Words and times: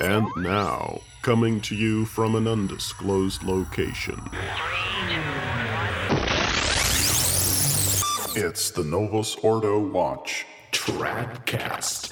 And 0.00 0.28
now, 0.36 1.00
coming 1.22 1.60
to 1.62 1.74
you 1.74 2.04
from 2.04 2.34
an 2.34 2.46
undisclosed 2.46 3.42
location. 3.42 4.20
It's 8.34 8.70
the 8.70 8.84
Novus 8.84 9.36
Ordo 9.36 9.78
Watch 9.78 10.44
Tradcast. 10.72 12.10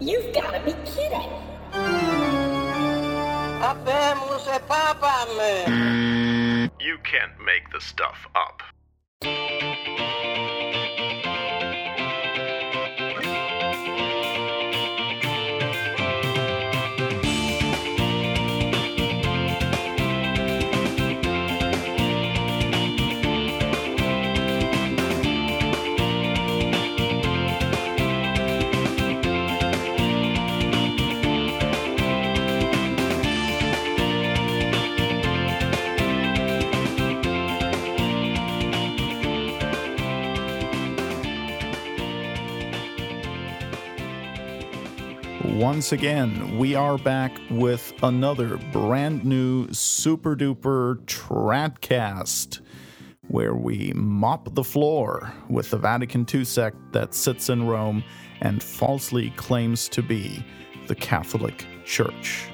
You've 0.00 0.32
got 0.32 0.52
to 0.52 0.60
be 0.64 0.74
kidding. 0.88 1.30
You 6.80 6.98
can't 7.02 7.32
make 7.44 7.68
the 7.72 7.80
stuff 7.80 8.28
up. 8.36 8.62
Once 45.64 45.92
again, 45.92 46.58
we 46.58 46.74
are 46.74 46.98
back 46.98 47.40
with 47.48 47.94
another 48.02 48.58
brand 48.70 49.24
new 49.24 49.66
super 49.72 50.36
duper 50.36 51.02
Tradcast, 51.06 52.60
where 53.28 53.54
we 53.54 53.90
mop 53.94 54.54
the 54.54 54.62
floor 54.62 55.32
with 55.48 55.70
the 55.70 55.78
Vatican 55.78 56.26
II 56.32 56.44
sect 56.44 56.76
that 56.92 57.14
sits 57.14 57.48
in 57.48 57.66
Rome 57.66 58.04
and 58.42 58.62
falsely 58.62 59.30
claims 59.36 59.88
to 59.88 60.02
be 60.02 60.44
the 60.86 60.94
Catholic 60.94 61.66
Church. 61.86 62.46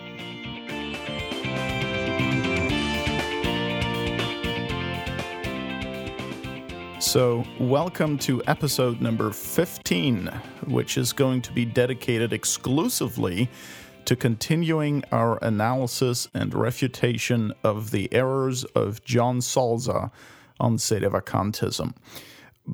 So, 7.10 7.44
welcome 7.58 8.18
to 8.18 8.40
episode 8.46 9.00
number 9.00 9.32
15, 9.32 10.26
which 10.68 10.96
is 10.96 11.12
going 11.12 11.42
to 11.42 11.52
be 11.52 11.64
dedicated 11.64 12.32
exclusively 12.32 13.50
to 14.04 14.14
continuing 14.14 15.02
our 15.10 15.36
analysis 15.42 16.28
and 16.34 16.54
refutation 16.54 17.52
of 17.64 17.90
the 17.90 18.08
errors 18.14 18.62
of 18.62 19.02
John 19.02 19.40
Salza 19.40 20.12
on 20.60 20.76
sedevacantism. 20.76 21.96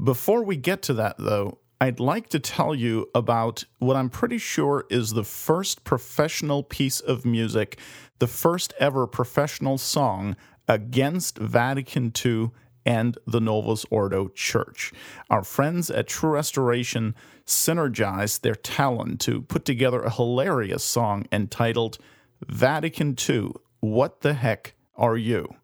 Before 0.04 0.44
we 0.44 0.56
get 0.56 0.82
to 0.82 0.92
that, 0.92 1.16
though, 1.18 1.56
I'd 1.80 1.98
like 1.98 2.28
to 2.28 2.38
tell 2.38 2.74
you 2.74 3.08
about 3.14 3.64
what 3.78 3.96
I'm 3.96 4.10
pretty 4.10 4.36
sure 4.36 4.84
is 4.90 5.14
the 5.14 5.24
first 5.24 5.82
professional 5.82 6.62
piece 6.62 7.00
of 7.00 7.24
music, 7.24 7.78
the 8.18 8.26
first 8.26 8.74
ever 8.78 9.06
professional 9.06 9.78
song 9.78 10.36
against 10.68 11.38
Vatican 11.38 12.12
II 12.22 12.50
and 12.86 13.18
the 13.26 13.40
Novus 13.40 13.84
Ordo 13.90 14.28
Church. 14.28 14.92
Our 15.28 15.42
friends 15.42 15.90
at 15.90 16.06
True 16.06 16.30
Restoration 16.30 17.16
synergized 17.44 18.40
their 18.40 18.54
talent 18.54 19.20
to 19.22 19.42
put 19.42 19.64
together 19.64 20.00
a 20.00 20.10
hilarious 20.10 20.84
song 20.84 21.26
entitled 21.32 21.98
Vatican 22.46 23.16
II 23.28 23.50
What 23.80 24.20
the 24.20 24.34
Heck 24.34 24.74
Are 24.94 25.16
You? 25.16 25.56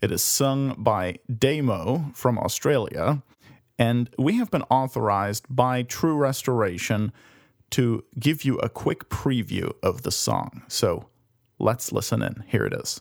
It 0.00 0.12
is 0.12 0.22
sung 0.22 0.76
by 0.78 1.18
Damo 1.36 2.12
from 2.14 2.38
Australia, 2.38 3.22
and 3.78 4.08
we 4.16 4.36
have 4.36 4.50
been 4.50 4.64
authorized 4.70 5.46
by 5.50 5.82
True 5.82 6.16
Restoration 6.16 7.12
to 7.70 8.04
give 8.18 8.44
you 8.44 8.58
a 8.58 8.68
quick 8.68 9.08
preview 9.08 9.72
of 9.82 10.02
the 10.02 10.10
song. 10.10 10.62
So 10.68 11.08
let's 11.58 11.90
listen 11.90 12.22
in. 12.22 12.44
Here 12.46 12.64
it 12.64 12.74
is. 12.74 13.00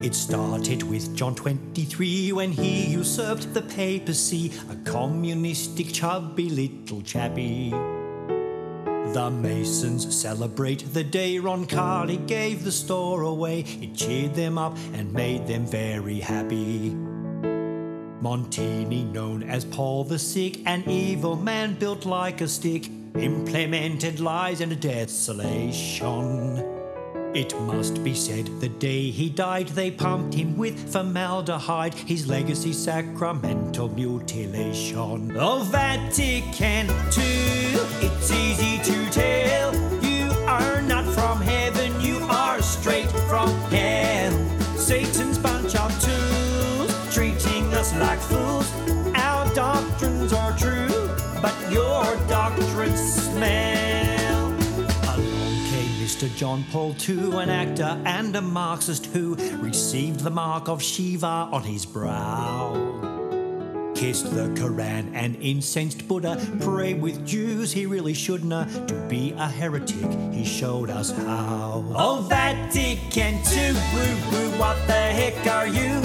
It 0.00 0.14
started 0.14 0.84
with 0.84 1.16
John 1.16 1.34
23 1.34 2.30
when 2.30 2.52
he 2.52 2.86
usurped 2.86 3.52
the 3.52 3.62
papacy, 3.62 4.52
a 4.70 4.76
communistic, 4.88 5.92
chubby 5.92 6.48
little 6.48 7.02
chappy. 7.02 7.70
The 7.70 9.28
Masons 9.28 10.14
celebrate 10.14 10.94
the 10.94 11.02
day 11.02 11.38
Roncalli 11.38 12.24
gave 12.28 12.62
the 12.62 12.70
store 12.70 13.22
away. 13.22 13.62
It 13.62 13.96
cheered 13.96 14.36
them 14.36 14.56
up 14.56 14.76
and 14.92 15.12
made 15.12 15.48
them 15.48 15.66
very 15.66 16.20
happy. 16.20 16.90
Montini, 18.22 19.12
known 19.12 19.42
as 19.42 19.64
Paul 19.64 20.04
the 20.04 20.20
Sick, 20.20 20.64
an 20.64 20.88
evil 20.88 21.34
man 21.34 21.74
built 21.74 22.06
like 22.06 22.40
a 22.40 22.46
stick, 22.46 22.88
implemented 23.16 24.20
lies 24.20 24.60
and 24.60 24.78
desolation. 24.78 26.67
It 27.38 27.56
must 27.60 28.02
be 28.02 28.14
said, 28.14 28.46
the 28.60 28.68
day 28.68 29.10
he 29.12 29.30
died, 29.30 29.68
they 29.68 29.92
pumped 29.92 30.34
him 30.34 30.56
with 30.56 30.92
formaldehyde, 30.92 31.94
his 31.94 32.26
legacy 32.26 32.72
sacramental 32.72 33.88
mutilation. 33.90 35.36
Oh, 35.38 35.60
Vatican 35.70 36.88
II, 37.16 37.78
it's 38.02 38.32
easy 38.32 38.78
to 38.82 39.10
tell. 39.12 39.72
You 40.02 40.32
are 40.48 40.82
not 40.82 41.04
from 41.14 41.40
heaven, 41.40 42.00
you 42.00 42.18
are 42.24 42.60
straight 42.60 43.10
from 43.28 43.50
hell. 43.70 44.34
Satan's 44.76 45.38
bunch 45.38 45.76
of 45.76 45.92
tools, 46.02 47.14
treating 47.14 47.72
us 47.72 47.94
like 48.00 48.18
fools. 48.18 48.68
Our 49.14 49.46
doctrines 49.54 50.32
are 50.32 50.58
true, 50.58 51.08
but 51.40 51.54
your 51.70 52.02
doctrines 52.26 52.98
smell. 52.98 54.07
Mr. 56.18 56.36
John 56.36 56.64
Paul 56.72 56.96
II, 57.08 57.38
an 57.38 57.48
actor 57.48 58.02
and 58.04 58.34
a 58.34 58.40
Marxist 58.40 59.06
who 59.06 59.36
received 59.58 60.18
the 60.18 60.30
mark 60.30 60.68
of 60.68 60.82
Shiva 60.82 61.48
on 61.52 61.62
his 61.62 61.86
brow. 61.86 62.72
Kissed 63.94 64.34
the 64.34 64.52
Koran 64.58 65.14
and 65.14 65.36
incensed 65.36 66.08
Buddha, 66.08 66.44
prayed 66.58 67.00
with 67.00 67.24
Jews 67.24 67.70
he 67.70 67.86
really 67.86 68.14
shouldn't. 68.14 68.88
To 68.88 68.94
be 69.08 69.30
a 69.38 69.46
heretic, 69.46 70.10
he 70.32 70.44
showed 70.44 70.90
us 70.90 71.12
how. 71.12 71.84
Oh, 71.94 72.26
Vatican 72.28 73.34
II, 73.52 73.74
woo 73.94 74.16
woo, 74.32 74.58
what 74.58 74.76
the 74.88 74.94
heck 74.94 75.46
are 75.46 75.68
you? 75.68 76.02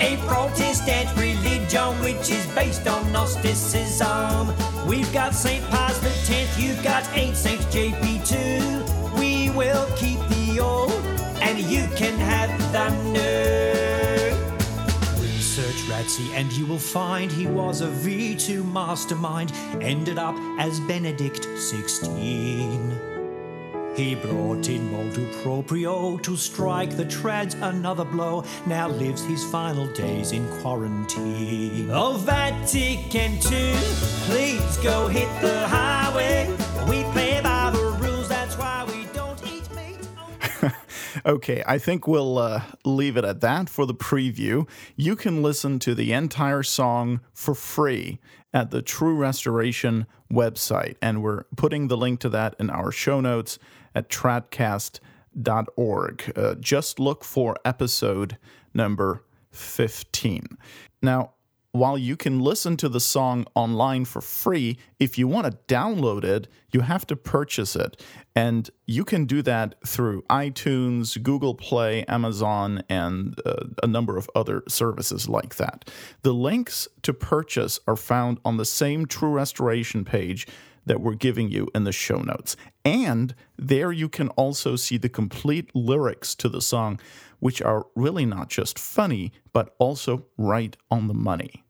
A 0.00 0.16
Protestant 0.26 1.14
religion 1.18 2.00
which 2.00 2.30
is 2.30 2.46
based 2.54 2.86
on 2.86 3.12
Gnosticism. 3.12 4.54
We've 4.88 5.12
got 5.12 5.34
St. 5.34 5.62
Pius 5.68 6.30
X, 6.30 6.58
you've 6.58 6.82
got 6.82 7.06
Ain't 7.14 7.36
Saint 7.36 7.60
JP2. 7.60 8.99
We 9.50 9.56
will 9.56 9.90
keep 9.96 10.20
the 10.28 10.60
old, 10.60 10.92
and 11.42 11.58
you 11.58 11.88
can 11.96 12.16
have 12.18 12.50
the 12.72 12.88
new. 13.10 14.30
Research 15.20 15.74
Ratsy, 15.90 16.32
and 16.34 16.52
you 16.52 16.66
will 16.66 16.78
find 16.78 17.32
he 17.32 17.48
was 17.48 17.80
a 17.80 17.88
V2 17.88 18.64
mastermind, 18.72 19.52
ended 19.80 20.18
up 20.18 20.36
as 20.60 20.78
Benedict 20.80 21.48
16. 21.58 22.96
He 23.96 24.14
brought 24.14 24.68
in 24.68 24.88
motu 24.92 25.26
proprio 25.42 26.16
to 26.18 26.36
strike 26.36 26.96
the 26.96 27.04
trads 27.06 27.60
another 27.60 28.04
blow. 28.04 28.44
Now 28.66 28.88
lives 28.88 29.24
his 29.24 29.42
final 29.50 29.88
days 29.88 30.30
in 30.30 30.46
quarantine. 30.60 31.90
Oh, 31.90 32.16
Vatican 32.18 33.32
II, 33.50 33.74
please 34.28 34.76
go 34.76 35.08
hit 35.08 35.28
the 35.40 35.66
highway. 35.66 36.48
We 36.88 37.02
play 37.12 37.40
by 37.42 37.70
the 37.70 37.79
Okay, 41.24 41.62
I 41.66 41.78
think 41.78 42.06
we'll 42.06 42.38
uh, 42.38 42.62
leave 42.84 43.16
it 43.16 43.24
at 43.24 43.40
that 43.40 43.68
for 43.68 43.84
the 43.86 43.94
preview. 43.94 44.68
You 44.96 45.16
can 45.16 45.42
listen 45.42 45.78
to 45.80 45.94
the 45.94 46.12
entire 46.12 46.62
song 46.62 47.20
for 47.32 47.54
free 47.54 48.18
at 48.52 48.70
the 48.70 48.82
True 48.82 49.14
Restoration 49.14 50.06
website, 50.32 50.96
and 51.02 51.22
we're 51.22 51.44
putting 51.56 51.88
the 51.88 51.96
link 51.96 52.20
to 52.20 52.28
that 52.30 52.54
in 52.58 52.70
our 52.70 52.90
show 52.90 53.20
notes 53.20 53.58
at 53.94 54.08
tradcast.org. 54.08 55.02
Uh, 56.36 56.54
just 56.54 56.98
look 56.98 57.24
for 57.24 57.56
episode 57.64 58.36
number 58.72 59.22
15. 59.50 60.56
Now, 61.02 61.32
while 61.72 61.96
you 61.96 62.16
can 62.16 62.40
listen 62.40 62.76
to 62.78 62.88
the 62.88 63.00
song 63.00 63.46
online 63.54 64.04
for 64.04 64.20
free, 64.20 64.76
if 64.98 65.16
you 65.18 65.28
want 65.28 65.46
to 65.46 65.58
download 65.72 66.24
it, 66.24 66.48
you 66.72 66.80
have 66.80 67.06
to 67.06 67.16
purchase 67.16 67.76
it. 67.76 68.02
And 68.34 68.68
you 68.86 69.04
can 69.04 69.24
do 69.24 69.40
that 69.42 69.74
through 69.86 70.22
iTunes, 70.22 71.20
Google 71.22 71.54
Play, 71.54 72.04
Amazon, 72.04 72.82
and 72.88 73.40
uh, 73.46 73.66
a 73.82 73.86
number 73.86 74.16
of 74.16 74.28
other 74.34 74.62
services 74.68 75.28
like 75.28 75.56
that. 75.56 75.88
The 76.22 76.34
links 76.34 76.88
to 77.02 77.14
purchase 77.14 77.78
are 77.86 77.96
found 77.96 78.40
on 78.44 78.56
the 78.56 78.64
same 78.64 79.06
True 79.06 79.30
Restoration 79.30 80.04
page 80.04 80.46
that 80.86 81.00
we're 81.00 81.14
giving 81.14 81.50
you 81.50 81.68
in 81.74 81.84
the 81.84 81.92
show 81.92 82.18
notes. 82.18 82.56
And 82.84 83.34
there 83.56 83.92
you 83.92 84.08
can 84.08 84.28
also 84.30 84.76
see 84.76 84.96
the 84.96 85.08
complete 85.08 85.70
lyrics 85.74 86.34
to 86.36 86.48
the 86.48 86.60
song, 86.60 87.00
which 87.38 87.60
are 87.62 87.86
really 87.94 88.26
not 88.26 88.48
just 88.48 88.78
funny, 88.78 89.32
but 89.52 89.74
also 89.78 90.26
right 90.36 90.76
on 90.90 91.08
the 91.08 91.14
money. 91.14 91.64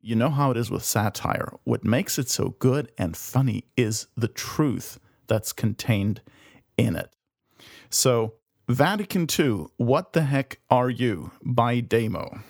You 0.00 0.14
know 0.14 0.30
how 0.30 0.50
it 0.52 0.56
is 0.56 0.70
with 0.70 0.84
satire. 0.84 1.52
What 1.64 1.84
makes 1.84 2.18
it 2.18 2.28
so 2.28 2.54
good 2.58 2.92
and 2.96 3.16
funny 3.16 3.64
is 3.76 4.06
the 4.16 4.28
truth 4.28 5.00
that's 5.26 5.52
contained 5.52 6.20
in 6.76 6.94
it. 6.94 7.12
So, 7.90 8.34
Vatican 8.68 9.26
II, 9.38 9.66
What 9.76 10.12
the 10.12 10.22
Heck 10.22 10.60
Are 10.70 10.90
You 10.90 11.30
by 11.42 11.80
Damo. 11.80 12.40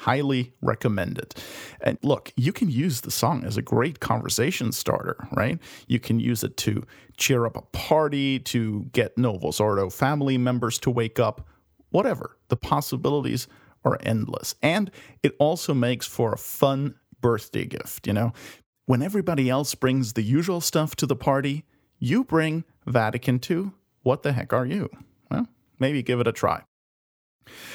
Highly 0.00 0.54
recommended. 0.62 1.34
And 1.82 1.98
look, 2.02 2.32
you 2.34 2.54
can 2.54 2.70
use 2.70 3.02
the 3.02 3.10
song 3.10 3.44
as 3.44 3.58
a 3.58 3.62
great 3.62 4.00
conversation 4.00 4.72
starter, 4.72 5.28
right? 5.32 5.58
You 5.88 6.00
can 6.00 6.18
use 6.18 6.42
it 6.42 6.56
to 6.58 6.84
cheer 7.18 7.44
up 7.44 7.54
a 7.54 7.60
party, 7.76 8.38
to 8.38 8.86
get 8.92 9.18
Novus 9.18 9.60
Ordo 9.60 9.90
family 9.90 10.38
members 10.38 10.78
to 10.78 10.90
wake 10.90 11.20
up, 11.20 11.46
whatever. 11.90 12.38
The 12.48 12.56
possibilities 12.56 13.46
are 13.84 13.98
endless. 14.02 14.54
And 14.62 14.90
it 15.22 15.36
also 15.38 15.74
makes 15.74 16.06
for 16.06 16.32
a 16.32 16.38
fun 16.38 16.94
birthday 17.20 17.66
gift, 17.66 18.06
you 18.06 18.14
know? 18.14 18.32
When 18.86 19.02
everybody 19.02 19.50
else 19.50 19.74
brings 19.74 20.14
the 20.14 20.22
usual 20.22 20.62
stuff 20.62 20.96
to 20.96 21.06
the 21.06 21.14
party, 21.14 21.66
you 21.98 22.24
bring 22.24 22.64
Vatican 22.86 23.38
II. 23.48 23.72
What 24.02 24.22
the 24.22 24.32
heck 24.32 24.54
are 24.54 24.64
you? 24.64 24.88
Well, 25.30 25.46
maybe 25.78 26.02
give 26.02 26.20
it 26.20 26.26
a 26.26 26.32
try. 26.32 26.62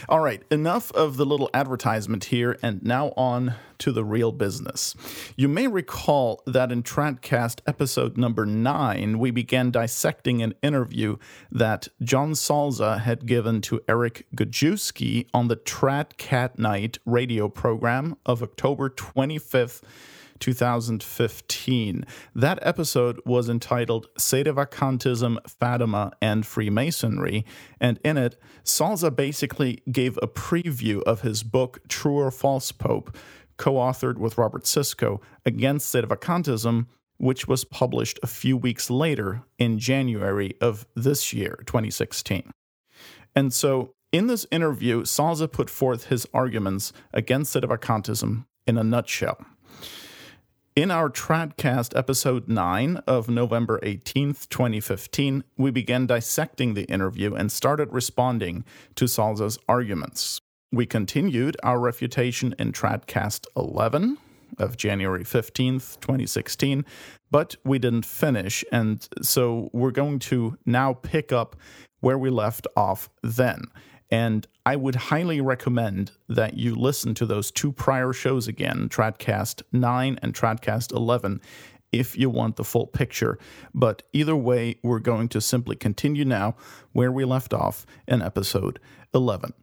All 0.07 0.19
right, 0.19 0.43
enough 0.51 0.91
of 0.91 1.17
the 1.17 1.25
little 1.25 1.49
advertisement 1.53 2.25
here, 2.25 2.57
and 2.61 2.83
now 2.83 3.13
on 3.17 3.55
to 3.79 3.91
the 3.91 4.03
real 4.03 4.31
business. 4.31 4.95
You 5.35 5.47
may 5.47 5.67
recall 5.67 6.41
that 6.45 6.71
in 6.71 6.83
Tradcast 6.83 7.61
episode 7.67 8.17
number 8.17 8.45
nine, 8.45 9.19
we 9.19 9.31
began 9.31 9.71
dissecting 9.71 10.41
an 10.41 10.53
interview 10.61 11.17
that 11.51 11.87
John 12.01 12.31
Salza 12.31 13.01
had 13.01 13.25
given 13.25 13.61
to 13.61 13.81
Eric 13.87 14.27
Gajewski 14.35 15.27
on 15.33 15.47
the 15.47 15.57
Tradcat 15.57 16.57
Knight 16.57 16.99
radio 17.05 17.49
program 17.49 18.15
of 18.25 18.41
October 18.41 18.89
25th. 18.89 19.81
2015. 20.39 22.05
That 22.33 22.59
episode 22.61 23.19
was 23.25 23.49
entitled 23.49 24.07
Sedevacantism, 24.17 25.37
Fatima, 25.47 26.11
and 26.21 26.45
Freemasonry, 26.45 27.45
and 27.79 27.99
in 28.03 28.17
it, 28.17 28.39
Salza 28.63 29.15
basically 29.15 29.81
gave 29.91 30.17
a 30.17 30.27
preview 30.27 31.01
of 31.03 31.21
his 31.21 31.43
book 31.43 31.81
True 31.87 32.17
or 32.17 32.31
False 32.31 32.71
Pope, 32.71 33.15
co 33.57 33.73
authored 33.73 34.17
with 34.17 34.37
Robert 34.37 34.63
Sisko, 34.63 35.21
against 35.45 35.93
Sedevacantism, 35.93 36.87
which 37.17 37.47
was 37.47 37.63
published 37.63 38.19
a 38.21 38.27
few 38.27 38.57
weeks 38.57 38.89
later 38.89 39.43
in 39.57 39.79
January 39.79 40.55
of 40.59 40.85
this 40.95 41.31
year, 41.31 41.63
2016. 41.65 42.51
And 43.35 43.53
so, 43.53 43.93
in 44.11 44.27
this 44.27 44.45
interview, 44.49 45.03
Salza 45.03 45.51
put 45.51 45.69
forth 45.69 46.05
his 46.05 46.25
arguments 46.33 46.93
against 47.13 47.53
Sedevacantism 47.53 48.45
in 48.65 48.77
a 48.77 48.83
nutshell. 48.83 49.37
In 50.75 50.91
our 50.91 51.09
Tradcast 51.09 51.97
episode 51.97 52.49
9 52.49 52.97
of 53.07 53.29
November 53.29 53.79
18th, 53.81 54.49
2015, 54.49 55.45
we 55.55 55.71
began 55.71 56.05
dissecting 56.05 56.73
the 56.73 56.83
interview 56.87 57.33
and 57.33 57.49
started 57.49 57.93
responding 57.93 58.65
to 58.95 59.05
Salza's 59.05 59.57
arguments. 59.69 60.41
We 60.73 60.85
continued 60.85 61.55
our 61.63 61.79
refutation 61.79 62.53
in 62.59 62.73
Tradcast 62.73 63.45
11 63.55 64.17
of 64.57 64.75
January 64.75 65.23
15th, 65.23 65.97
2016, 66.01 66.83
but 67.31 67.55
we 67.63 67.79
didn't 67.79 68.05
finish, 68.05 68.65
and 68.69 69.07
so 69.21 69.69
we're 69.71 69.91
going 69.91 70.19
to 70.19 70.57
now 70.65 70.91
pick 70.91 71.31
up 71.31 71.55
where 72.01 72.17
we 72.17 72.29
left 72.29 72.67
off 72.75 73.09
then. 73.23 73.61
And 74.11 74.47
I 74.65 74.75
would 74.75 74.95
highly 74.95 75.41
recommend 75.41 76.11
that 76.29 76.57
you 76.57 76.75
listen 76.75 77.15
to 77.15 77.25
those 77.25 77.51
two 77.51 77.71
prior 77.71 78.13
shows 78.13 78.47
again, 78.47 78.87
Tradcast 78.89 79.63
9 79.71 80.19
and 80.21 80.33
Tradcast 80.33 80.91
11, 80.91 81.41
if 81.91 82.17
you 82.17 82.29
want 82.29 82.55
the 82.55 82.63
full 82.63 82.87
picture. 82.87 83.39
But 83.73 84.03
either 84.13 84.35
way, 84.35 84.75
we're 84.83 84.99
going 84.99 85.29
to 85.29 85.41
simply 85.41 85.75
continue 85.75 86.25
now 86.25 86.55
where 86.93 87.11
we 87.11 87.25
left 87.25 87.53
off 87.53 87.85
in 88.07 88.21
episode 88.21 88.79
11. 89.13 89.53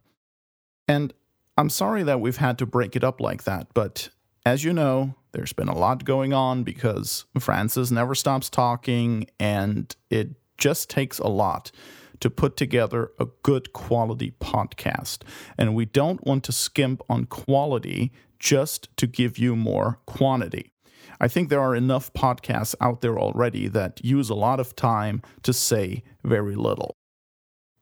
And 0.87 1.13
I'm 1.57 1.69
sorry 1.69 2.03
that 2.03 2.19
we've 2.19 2.37
had 2.37 2.57
to 2.57 2.65
break 2.65 2.95
it 2.95 3.03
up 3.03 3.21
like 3.21 3.43
that, 3.43 3.67
but 3.73 4.09
as 4.45 4.63
you 4.63 4.73
know, 4.73 5.15
there's 5.31 5.53
been 5.53 5.69
a 5.69 5.77
lot 5.77 6.03
going 6.03 6.33
on 6.33 6.63
because 6.63 7.25
Francis 7.39 7.91
never 7.91 8.13
stops 8.13 8.49
talking, 8.49 9.27
and 9.39 9.95
it 10.09 10.35
just 10.57 10.89
takes 10.89 11.19
a 11.19 11.27
lot 11.27 11.71
to 12.19 12.29
put 12.29 12.57
together 12.57 13.11
a 13.19 13.27
good 13.43 13.73
quality 13.73 14.33
podcast. 14.39 15.23
And 15.57 15.75
we 15.75 15.85
don't 15.85 16.25
want 16.25 16.43
to 16.45 16.51
skimp 16.51 17.01
on 17.09 17.25
quality 17.25 18.11
just 18.39 18.95
to 18.97 19.07
give 19.07 19.37
you 19.37 19.55
more 19.55 19.99
quantity. 20.05 20.71
I 21.19 21.27
think 21.27 21.49
there 21.49 21.61
are 21.61 21.75
enough 21.75 22.11
podcasts 22.13 22.75
out 22.81 23.01
there 23.01 23.17
already 23.17 23.67
that 23.69 24.03
use 24.03 24.29
a 24.29 24.35
lot 24.35 24.59
of 24.59 24.75
time 24.75 25.21
to 25.43 25.53
say 25.53 26.03
very 26.23 26.55
little. 26.55 26.95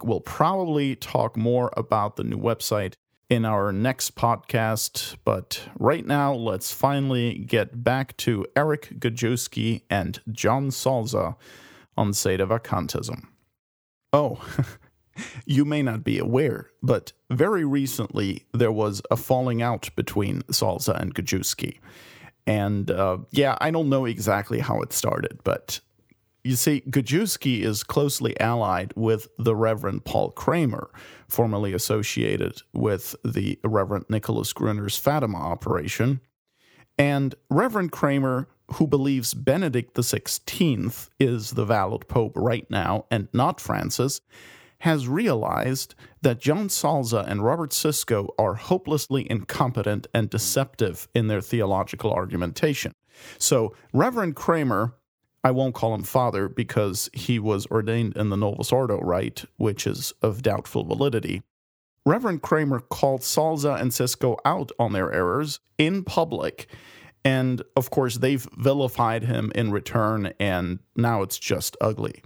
We'll 0.03 0.21
probably 0.21 0.95
talk 0.95 1.37
more 1.37 1.71
about 1.77 2.15
the 2.15 2.23
new 2.23 2.39
website 2.39 2.95
in 3.29 3.45
our 3.45 3.71
next 3.71 4.15
podcast. 4.15 5.15
But 5.23 5.67
right 5.77 6.05
now, 6.05 6.33
let's 6.33 6.73
finally 6.73 7.35
get 7.35 7.83
back 7.83 8.15
to 8.17 8.45
Eric 8.55 8.99
Gajewski 8.99 9.81
and 9.89 10.21
John 10.31 10.69
Salza 10.69 11.35
on 11.97 12.11
Sedevacantism. 12.11 13.27
Oh, 14.11 14.43
you 15.45 15.65
may 15.65 15.81
not 15.81 16.03
be 16.03 16.19
aware, 16.19 16.69
but 16.81 17.13
very 17.29 17.65
recently 17.65 18.45
there 18.53 18.71
was 18.71 19.01
a 19.09 19.17
falling 19.17 19.61
out 19.61 19.89
between 19.95 20.41
Salza 20.43 20.99
and 20.99 21.13
Gajewski. 21.15 21.79
And 22.45 22.91
uh, 22.91 23.19
yeah, 23.31 23.57
I 23.61 23.71
don't 23.71 23.89
know 23.89 24.05
exactly 24.05 24.59
how 24.59 24.81
it 24.81 24.91
started, 24.91 25.39
but 25.43 25.79
you 26.43 26.55
see, 26.55 26.81
Gajewski 26.81 27.61
is 27.61 27.83
closely 27.83 28.37
allied 28.39 28.93
with 28.95 29.27
the 29.37 29.55
Reverend 29.55 30.03
Paul 30.03 30.31
Kramer, 30.31 30.89
formerly 31.29 31.73
associated 31.73 32.61
with 32.73 33.15
the 33.23 33.59
Reverend 33.63 34.05
Nicholas 34.09 34.51
Gruner's 34.51 34.97
Fatima 34.97 35.37
operation. 35.37 36.19
And 36.97 37.33
Reverend 37.49 37.91
Kramer, 37.93 38.49
who 38.73 38.87
believes 38.87 39.33
Benedict 39.33 39.95
XVI 39.95 41.09
is 41.19 41.51
the 41.51 41.65
valid 41.65 42.07
pope 42.09 42.33
right 42.35 42.69
now 42.69 43.05
and 43.09 43.29
not 43.33 43.61
Francis, 43.61 44.19
has 44.79 45.07
realized 45.07 45.95
that 46.23 46.41
John 46.41 46.67
Salza 46.67 47.25
and 47.25 47.41
Robert 47.41 47.69
Sisko 47.69 48.27
are 48.37 48.55
hopelessly 48.55 49.25
incompetent 49.31 50.07
and 50.13 50.29
deceptive 50.29 51.07
in 51.15 51.27
their 51.27 51.39
theological 51.39 52.11
argumentation. 52.11 52.91
So, 53.37 53.73
Reverend 53.93 54.35
Kramer 54.35 54.95
I 55.43 55.51
won't 55.51 55.75
call 55.75 55.93
him 55.93 56.03
father 56.03 56.47
because 56.47 57.09
he 57.13 57.37
was 57.37 57.65
ordained 57.67 58.15
in 58.15 58.29
the 58.29 58.37
Novus 58.37 58.71
Ordo 58.71 58.99
rite, 58.99 59.45
which 59.57 59.85
is 59.85 60.13
of 60.21 60.41
doubtful 60.41 60.85
validity. 60.85 61.43
Reverend 62.05 62.41
Kramer 62.41 62.79
called 62.79 63.21
Salza 63.21 63.79
and 63.79 63.91
Sisko 63.91 64.37
out 64.45 64.71
on 64.79 64.93
their 64.93 65.11
errors 65.11 65.59
in 65.77 66.03
public, 66.03 66.67
and 67.25 67.61
of 67.75 67.89
course, 67.89 68.17
they've 68.17 68.47
vilified 68.57 69.23
him 69.23 69.51
in 69.55 69.71
return, 69.71 70.33
and 70.39 70.79
now 70.95 71.21
it's 71.21 71.39
just 71.39 71.77
ugly. 71.79 72.21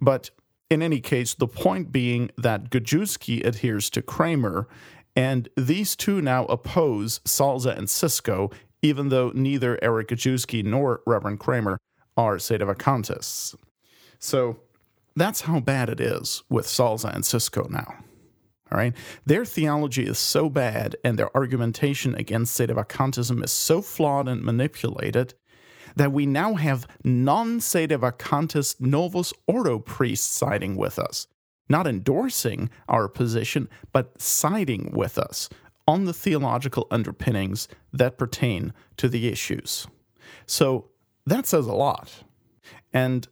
But 0.00 0.30
in 0.70 0.82
any 0.82 1.00
case, 1.00 1.34
the 1.34 1.46
point 1.46 1.92
being 1.92 2.30
that 2.36 2.70
Gajewski 2.70 3.44
adheres 3.44 3.88
to 3.90 4.02
Kramer, 4.02 4.68
and 5.16 5.48
these 5.56 5.96
two 5.96 6.20
now 6.20 6.44
oppose 6.46 7.20
Salza 7.20 7.76
and 7.76 7.88
Sisko, 7.88 8.52
even 8.82 9.08
though 9.08 9.32
neither 9.34 9.78
Eric 9.82 10.08
Gajewski 10.08 10.62
nor 10.64 11.00
Reverend 11.06 11.40
Kramer 11.40 11.78
are 12.18 12.36
sedevacantists. 12.36 13.54
So 14.18 14.58
that's 15.16 15.42
how 15.42 15.60
bad 15.60 15.88
it 15.88 16.00
is 16.00 16.42
with 16.50 16.66
Salza 16.66 17.14
and 17.14 17.24
Sisko 17.24 17.70
now. 17.70 17.94
All 18.70 18.76
right. 18.76 18.94
Their 19.24 19.46
theology 19.46 20.04
is 20.04 20.18
so 20.18 20.50
bad 20.50 20.96
and 21.02 21.18
their 21.18 21.34
argumentation 21.34 22.14
against 22.14 22.58
Sedevacantism 22.58 23.42
is 23.42 23.52
so 23.52 23.80
flawed 23.80 24.28
and 24.28 24.42
manipulated 24.42 25.32
that 25.96 26.12
we 26.12 26.26
now 26.26 26.54
have 26.54 26.86
non 27.02 27.60
Sedevacantist 27.60 28.80
Novus 28.80 29.32
Ordo 29.46 29.78
priests 29.78 30.36
siding 30.36 30.76
with 30.76 30.98
us, 30.98 31.28
not 31.68 31.86
endorsing 31.86 32.68
our 32.88 33.08
position, 33.08 33.70
but 33.92 34.20
siding 34.20 34.90
with 34.92 35.18
us 35.18 35.48
on 35.86 36.04
the 36.04 36.12
theological 36.12 36.86
underpinnings 36.90 37.68
that 37.92 38.18
pertain 38.18 38.74
to 38.98 39.08
the 39.08 39.28
issues. 39.28 39.86
So 40.44 40.90
that 41.30 41.46
says 41.46 41.66
a 41.66 41.74
lot. 41.74 42.24
And 42.92 43.26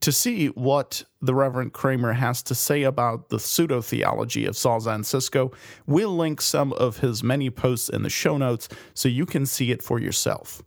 to 0.00 0.10
see 0.12 0.48
what 0.48 1.04
the 1.22 1.34
Reverend 1.34 1.72
Kramer 1.72 2.12
has 2.12 2.42
to 2.44 2.54
say 2.54 2.82
about 2.82 3.28
the 3.28 3.38
pseudo 3.38 3.80
theology 3.80 4.44
of 4.46 4.54
Salza 4.54 4.94
and 4.94 5.04
Sisko, 5.04 5.54
we'll 5.86 6.14
link 6.14 6.40
some 6.40 6.72
of 6.72 6.98
his 6.98 7.22
many 7.22 7.48
posts 7.50 7.88
in 7.88 8.02
the 8.02 8.10
show 8.10 8.36
notes 8.36 8.68
so 8.92 9.08
you 9.08 9.24
can 9.24 9.46
see 9.46 9.70
it 9.70 9.82
for 9.82 10.00
yourself. 10.00 10.62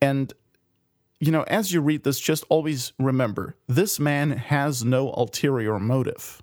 And, 0.00 0.32
you 1.18 1.32
know, 1.32 1.42
as 1.44 1.72
you 1.72 1.80
read 1.80 2.04
this, 2.04 2.20
just 2.20 2.44
always 2.48 2.92
remember 2.98 3.56
this 3.66 3.98
man 3.98 4.30
has 4.30 4.84
no 4.84 5.12
ulterior 5.12 5.78
motive. 5.80 6.42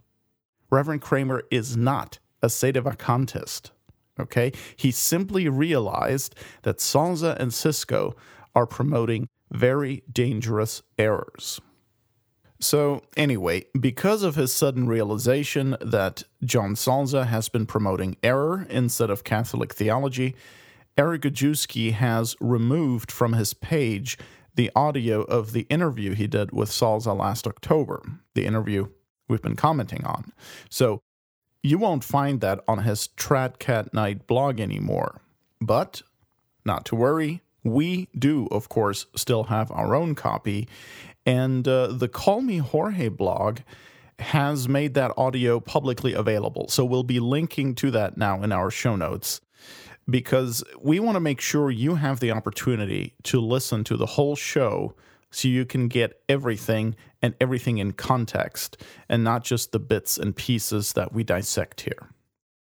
Reverend 0.70 1.02
Kramer 1.02 1.44
is 1.52 1.78
not 1.78 2.20
a 2.42 2.48
sedevacantist. 2.48 3.72
Okay? 4.20 4.52
He 4.76 4.92
simply 4.92 5.48
realized 5.48 6.36
that 6.64 6.78
Salza 6.78 7.38
and 7.40 7.52
Sisko 7.52 8.14
are 8.56 8.66
promoting 8.66 9.28
very 9.52 10.04
dangerous 10.12 10.82
errors. 10.98 11.60
So, 12.60 13.02
anyway, 13.18 13.66
because 13.80 14.22
of 14.22 14.36
his 14.36 14.54
sudden 14.54 14.88
realization 14.88 15.76
that 15.82 16.24
John 16.44 16.76
Salza 16.76 17.26
has 17.26 17.50
been 17.50 17.66
promoting 17.66 18.18
error 18.22 18.68
instead 18.70 19.10
of 19.10 19.24
Catholic 19.24 19.74
theology, 19.74 20.36
Eric 20.96 21.24
Gajewski 21.24 21.94
has 21.94 22.36
removed 22.40 23.12
from 23.12 23.34
his 23.34 23.56
page 23.56 24.18
the 24.54 24.70
audio 24.76 25.22
of 25.24 25.54
the 25.54 25.66
interview 25.72 26.14
he 26.14 26.28
did 26.28 26.52
with 26.52 26.70
Salza 26.70 27.18
last 27.18 27.48
October, 27.48 28.04
the 28.36 28.46
interview 28.46 28.90
we've 29.28 29.42
been 29.42 29.56
commenting 29.56 30.06
on. 30.06 30.32
So, 30.70 31.02
you 31.64 31.80
won't 31.80 32.04
find 32.04 32.42
that 32.42 32.64
on 32.68 32.84
his 32.84 33.10
Tradcat 33.18 33.92
Knight 33.92 34.28
blog 34.28 34.60
anymore. 34.60 35.22
But, 35.60 36.04
not 36.64 36.86
to 36.86 36.96
worry, 36.96 37.42
we 37.64 38.08
do, 38.18 38.48
of 38.52 38.70
course, 38.70 39.06
still 39.16 39.46
have 39.46 39.72
our 39.72 39.96
own 39.96 40.16
copy. 40.16 40.68
And 41.26 41.68
uh, 41.68 41.88
the 41.88 42.08
Call 42.08 42.42
Me 42.42 42.58
Jorge 42.58 43.10
blog 43.10 43.60
has 44.20 44.68
made 44.68 44.94
that 44.94 45.12
audio 45.18 45.60
publicly 45.60 46.14
available. 46.14 46.68
So 46.70 46.86
we'll 46.86 47.04
be 47.04 47.20
linking 47.20 47.76
to 47.76 47.92
that 47.92 48.18
now 48.18 48.44
in 48.44 48.52
our 48.52 48.70
show 48.72 48.96
notes 48.96 49.42
because 50.10 50.64
we 50.82 51.00
want 51.00 51.16
to 51.16 51.20
make 51.20 51.42
sure 51.42 51.72
you 51.72 51.96
have 51.96 52.20
the 52.20 52.32
opportunity 52.32 53.14
to 53.24 53.40
listen 53.40 53.84
to 53.86 53.98
the 53.98 54.06
whole 54.06 54.36
show 54.36 54.96
so 55.32 55.48
you 55.48 55.66
can 55.66 55.88
get 55.88 56.22
everything 56.28 56.96
and 57.22 57.34
everything 57.40 57.78
in 57.78 57.94
context 57.94 58.78
and 59.08 59.24
not 59.24 59.44
just 59.44 59.72
the 59.72 59.80
bits 59.80 60.18
and 60.18 60.36
pieces 60.36 60.94
that 60.94 61.14
we 61.14 61.24
dissect 61.24 61.82
here. 61.82 62.10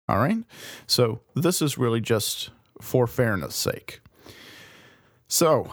All 0.09 0.18
right? 0.18 0.38
So 0.87 1.21
this 1.35 1.62
is 1.62 1.78
really 1.78 2.00
just 2.00 2.50
for 2.80 3.07
fairness 3.07 3.54
sake. 3.54 4.00
So, 5.31 5.71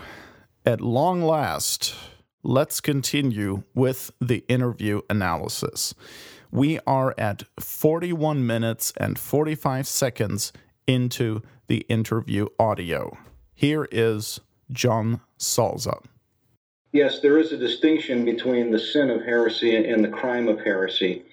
at 0.66 0.82
long 0.82 1.22
last, 1.22 1.96
let's 2.44 2.82
continue 2.82 3.64
with 3.74 4.12
the 4.20 4.44
interview 4.50 5.00
analysis. 5.10 5.96
We 6.52 6.82
are 6.86 7.16
at 7.18 7.44
41 7.58 8.46
minutes 8.46 8.92
and 8.98 9.18
45 9.18 9.88
seconds 9.88 10.52
into 10.88 11.42
the 11.68 11.86
interview 11.88 12.48
audio. 12.60 13.18
Here 13.54 13.88
is 13.94 14.42
John 14.74 15.22
Salza. 15.40 16.04
Yes, 16.92 17.22
there 17.22 17.38
is 17.38 17.54
a 17.54 17.58
distinction 17.58 18.26
between 18.26 18.72
the 18.72 18.80
sin 18.80 19.10
of 19.10 19.24
heresy 19.24 19.74
and 19.74 20.04
the 20.04 20.10
crime 20.10 20.50
of 20.50 20.60
heresy. 20.60 21.24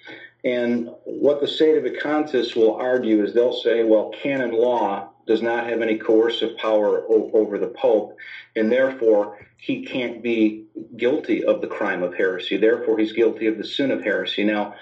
And 0.45 0.89
what 1.03 1.41
the 1.41 1.47
State 1.47 1.77
of 1.77 1.83
Sedevacantists 1.83 2.55
will 2.55 2.75
argue 2.75 3.21
is 3.21 3.33
they'll 3.33 3.61
say, 3.61 3.83
well, 3.83 4.13
canon 4.21 4.53
law 4.53 5.12
does 5.27 5.41
not 5.41 5.67
have 5.67 5.81
any 5.81 5.95
coercive 5.95 6.55
power 6.57 7.03
o- 7.09 7.29
over 7.33 7.57
the 7.57 7.67
Pope, 7.67 8.15
and 8.55 8.71
therefore 8.71 9.37
he 9.57 9.83
can't 9.83 10.21
be 10.21 10.63
guilty 10.97 11.43
of 11.43 11.61
the 11.61 11.67
crime 11.67 12.03
of 12.03 12.13
heresy. 12.15 12.57
Therefore, 12.57 12.97
he's 12.97 13.13
guilty 13.13 13.47
of 13.47 13.57
the 13.57 13.65
sin 13.65 13.91
of 13.91 14.01
heresy. 14.01 14.43
Now, 14.43 14.75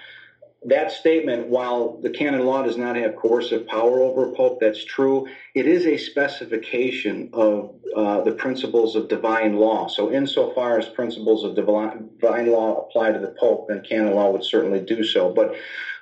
that 0.65 0.91
statement, 0.91 1.47
while 1.47 1.99
the 2.01 2.09
canon 2.09 2.45
law 2.45 2.61
does 2.61 2.77
not 2.77 2.95
have 2.95 3.15
coercive 3.15 3.65
power 3.65 3.99
over 4.01 4.25
a 4.25 4.31
pope, 4.35 4.59
that's 4.59 4.83
true. 4.83 5.27
It 5.55 5.65
is 5.65 5.87
a 5.87 5.97
specification 5.97 7.29
of 7.33 7.73
uh, 7.95 8.21
the 8.21 8.33
principles 8.33 8.95
of 8.95 9.07
divine 9.07 9.55
law. 9.55 9.87
So, 9.87 10.11
insofar 10.11 10.77
as 10.77 10.87
principles 10.87 11.43
of 11.43 11.55
divine, 11.55 12.11
law 12.21 12.85
apply 12.85 13.11
to 13.11 13.19
the 13.19 13.33
pope, 13.39 13.67
then 13.69 13.81
canon 13.81 14.13
law 14.13 14.29
would 14.31 14.43
certainly 14.43 14.81
do 14.81 15.03
so. 15.03 15.29
But 15.29 15.55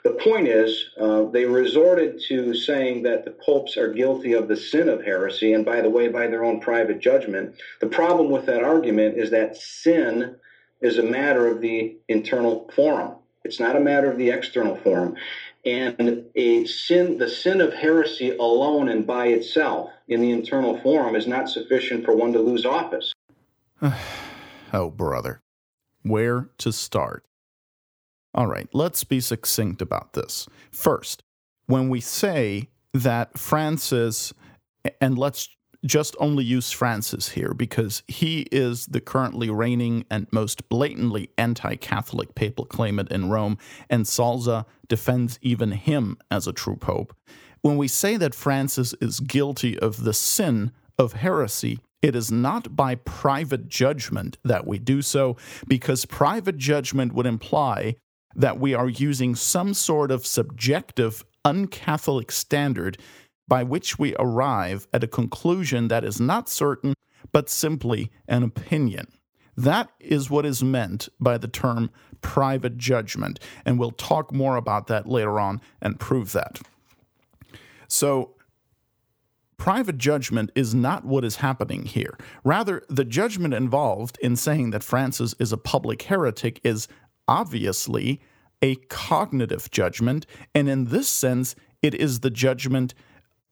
the 0.10 0.24
point 0.24 0.48
is, 0.48 0.90
uh, 1.00 1.26
they 1.26 1.46
resorted 1.46 2.20
to 2.28 2.56
saying 2.56 3.04
that 3.04 3.26
the 3.26 3.32
popes 3.46 3.78
are 3.78 3.94
guilty 3.94 4.34
of 4.34 4.48
the 4.48 4.58
sin 4.58 4.90
of 4.90 5.04
heresy, 5.04 5.54
and 5.54 5.64
by 5.64 5.82
the 5.82 5.90
way, 5.90 6.08
by 6.08 6.26
their 6.26 6.44
own 6.44 6.60
private 6.60 7.00
judgment. 7.00 7.56
The 7.80 7.88
problem 7.88 8.32
with 8.32 8.48
that 8.48 8.64
argument 8.64 9.20
is 9.20 9.30
that 9.30 9.56
sin 9.56 10.36
is 10.82 10.98
a 10.98 11.04
matter 11.04 11.48
of 11.48 11.62
the 11.62 11.96
internal 12.08 12.72
forum. 12.76 13.18
It's 13.44 13.60
not 13.60 13.76
a 13.76 13.80
matter 13.80 14.12
of 14.12 14.18
the 14.18 14.32
external 14.32 14.78
forum. 14.78 15.16
And 15.64 16.26
a 16.36 16.66
sin, 16.66 17.20
the 17.20 17.30
sin 17.30 17.62
of 17.62 17.74
heresy 17.74 18.32
alone 18.32 18.90
and 18.90 19.06
by 19.06 19.28
itself 19.28 19.92
in 20.08 20.22
the 20.22 20.32
internal 20.32 20.82
forum 20.82 21.16
is 21.16 21.28
not 21.28 21.50
sufficient 21.50 22.04
for 22.04 22.16
one 22.16 22.34
to 22.34 22.40
lose 22.40 22.66
office. 22.66 23.14
oh, 24.74 24.90
brother. 24.90 25.40
Where 26.02 26.50
to 26.58 26.72
start? 26.72 27.26
All 28.34 28.48
right, 28.48 28.68
let's 28.74 29.04
be 29.04 29.20
succinct 29.20 29.82
about 29.82 30.14
this. 30.14 30.48
First, 30.72 31.24
when 31.66 31.90
we 31.90 32.00
say 32.00 32.70
that 32.94 33.38
Francis, 33.38 34.34
and 35.02 35.18
let's 35.18 35.50
just 35.86 36.16
only 36.20 36.44
use 36.44 36.72
Francis 36.72 37.30
here 37.30 37.54
because 37.54 38.04
he 38.08 38.42
is 38.52 38.86
the 38.88 39.00
currently 39.00 39.50
reigning 39.50 40.06
and 40.12 40.28
most 40.32 40.68
blatantly 40.70 41.30
anti 41.38 41.76
Catholic 41.76 42.36
papal 42.36 42.66
claimant 42.66 43.12
in 43.12 43.30
Rome, 43.30 43.58
and 43.90 44.06
Salza 44.06 44.66
defends 44.88 45.40
even 45.42 45.72
him 45.72 46.18
as 46.30 46.48
a 46.48 46.54
true 46.54 46.76
pope. 46.76 47.16
When 47.62 47.78
we 47.78 47.88
say 47.88 48.18
that 48.18 48.36
Francis 48.36 48.94
is 49.02 49.20
guilty 49.20 49.78
of 49.80 50.04
the 50.04 50.14
sin 50.14 50.72
of 50.98 51.14
heresy, 51.14 51.80
it 52.02 52.16
is 52.16 52.32
not 52.32 52.76
by 52.76 52.96
private 52.96 53.68
judgment 53.68 54.38
that 54.44 54.66
we 54.66 54.80
do 54.80 55.02
so, 55.02 55.38
because 55.68 56.06
private 56.06 56.58
judgment 56.58 57.14
would 57.14 57.26
imply 57.26 57.96
that 58.36 58.60
we 58.60 58.74
are 58.74 58.90
using 58.90 59.36
some 59.36 59.74
sort 59.74 60.12
of 60.12 60.26
subjective, 60.26 61.24
uncatholic 61.46 62.32
standard 62.32 62.98
by 63.48 63.64
which 63.64 63.98
we 63.98 64.16
arrive 64.20 64.88
at 64.94 65.04
a 65.04 65.08
conclusion 65.08 65.88
that 65.88 66.04
is 66.04 66.22
not 66.22 66.48
certain, 66.48 66.94
but 67.32 67.50
simply 67.50 68.12
an 68.28 68.44
opinion. 68.44 69.08
That 69.58 69.90
is 70.00 70.30
what 70.30 70.46
is 70.46 70.64
meant 70.64 71.10
by 71.20 71.38
the 71.38 71.48
term 71.48 71.90
private 72.22 72.78
judgment, 72.78 73.40
and 73.66 73.78
we'll 73.78 73.92
talk 73.92 74.32
more 74.32 74.56
about 74.56 74.88
that 74.88 75.08
later 75.08 75.40
on 75.40 75.60
and 75.82 76.00
prove 76.00 76.32
that. 76.32 76.62
So, 77.88 78.36
private 79.58 79.98
judgment 79.98 80.52
is 80.56 80.74
not 80.74 81.04
what 81.04 81.26
is 81.26 81.38
happening 81.38 81.84
here. 81.84 82.18
Rather, 82.44 82.84
the 82.88 83.04
judgment 83.04 83.54
involved 83.54 84.18
in 84.22 84.36
saying 84.36 84.70
that 84.70 84.84
Francis 84.84 85.36
is 85.40 85.52
a 85.52 85.58
public 85.58 86.04
heretic 86.04 86.62
is 86.64 86.88
obviously 87.30 88.20
a 88.62 88.76
cognitive 88.76 89.70
judgment, 89.70 90.26
and 90.56 90.68
in 90.68 90.86
this 90.86 91.08
sense, 91.08 91.56
it 91.82 91.94
is 91.94 92.20
the 92.20 92.32
judgment 92.32 92.94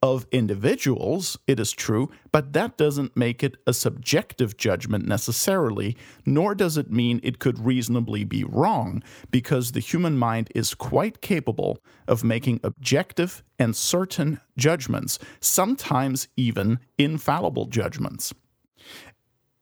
of 0.01 0.27
individuals, 0.31 1.37
it 1.47 1.59
is 1.59 1.71
true, 1.71 2.09
but 2.31 2.53
that 2.53 2.77
doesn't 2.77 3.15
make 3.15 3.43
it 3.43 3.55
a 3.65 3.73
subjective 3.73 4.57
judgment 4.57 5.07
necessarily, 5.07 5.95
nor 6.25 6.53
does 6.53 6.77
it 6.77 6.91
mean 6.91 7.19
it 7.23 7.39
could 7.39 7.65
reasonably 7.65 8.23
be 8.23 8.43
wrong, 8.43 9.01
because 9.31 9.71
the 9.71 9.79
human 9.79 10.17
mind 10.17 10.51
is 10.53 10.73
quite 10.73 11.21
capable 11.21 11.79
of 12.07 12.23
making 12.23 12.59
objective 12.63 13.43
and 13.59 13.75
certain 13.75 14.39
judgments, 14.57 15.19
sometimes 15.39 16.27
even 16.35 16.79
infallible 16.97 17.65
judgments. 17.65 18.33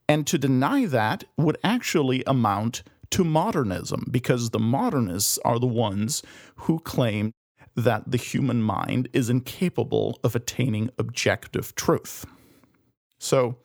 And 0.08 0.28
to 0.28 0.38
deny 0.38 0.86
that 0.86 1.24
would 1.38 1.58
actually 1.64 2.24
amount 2.28 2.84
to 3.12 3.24
modernism, 3.24 4.08
because 4.12 4.50
the 4.50 4.60
modernists 4.60 5.40
are 5.46 5.60
the 5.60 5.68
ones 5.68 6.24
who 6.56 6.80
claim 6.80 7.32
that 7.76 8.10
the 8.10 8.18
human 8.18 8.62
mind 8.62 9.10
is 9.14 9.30
incapable 9.30 10.20
of 10.24 10.36
attaining 10.36 10.90
objective 10.98 11.76
truth. 11.76 12.26
So, 13.20 13.58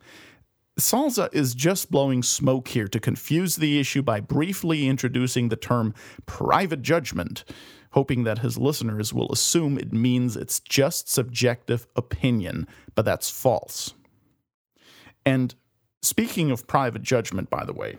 Salza 0.79 1.29
is 1.35 1.55
just 1.55 1.91
blowing 1.91 2.23
smoke 2.23 2.69
here 2.69 2.89
to 2.89 2.99
confuse 2.99 3.57
the 3.57 3.79
issue 3.79 4.03
by 4.03 4.21
briefly 4.21 4.89
introducing 4.89 5.49
the 5.49 5.57
term 5.57 5.95
private 6.27 6.81
judgment, 6.81 7.45
hoping 7.93 8.25
that 8.25 8.39
his 8.39 8.57
listeners 8.57 9.13
will 9.13 9.31
assume 9.31 9.77
it 9.77 9.93
means 9.93 10.37
it's 10.37 10.61
just 10.61 11.09
subjective 11.09 11.87
opinion, 11.97 12.67
but 12.95 13.05
that's 13.05 13.29
false. 13.29 13.95
And 15.27 15.55
speaking 16.03 16.51
of 16.51 16.67
private 16.67 17.03
judgment, 17.03 17.51
by 17.51 17.65
the 17.65 17.75
way, 17.75 17.99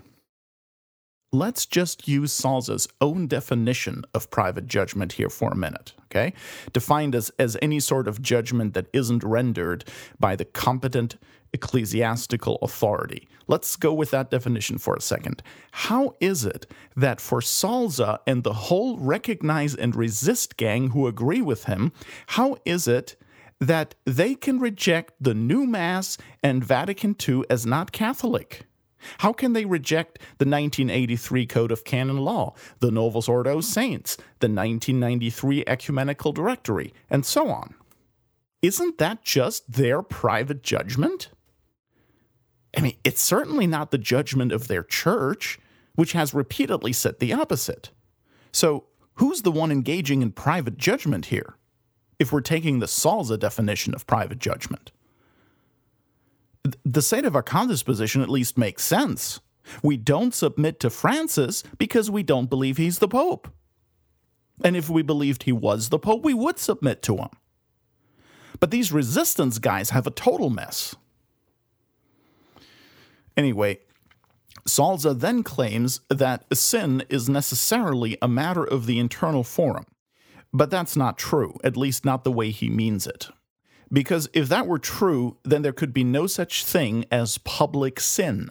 let's 1.32 1.66
just 1.66 2.08
use 2.08 2.38
Salza's 2.38 2.88
own 3.00 3.28
definition 3.28 4.04
of 4.14 4.30
private 4.30 4.68
judgment 4.68 5.14
here 5.14 5.30
for 5.30 5.52
a 5.52 5.56
minute, 5.56 5.94
okay? 6.06 6.34
Defined 6.74 7.16
as, 7.16 7.32
as 7.40 7.58
any 7.62 7.80
sort 7.80 8.08
of 8.08 8.22
judgment 8.22 8.74
that 8.74 8.88
isn't 8.92 9.24
rendered 9.24 9.86
by 10.20 10.36
the 10.36 10.46
competent 10.46 11.16
ecclesiastical 11.54 12.58
authority. 12.62 13.28
Let's 13.48 13.76
go 13.76 13.94
with 13.94 14.12
that 14.12 14.32
definition 14.32 14.78
for 14.78 14.96
a 14.96 15.02
second. 15.02 15.44
How 15.72 16.16
is 16.20 16.46
it 16.46 16.70
that 16.96 17.20
for 17.20 17.40
Salza 17.40 18.20
and 18.26 18.44
the 18.44 18.54
whole 18.54 18.98
recognize 18.98 19.76
and 19.76 19.96
resist 19.96 20.58
gang 20.58 20.90
who 20.90 21.08
agree 21.08 21.42
with 21.42 21.66
him, 21.66 21.92
how 22.28 22.58
is 22.66 22.88
it 22.88 23.16
that 23.60 23.96
they 24.06 24.34
can 24.36 24.60
reject 24.60 25.14
the 25.20 25.34
new 25.34 25.66
Mass 25.66 26.18
and 26.42 26.64
Vatican 26.64 27.16
II 27.28 27.44
as 27.50 27.66
not 27.66 27.92
Catholic? 27.92 28.66
How 29.20 29.34
can 29.34 29.54
they 29.54 29.66
reject 29.66 30.20
the 30.38 30.46
1983 30.46 31.46
Code 31.48 31.72
of 31.72 31.84
Canon 31.84 32.18
Law, 32.18 32.54
the 32.80 32.92
Novus 32.92 33.28
Ordo 33.28 33.62
Saints, 33.62 34.16
the 34.40 34.48
1993 34.48 35.64
Ecumenical 35.68 36.32
Directory, 36.32 36.94
and 37.10 37.26
so 37.26 37.50
on? 37.50 37.76
Isn't 38.62 38.98
that 39.00 39.24
just 39.24 39.72
their 39.72 40.02
private 40.02 40.62
judgment? 40.64 41.30
I 42.78 42.82
mean, 42.82 42.98
it's 43.04 43.22
certainly 43.22 43.68
not 43.68 43.92
the 43.92 43.98
judgment 43.98 44.52
of 44.52 44.68
their 44.68 44.84
church, 44.84 45.60
which 45.96 46.14
has 46.14 46.34
repeatedly 46.34 46.94
said 46.94 47.20
the 47.20 47.34
opposite. 47.34 47.90
So, 48.52 48.86
who's 49.16 49.42
the 49.42 49.52
one 49.52 49.72
engaging 49.72 50.22
in 50.22 50.32
private 50.32 50.78
judgment 50.78 51.28
here, 51.28 51.56
if 52.20 52.32
we're 52.32 52.42
taking 52.42 52.80
the 52.80 52.86
Salza 52.86 53.38
definition 53.38 53.94
of 53.94 54.08
private 54.08 54.40
judgment? 54.40 54.92
The 56.86 57.02
state 57.02 57.26
of 57.26 57.34
Sedevacantist 57.34 57.86
position 57.86 58.22
at 58.22 58.30
least 58.30 58.58
makes 58.58 58.84
sense. 58.84 59.40
We 59.82 59.98
don't 59.98 60.34
submit 60.34 60.80
to 60.82 60.90
Francis 60.90 61.64
because 61.78 62.10
we 62.12 62.24
don't 62.24 62.50
believe 62.50 62.78
he's 62.78 63.00
the 63.00 63.08
Pope. 63.08 63.48
And 64.64 64.76
if 64.76 64.90
we 64.90 65.02
believed 65.02 65.44
he 65.44 65.52
was 65.52 65.90
the 65.90 66.00
Pope, 66.00 66.24
we 66.24 66.34
would 66.34 66.60
submit 66.60 67.02
to 67.04 67.18
him. 67.18 67.30
But 68.60 68.70
these 68.70 68.92
resistance 68.92 69.58
guys 69.58 69.90
have 69.90 70.06
a 70.06 70.12
total 70.12 70.50
mess. 70.50 70.96
Anyway, 73.36 73.80
Salza 74.68 75.20
then 75.20 75.42
claims 75.42 76.02
that 76.10 76.46
sin 76.56 77.04
is 77.10 77.28
necessarily 77.28 78.18
a 78.22 78.28
matter 78.28 78.64
of 78.64 78.86
the 78.86 79.00
internal 79.00 79.44
forum. 79.44 79.86
But 80.54 80.70
that's 80.70 80.96
not 80.96 81.18
true, 81.18 81.58
at 81.64 81.78
least 81.78 82.06
not 82.06 82.24
the 82.24 82.32
way 82.32 82.52
he 82.52 82.70
means 82.70 83.08
it. 83.08 83.30
Because 83.92 84.30
if 84.34 84.48
that 84.50 84.68
were 84.68 84.80
true, 84.80 85.38
then 85.44 85.62
there 85.62 85.74
could 85.74 85.94
be 85.94 86.04
no 86.04 86.28
such 86.28 86.64
thing 86.64 87.06
as 87.12 87.38
public 87.40 88.00
sin. 88.00 88.50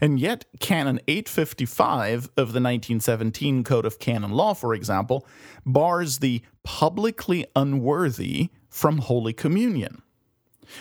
And 0.00 0.18
yet, 0.18 0.44
Canon 0.58 1.00
855 1.06 2.24
of 2.36 2.52
the 2.52 2.60
1917 2.60 3.64
Code 3.64 3.86
of 3.86 3.98
Canon 3.98 4.32
Law, 4.32 4.54
for 4.54 4.74
example, 4.74 5.26
bars 5.64 6.18
the 6.18 6.42
publicly 6.62 7.46
unworthy 7.54 8.50
from 8.68 8.98
Holy 8.98 9.32
Communion. 9.32 10.02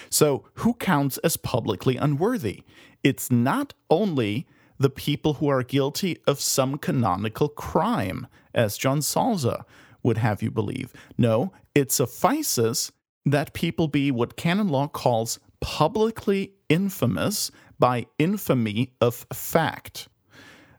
So, 0.10 0.46
who 0.56 0.74
counts 0.75 1.18
as 1.20 1.38
publicly 1.38 1.98
unworthy? 1.98 2.63
It's 3.03 3.32
not 3.32 3.74
only 3.89 4.48
the 4.77 4.89
people 4.89 5.36
who 5.36 5.48
are 5.50 5.63
guilty 5.63 6.18
of 6.25 6.39
some 6.39 6.77
canonical 6.77 7.50
crime, 7.50 8.27
as 8.53 8.77
John 8.77 9.00
Salza 9.00 9.63
would 10.03 10.18
have 10.18 10.41
you 10.41 10.51
believe. 10.51 10.94
No, 11.18 11.51
it 11.75 11.91
suffices 11.91 12.91
that 13.31 13.53
people 13.53 13.88
be 13.88 14.12
what 14.12 14.38
canon 14.38 14.69
law 14.69 14.88
calls 14.88 15.39
publicly 15.59 16.53
infamous 16.69 17.51
by 17.77 18.05
infamy 18.17 18.94
of 19.01 19.25
fact. 19.33 20.07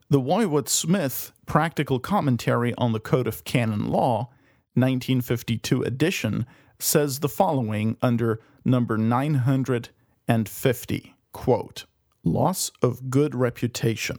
The 0.08 0.20
Woywod 0.20 0.68
Smith 0.68 1.32
Practical 1.46 2.00
Commentary 2.00 2.74
on 2.76 2.92
the 2.92 3.00
Code 3.00 3.26
of 3.26 3.44
Canon 3.44 3.88
Law, 3.88 4.28
1952 4.74 5.82
edition, 5.82 6.46
says 6.78 7.18
the 7.20 7.28
following 7.28 7.96
under 8.02 8.40
number 8.64 8.96
950 8.98 11.14
quote, 11.32 11.84
Loss 12.24 12.70
of 12.82 13.10
good 13.10 13.34
reputation. 13.34 14.18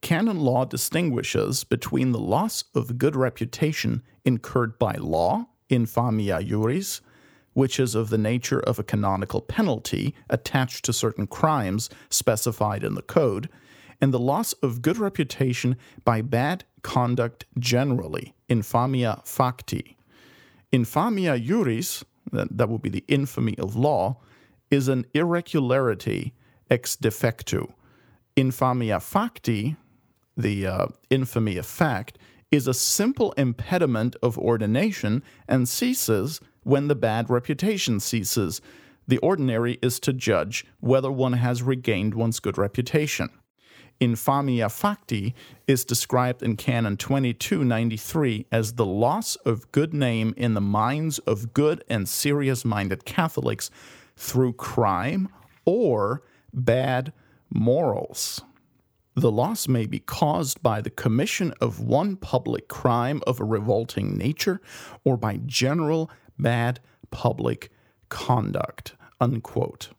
Canon 0.00 0.40
law 0.40 0.64
distinguishes 0.64 1.64
between 1.64 2.12
the 2.12 2.18
loss 2.18 2.64
of 2.74 2.96
good 2.98 3.14
reputation 3.14 4.02
incurred 4.24 4.78
by 4.78 4.94
law, 4.94 5.46
infamia 5.70 6.46
juris, 6.46 7.00
which 7.54 7.78
is 7.78 7.94
of 7.94 8.10
the 8.10 8.18
nature 8.18 8.60
of 8.60 8.78
a 8.78 8.84
canonical 8.84 9.40
penalty 9.40 10.14
attached 10.30 10.84
to 10.84 10.92
certain 10.92 11.26
crimes 11.26 11.90
specified 12.10 12.82
in 12.84 12.94
the 12.94 13.02
code, 13.02 13.48
and 14.00 14.12
the 14.12 14.18
loss 14.18 14.52
of 14.54 14.82
good 14.82 14.98
reputation 14.98 15.76
by 16.04 16.20
bad 16.20 16.64
conduct 16.82 17.44
generally, 17.58 18.34
infamia 18.48 19.24
facti. 19.24 19.96
Infamia 20.72 21.42
juris, 21.42 22.04
that, 22.32 22.56
that 22.56 22.68
would 22.68 22.82
be 22.82 22.90
the 22.90 23.04
infamy 23.06 23.56
of 23.58 23.76
law, 23.76 24.16
is 24.70 24.88
an 24.88 25.04
irregularity 25.14 26.32
ex 26.70 26.96
defectu. 26.96 27.72
Infamia 28.36 28.98
facti, 28.98 29.76
the 30.36 30.66
uh, 30.66 30.86
infamy 31.10 31.58
of 31.58 31.66
fact, 31.66 32.18
is 32.50 32.66
a 32.66 32.74
simple 32.74 33.32
impediment 33.32 34.16
of 34.22 34.38
ordination 34.38 35.22
and 35.48 35.68
ceases 35.68 36.40
when 36.62 36.88
the 36.88 36.94
bad 36.94 37.30
reputation 37.30 38.00
ceases. 38.00 38.60
The 39.08 39.18
ordinary 39.18 39.78
is 39.82 39.98
to 40.00 40.12
judge 40.12 40.64
whether 40.80 41.10
one 41.10 41.34
has 41.34 41.62
regained 41.62 42.14
one's 42.14 42.40
good 42.40 42.56
reputation. 42.56 43.28
Infamia 44.00 44.66
facti 44.66 45.32
is 45.68 45.84
described 45.84 46.42
in 46.42 46.56
Canon 46.56 46.96
2293 46.96 48.46
as 48.50 48.72
the 48.72 48.86
loss 48.86 49.36
of 49.36 49.70
good 49.70 49.94
name 49.94 50.34
in 50.36 50.54
the 50.54 50.60
minds 50.60 51.18
of 51.20 51.52
good 51.52 51.84
and 51.88 52.08
serious 52.08 52.64
minded 52.64 53.04
Catholics 53.04 53.70
through 54.16 54.54
crime 54.54 55.28
or 55.64 56.22
bad 56.52 57.12
morals. 57.48 58.40
The 59.14 59.30
loss 59.30 59.68
may 59.68 59.86
be 59.86 59.98
caused 59.98 60.62
by 60.62 60.80
the 60.80 60.90
commission 60.90 61.52
of 61.60 61.80
one 61.80 62.16
public 62.16 62.66
crime 62.66 63.22
of 63.26 63.40
a 63.40 63.44
revolting 63.44 64.16
nature 64.16 64.60
or 65.04 65.16
by 65.16 65.38
general 65.44 66.10
bad 66.42 66.80
public 67.10 67.70
conduct. 68.08 68.94
Unquote. 69.20 69.90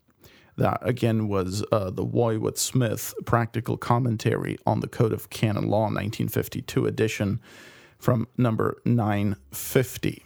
That 0.56 0.78
again 0.82 1.26
was 1.26 1.64
uh, 1.72 1.90
the 1.90 2.06
Woywod 2.06 2.58
Smith 2.58 3.14
practical 3.24 3.76
commentary 3.76 4.56
on 4.64 4.80
the 4.80 4.86
Code 4.86 5.12
of 5.12 5.30
Canon 5.30 5.68
Law, 5.68 5.84
1952 5.84 6.86
edition, 6.86 7.40
from 7.98 8.28
number 8.38 8.80
950. 8.84 10.22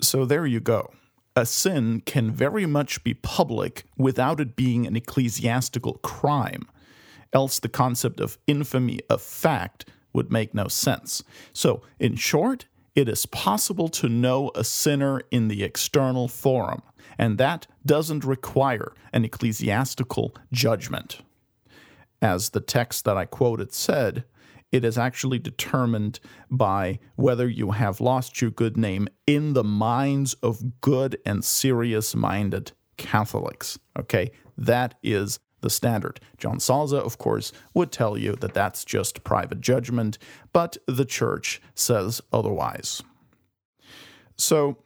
So 0.00 0.24
there 0.24 0.46
you 0.46 0.58
go 0.58 0.90
a 1.36 1.44
sin 1.44 2.00
can 2.00 2.30
very 2.32 2.64
much 2.64 3.04
be 3.04 3.12
public 3.12 3.84
without 3.98 4.40
it 4.40 4.56
being 4.56 4.86
an 4.86 4.96
ecclesiastical 4.96 5.94
crime. 5.98 6.66
Else, 7.32 7.60
the 7.60 7.68
concept 7.68 8.20
of 8.20 8.38
infamy 8.46 9.00
of 9.10 9.20
fact 9.20 9.84
would 10.14 10.32
make 10.32 10.54
no 10.54 10.66
sense. 10.68 11.22
So, 11.52 11.82
in 12.00 12.16
short, 12.16 12.64
it 12.96 13.08
is 13.08 13.26
possible 13.26 13.88
to 13.88 14.08
know 14.08 14.50
a 14.54 14.64
sinner 14.64 15.20
in 15.30 15.48
the 15.48 15.62
external 15.62 16.26
forum, 16.26 16.82
and 17.18 17.38
that 17.38 17.66
doesn't 17.84 18.24
require 18.24 18.92
an 19.12 19.24
ecclesiastical 19.24 20.34
judgment. 20.50 21.20
As 22.22 22.50
the 22.50 22.60
text 22.60 23.04
that 23.04 23.18
I 23.18 23.26
quoted 23.26 23.72
said, 23.72 24.24
it 24.72 24.84
is 24.84 24.98
actually 24.98 25.38
determined 25.38 26.18
by 26.50 26.98
whether 27.14 27.48
you 27.48 27.72
have 27.72 28.00
lost 28.00 28.40
your 28.40 28.50
good 28.50 28.76
name 28.76 29.06
in 29.26 29.52
the 29.52 29.62
minds 29.62 30.34
of 30.42 30.80
good 30.80 31.18
and 31.24 31.44
serious 31.44 32.14
minded 32.14 32.72
Catholics. 32.96 33.78
Okay, 33.98 34.32
that 34.56 34.94
is 35.02 35.38
the 35.66 35.70
standard. 35.70 36.20
John 36.38 36.58
Salza, 36.58 37.00
of 37.00 37.18
course, 37.18 37.52
would 37.74 37.90
tell 37.90 38.16
you 38.16 38.36
that 38.36 38.54
that's 38.54 38.84
just 38.84 39.24
private 39.24 39.60
judgment, 39.60 40.16
but 40.52 40.76
the 40.86 41.04
church 41.04 41.60
says 41.74 42.20
otherwise. 42.32 43.02
So, 44.36 44.78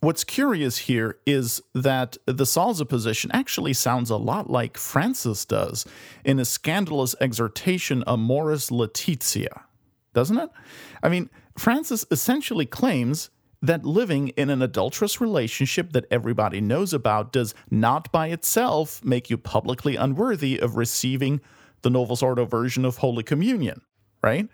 What's 0.00 0.24
curious 0.24 0.78
here 0.78 1.18
is 1.26 1.62
that 1.74 2.16
the 2.26 2.42
Salza 2.42 2.88
position 2.88 3.30
actually 3.32 3.72
sounds 3.72 4.10
a 4.10 4.16
lot 4.16 4.50
like 4.50 4.76
Francis 4.76 5.44
does 5.44 5.86
in 6.24 6.40
a 6.40 6.44
scandalous 6.44 7.14
exhortation 7.20 8.02
Amoris 8.08 8.72
Laetitia, 8.72 9.62
doesn't 10.12 10.38
it? 10.38 10.50
I 11.04 11.08
mean, 11.08 11.30
Francis 11.56 12.04
essentially 12.10 12.66
claims 12.66 13.30
that 13.62 13.84
living 13.84 14.28
in 14.30 14.50
an 14.50 14.60
adulterous 14.60 15.20
relationship 15.20 15.92
that 15.92 16.06
everybody 16.10 16.60
knows 16.60 16.92
about 16.92 17.32
does 17.32 17.54
not 17.70 18.10
by 18.12 18.28
itself 18.28 19.04
make 19.04 19.30
you 19.30 19.38
publicly 19.38 19.96
unworthy 19.96 20.58
of 20.58 20.76
receiving 20.76 21.40
the 21.82 21.90
Novus 21.90 22.22
Ordo 22.22 22.44
version 22.44 22.84
of 22.84 22.98
Holy 22.98 23.22
Communion, 23.22 23.80
right? 24.22 24.48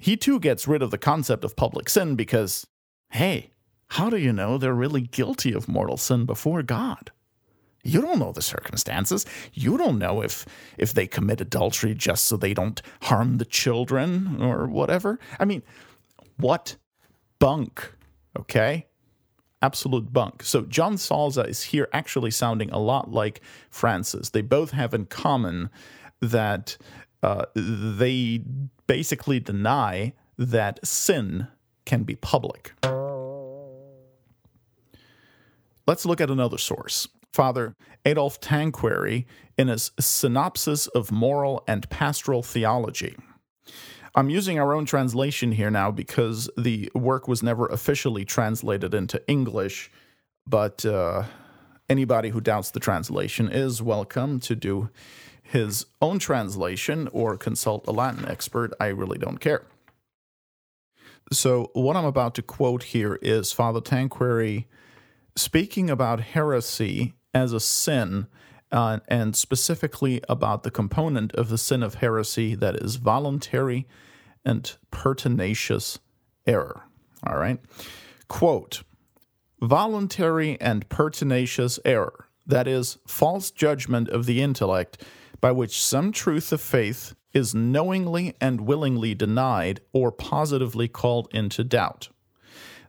he 0.00 0.16
too 0.16 0.40
gets 0.40 0.66
rid 0.66 0.82
of 0.82 0.90
the 0.90 0.98
concept 0.98 1.44
of 1.44 1.54
public 1.54 1.88
sin 1.90 2.16
because, 2.16 2.66
hey, 3.10 3.50
how 3.88 4.08
do 4.08 4.16
you 4.16 4.32
know 4.32 4.56
they're 4.56 4.72
really 4.72 5.02
guilty 5.02 5.52
of 5.52 5.68
mortal 5.68 5.98
sin 5.98 6.24
before 6.24 6.62
God? 6.62 7.12
You 7.84 8.00
don't 8.00 8.18
know 8.18 8.32
the 8.32 8.42
circumstances. 8.42 9.26
You 9.52 9.76
don't 9.76 9.98
know 9.98 10.22
if 10.22 10.46
if 10.78 10.94
they 10.94 11.06
commit 11.06 11.40
adultery 11.42 11.94
just 11.94 12.26
so 12.26 12.36
they 12.36 12.54
don't 12.54 12.80
harm 13.02 13.36
the 13.36 13.44
children 13.44 14.42
or 14.42 14.66
whatever. 14.66 15.18
I 15.38 15.44
mean, 15.44 15.62
what 16.38 16.76
bunk, 17.38 17.92
okay? 18.38 18.86
Absolute 19.62 20.12
bunk. 20.12 20.42
So 20.42 20.62
John 20.62 20.94
Salza 20.94 21.46
is 21.46 21.64
here 21.64 21.88
actually 21.92 22.30
sounding 22.30 22.70
a 22.70 22.78
lot 22.78 23.10
like 23.10 23.40
Francis. 23.70 24.30
They 24.30 24.42
both 24.42 24.70
have 24.70 24.94
in 24.94 25.06
common 25.06 25.70
that 26.20 26.76
uh, 27.22 27.44
they 27.54 28.42
basically 28.86 29.40
deny 29.40 30.14
that 30.38 30.84
sin 30.86 31.48
can 31.84 32.04
be 32.04 32.16
public. 32.16 32.72
Let's 35.86 36.06
look 36.06 36.20
at 36.20 36.30
another 36.30 36.58
source. 36.58 37.08
Father 37.32 37.74
Adolf 38.04 38.40
Tanquerey 38.40 39.26
in 39.58 39.68
his 39.68 39.90
Synopsis 39.98 40.86
of 40.88 41.12
Moral 41.12 41.62
and 41.66 41.88
Pastoral 41.90 42.42
Theology. 42.42 43.16
I'm 44.14 44.28
using 44.28 44.58
our 44.58 44.74
own 44.74 44.86
translation 44.86 45.52
here 45.52 45.70
now 45.70 45.90
because 45.90 46.50
the 46.56 46.90
work 46.94 47.28
was 47.28 47.42
never 47.42 47.66
officially 47.66 48.24
translated 48.24 48.92
into 48.92 49.22
English, 49.28 49.90
but 50.46 50.84
uh, 50.84 51.24
anybody 51.88 52.30
who 52.30 52.40
doubts 52.40 52.70
the 52.70 52.80
translation 52.80 53.48
is 53.48 53.80
welcome 53.80 54.40
to 54.40 54.56
do 54.56 54.90
his 55.42 55.86
own 56.02 56.18
translation 56.18 57.08
or 57.12 57.36
consult 57.36 57.86
a 57.86 57.92
Latin 57.92 58.26
expert. 58.28 58.72
I 58.80 58.86
really 58.86 59.18
don't 59.18 59.38
care. 59.38 59.64
So, 61.32 61.70
what 61.74 61.96
I'm 61.96 62.04
about 62.04 62.34
to 62.36 62.42
quote 62.42 62.82
here 62.84 63.16
is 63.22 63.52
Father 63.52 63.80
Tanquerey 63.80 64.64
speaking 65.36 65.88
about 65.88 66.20
heresy 66.20 67.14
as 67.32 67.52
a 67.52 67.60
sin, 67.60 68.26
uh, 68.72 69.00
and 69.08 69.34
specifically 69.34 70.20
about 70.28 70.62
the 70.62 70.70
component 70.70 71.32
of 71.34 71.48
the 71.48 71.58
sin 71.58 71.82
of 71.82 71.94
heresy 71.94 72.54
that 72.54 72.76
is 72.76 72.96
voluntary 72.96 73.86
and 74.44 74.76
pertinacious 74.90 75.98
error. 76.46 76.84
All 77.26 77.36
right. 77.36 77.60
Quote 78.28 78.82
Voluntary 79.62 80.58
and 80.60 80.88
pertinacious 80.88 81.78
error, 81.84 82.28
that 82.46 82.66
is, 82.66 82.96
false 83.06 83.50
judgment 83.50 84.08
of 84.08 84.24
the 84.24 84.40
intellect, 84.40 85.04
by 85.40 85.52
which 85.52 85.82
some 85.82 86.12
truth 86.12 86.50
of 86.52 86.60
faith 86.62 87.14
is 87.32 87.54
knowingly 87.54 88.34
and 88.40 88.62
willingly 88.62 89.14
denied 89.14 89.80
or 89.92 90.10
positively 90.10 90.88
called 90.88 91.28
into 91.32 91.62
doubt. 91.62 92.08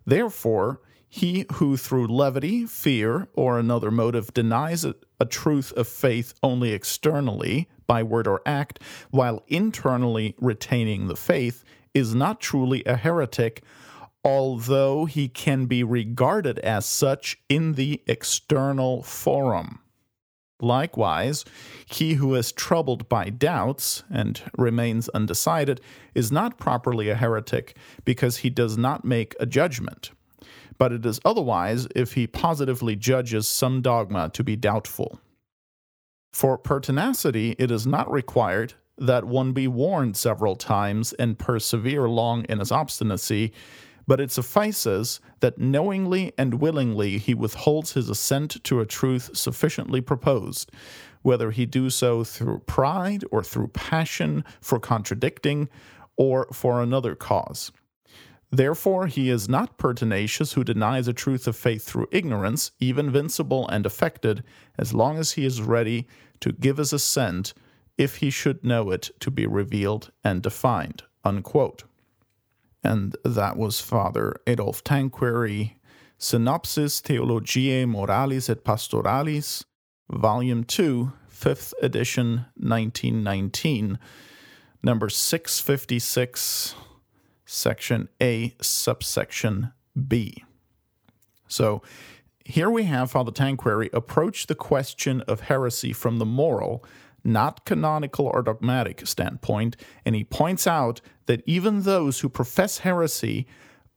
Therefore, 0.06 0.82
he 1.08 1.46
who 1.54 1.76
through 1.76 2.08
levity, 2.08 2.66
fear, 2.66 3.28
or 3.34 3.60
another 3.60 3.92
motive 3.92 4.34
denies 4.34 4.86
a, 4.86 4.96
a, 5.22 5.26
truth 5.26 5.72
of 5.74 5.88
faith 5.88 6.34
only 6.42 6.72
externally, 6.72 7.70
by 7.88 8.02
word 8.02 8.28
or 8.28 8.42
act, 8.46 8.80
while 9.12 9.44
internally 9.48 10.36
retaining 10.40 11.08
the 11.08 11.16
faith, 11.16 11.64
is 11.94 12.16
not 12.16 12.40
truly 12.40 12.84
a 12.86 12.96
heretic, 12.96 13.64
although 14.24 15.06
he 15.06 15.28
can 15.28 15.66
be 15.66 15.84
regarded 15.84 16.58
as 16.60 16.86
such 16.86 17.40
in 17.50 17.74
the 17.74 18.02
external 18.08 19.04
forum. 19.04 19.80
Likewise, 20.60 21.44
he 21.86 22.16
who 22.16 22.36
is 22.36 22.52
troubled 22.52 23.10
by 23.10 23.30
doubts 23.30 24.04
and 24.12 24.44
remains 24.58 25.10
undecided 25.10 25.82
is 26.14 26.32
not 26.32 26.60
properly 26.60 27.10
a 27.10 27.16
heretic 27.16 27.76
because 28.06 28.38
he 28.38 28.50
does 28.50 28.78
not 28.78 29.04
make 29.04 29.36
a 29.40 29.46
judgment 29.46 30.12
but 30.82 30.92
it 30.92 31.06
is 31.06 31.20
otherwise 31.24 31.88
if 31.96 32.14
he 32.14 32.26
positively 32.26 32.96
judges 32.96 33.48
some 33.48 33.84
dogma 33.84 34.32
to 34.34 34.44
be 34.44 34.56
doubtful. 34.56 35.22
For 36.34 36.58
pertinacity, 36.58 37.56
it 37.60 37.70
is 37.70 37.86
not 37.86 38.12
required 38.12 38.74
that 38.98 39.26
one 39.26 39.52
be 39.52 39.68
warned 39.68 40.18
several 40.18 40.56
times 40.56 41.14
and 41.14 41.38
persevere 41.38 42.10
long 42.10 42.46
in 42.46 42.58
his 42.58 42.72
obstinacy, 42.72 43.54
but 44.08 44.20
it 44.20 44.32
suffices 44.32 45.20
that 45.42 45.60
knowingly 45.60 46.34
and 46.36 46.56
willingly 46.56 47.20
he 47.20 47.36
withholds 47.36 47.94
his 47.94 48.10
assent 48.10 48.64
to 48.64 48.80
a 48.80 48.86
truth 48.88 49.38
sufficiently 49.38 50.02
proposed, 50.02 50.72
whether 51.22 51.52
he 51.52 51.68
do 51.68 51.92
so 51.92 52.24
through 52.24 52.58
pride 52.66 53.24
or 53.30 53.44
through 53.44 53.68
passion 53.68 54.44
for 54.60 54.80
contradicting 54.80 55.70
or 56.18 56.48
for 56.52 56.82
another 56.82 57.14
cause. 57.14 57.72
Therefore, 58.52 59.08
he 59.08 59.30
is 59.30 59.48
not 59.48 59.78
pertinacious 59.78 60.54
who 60.54 60.66
denies 60.66 61.08
a 61.08 61.14
truth 61.14 61.48
of 61.48 61.56
faith 61.56 61.86
through 61.86 62.10
ignorance, 62.12 62.72
even 62.80 63.10
vincible 63.10 63.66
and 63.70 63.86
affected, 63.86 64.44
as 64.78 64.94
long 64.94 65.18
as 65.18 65.32
he 65.34 65.46
is 65.46 65.62
ready 65.62 66.06
to 66.42 66.52
give 66.52 66.76
his 66.78 66.92
assent 66.92 67.54
if 67.98 68.18
he 68.18 68.30
should 68.30 68.64
know 68.64 68.92
it 68.92 69.10
to 69.22 69.32
be 69.32 69.48
revealed 69.48 70.12
and 70.24 70.42
defined. 70.42 71.04
Unquote. 71.24 71.84
And 72.84 73.16
that 73.24 73.56
was 73.56 73.80
Father 73.80 74.36
Adolf 74.46 74.84
Tanquerey, 74.84 75.76
Synopsis 76.18 77.00
Theologiae 77.00 77.86
Moralis 77.86 78.50
et 78.50 78.66
Pastoralis, 78.66 79.64
Volume 80.10 80.66
2, 80.66 81.14
5th 81.32 81.74
edition, 81.82 82.46
1919, 82.58 83.98
number 84.84 85.10
656 85.10 86.76
section 87.52 88.08
A, 88.22 88.56
subsection 88.62 89.74
B. 90.08 90.44
So 91.48 91.82
here 92.46 92.70
we 92.70 92.84
have 92.84 93.12
Father 93.12 93.32
Tanquerey 93.32 93.90
approach 93.92 94.48
the 94.48 94.56
question 94.56 95.22
of 95.22 95.42
heresy 95.42 95.92
from 95.92 96.18
the 96.18 96.26
moral, 96.26 96.84
not 97.24 97.66
canonical 97.66 98.26
or 98.26 98.42
dogmatic 98.42 99.06
standpoint, 99.06 99.76
and 100.06 100.16
he 100.16 100.24
points 100.24 100.66
out 100.66 101.02
that 101.26 101.44
even 101.46 101.84
those 101.84 102.22
who 102.22 102.30
profess 102.30 102.80
heresy 102.80 103.46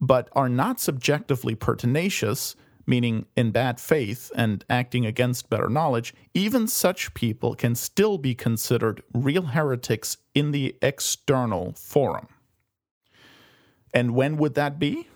but 0.00 0.28
are 0.32 0.48
not 0.48 0.80
subjectively 0.80 1.54
pertinacious, 1.54 2.56
meaning 2.86 3.24
in 3.36 3.52
bad 3.52 3.78
faith 3.78 4.32
and 4.34 4.64
acting 4.68 5.06
against 5.06 5.48
better 5.48 5.68
knowledge, 5.68 6.12
even 6.34 6.66
such 6.66 7.14
people 7.14 7.54
can 7.54 7.76
still 7.76 8.18
be 8.18 8.34
considered 8.34 9.02
real 9.14 9.42
heretics 9.42 10.18
in 10.34 10.50
the 10.50 10.76
external 10.82 11.72
forum. 11.74 12.26
And 13.94 14.14
when 14.14 14.36
would 14.36 14.54
that 14.56 14.78
be? 14.78 15.08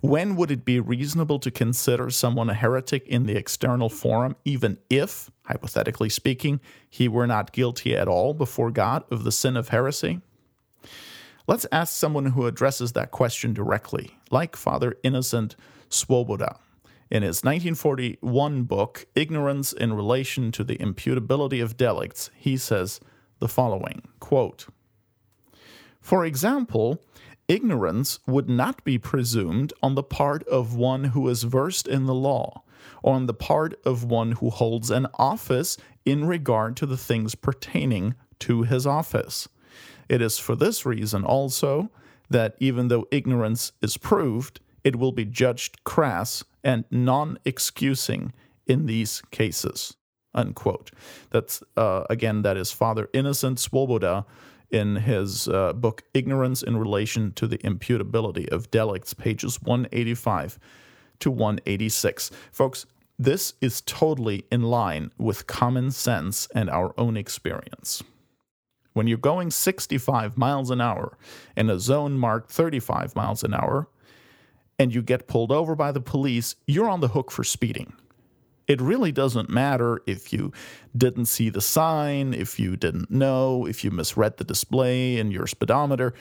When 0.00 0.36
would 0.36 0.50
it 0.50 0.64
be 0.64 0.80
reasonable 0.80 1.38
to 1.40 1.50
consider 1.50 2.10
someone 2.10 2.48
a 2.48 2.54
heretic 2.54 3.06
in 3.08 3.24
the 3.24 3.36
external 3.36 3.88
forum, 3.88 4.36
even 4.44 4.78
if, 4.88 5.30
hypothetically 5.44 6.08
speaking, 6.08 6.60
he 6.88 7.08
were 7.08 7.26
not 7.26 7.52
guilty 7.52 7.96
at 7.96 8.08
all 8.08 8.34
before 8.34 8.70
God 8.70 9.04
of 9.10 9.24
the 9.24 9.32
sin 9.32 9.56
of 9.56 9.68
heresy? 9.68 10.20
Let's 11.46 11.66
ask 11.70 11.94
someone 11.94 12.26
who 12.26 12.46
addresses 12.46 12.92
that 12.92 13.10
question 13.10 13.52
directly, 13.52 14.18
like 14.30 14.56
Father 14.56 14.96
Innocent 15.02 15.56
Swoboda. 15.88 16.58
In 17.08 17.22
his 17.22 17.44
1941 17.44 18.64
book, 18.64 19.06
Ignorance 19.14 19.72
in 19.72 19.92
Relation 19.92 20.50
to 20.52 20.64
the 20.64 20.76
Imputability 20.76 21.62
of 21.62 21.76
Delicts, 21.76 22.30
he 22.34 22.56
says 22.56 22.98
the 23.38 23.46
following 23.46 24.02
quote, 24.18 24.66
For 26.00 26.24
example, 26.24 27.00
ignorance 27.48 28.18
would 28.26 28.48
not 28.48 28.84
be 28.84 28.98
presumed 28.98 29.72
on 29.82 29.94
the 29.94 30.02
part 30.02 30.42
of 30.48 30.74
one 30.74 31.04
who 31.04 31.28
is 31.28 31.42
versed 31.44 31.86
in 31.88 32.06
the 32.06 32.14
law, 32.14 32.62
or 33.02 33.14
on 33.14 33.26
the 33.26 33.34
part 33.34 33.74
of 33.84 34.04
one 34.04 34.32
who 34.32 34.50
holds 34.50 34.90
an 34.90 35.06
office 35.14 35.76
in 36.04 36.24
regard 36.24 36.76
to 36.76 36.86
the 36.86 36.96
things 36.96 37.34
pertaining 37.34 38.14
to 38.38 38.62
his 38.62 38.86
office. 38.86 39.48
It 40.08 40.22
is 40.22 40.38
for 40.38 40.54
this 40.54 40.86
reason 40.86 41.24
also 41.24 41.90
that 42.30 42.56
even 42.58 42.88
though 42.88 43.06
ignorance 43.10 43.72
is 43.80 43.96
proved, 43.96 44.60
it 44.84 44.96
will 44.96 45.12
be 45.12 45.24
judged 45.24 45.82
crass 45.84 46.44
and 46.62 46.84
non 46.90 47.38
excusing 47.44 48.32
in 48.66 48.86
these 48.86 49.22
cases. 49.30 49.96
Unquote. 50.34 50.90
That's 51.30 51.62
uh, 51.76 52.04
again, 52.10 52.42
that 52.42 52.56
is 52.56 52.70
Father 52.70 53.08
Innocent 53.14 53.58
Swoboda 53.58 54.26
in 54.76 54.96
his 54.96 55.48
uh, 55.48 55.72
book 55.72 56.02
Ignorance 56.12 56.62
in 56.62 56.76
Relation 56.76 57.32
to 57.32 57.46
the 57.46 57.56
Imputability 57.58 58.46
of 58.50 58.70
Delicts, 58.70 59.14
pages 59.14 59.60
185 59.62 60.58
to 61.20 61.30
186. 61.30 62.30
Folks, 62.52 62.84
this 63.18 63.54
is 63.62 63.80
totally 63.80 64.44
in 64.52 64.62
line 64.62 65.10
with 65.16 65.46
common 65.46 65.90
sense 65.90 66.46
and 66.54 66.68
our 66.68 66.92
own 66.98 67.16
experience. 67.16 68.02
When 68.92 69.06
you're 69.06 69.16
going 69.16 69.50
65 69.50 70.36
miles 70.36 70.70
an 70.70 70.82
hour 70.82 71.16
in 71.56 71.70
a 71.70 71.80
zone 71.80 72.18
marked 72.18 72.50
35 72.50 73.16
miles 73.16 73.42
an 73.42 73.54
hour, 73.54 73.88
and 74.78 74.94
you 74.94 75.00
get 75.00 75.26
pulled 75.26 75.50
over 75.50 75.74
by 75.74 75.90
the 75.90 76.02
police, 76.02 76.54
you're 76.66 76.90
on 76.90 77.00
the 77.00 77.08
hook 77.08 77.30
for 77.30 77.44
speeding. 77.44 77.94
It 78.68 78.80
really 78.80 79.12
doesn't 79.12 79.48
matter 79.48 80.00
if 80.06 80.32
you 80.32 80.52
didn't 80.96 81.26
see 81.26 81.50
the 81.50 81.60
sign, 81.60 82.34
if 82.34 82.58
you 82.58 82.76
didn't 82.76 83.10
know, 83.10 83.66
if 83.66 83.84
you 83.84 83.90
misread 83.90 84.36
the 84.38 84.44
display 84.44 85.18
in 85.18 85.30
your 85.30 85.46
speedometer. 85.46 86.14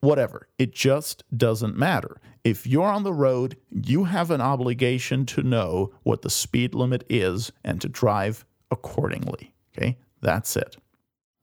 whatever. 0.00 0.48
It 0.58 0.72
just 0.74 1.24
doesn't 1.36 1.76
matter. 1.76 2.20
If 2.44 2.66
you're 2.66 2.90
on 2.90 3.02
the 3.02 3.12
road, 3.12 3.56
you 3.70 4.04
have 4.04 4.30
an 4.30 4.40
obligation 4.40 5.26
to 5.26 5.42
know 5.42 5.92
what 6.02 6.22
the 6.22 6.30
speed 6.30 6.74
limit 6.74 7.04
is 7.08 7.52
and 7.64 7.80
to 7.80 7.88
drive 7.88 8.44
accordingly. 8.70 9.52
Okay? 9.76 9.98
That's 10.20 10.56
it. 10.56 10.76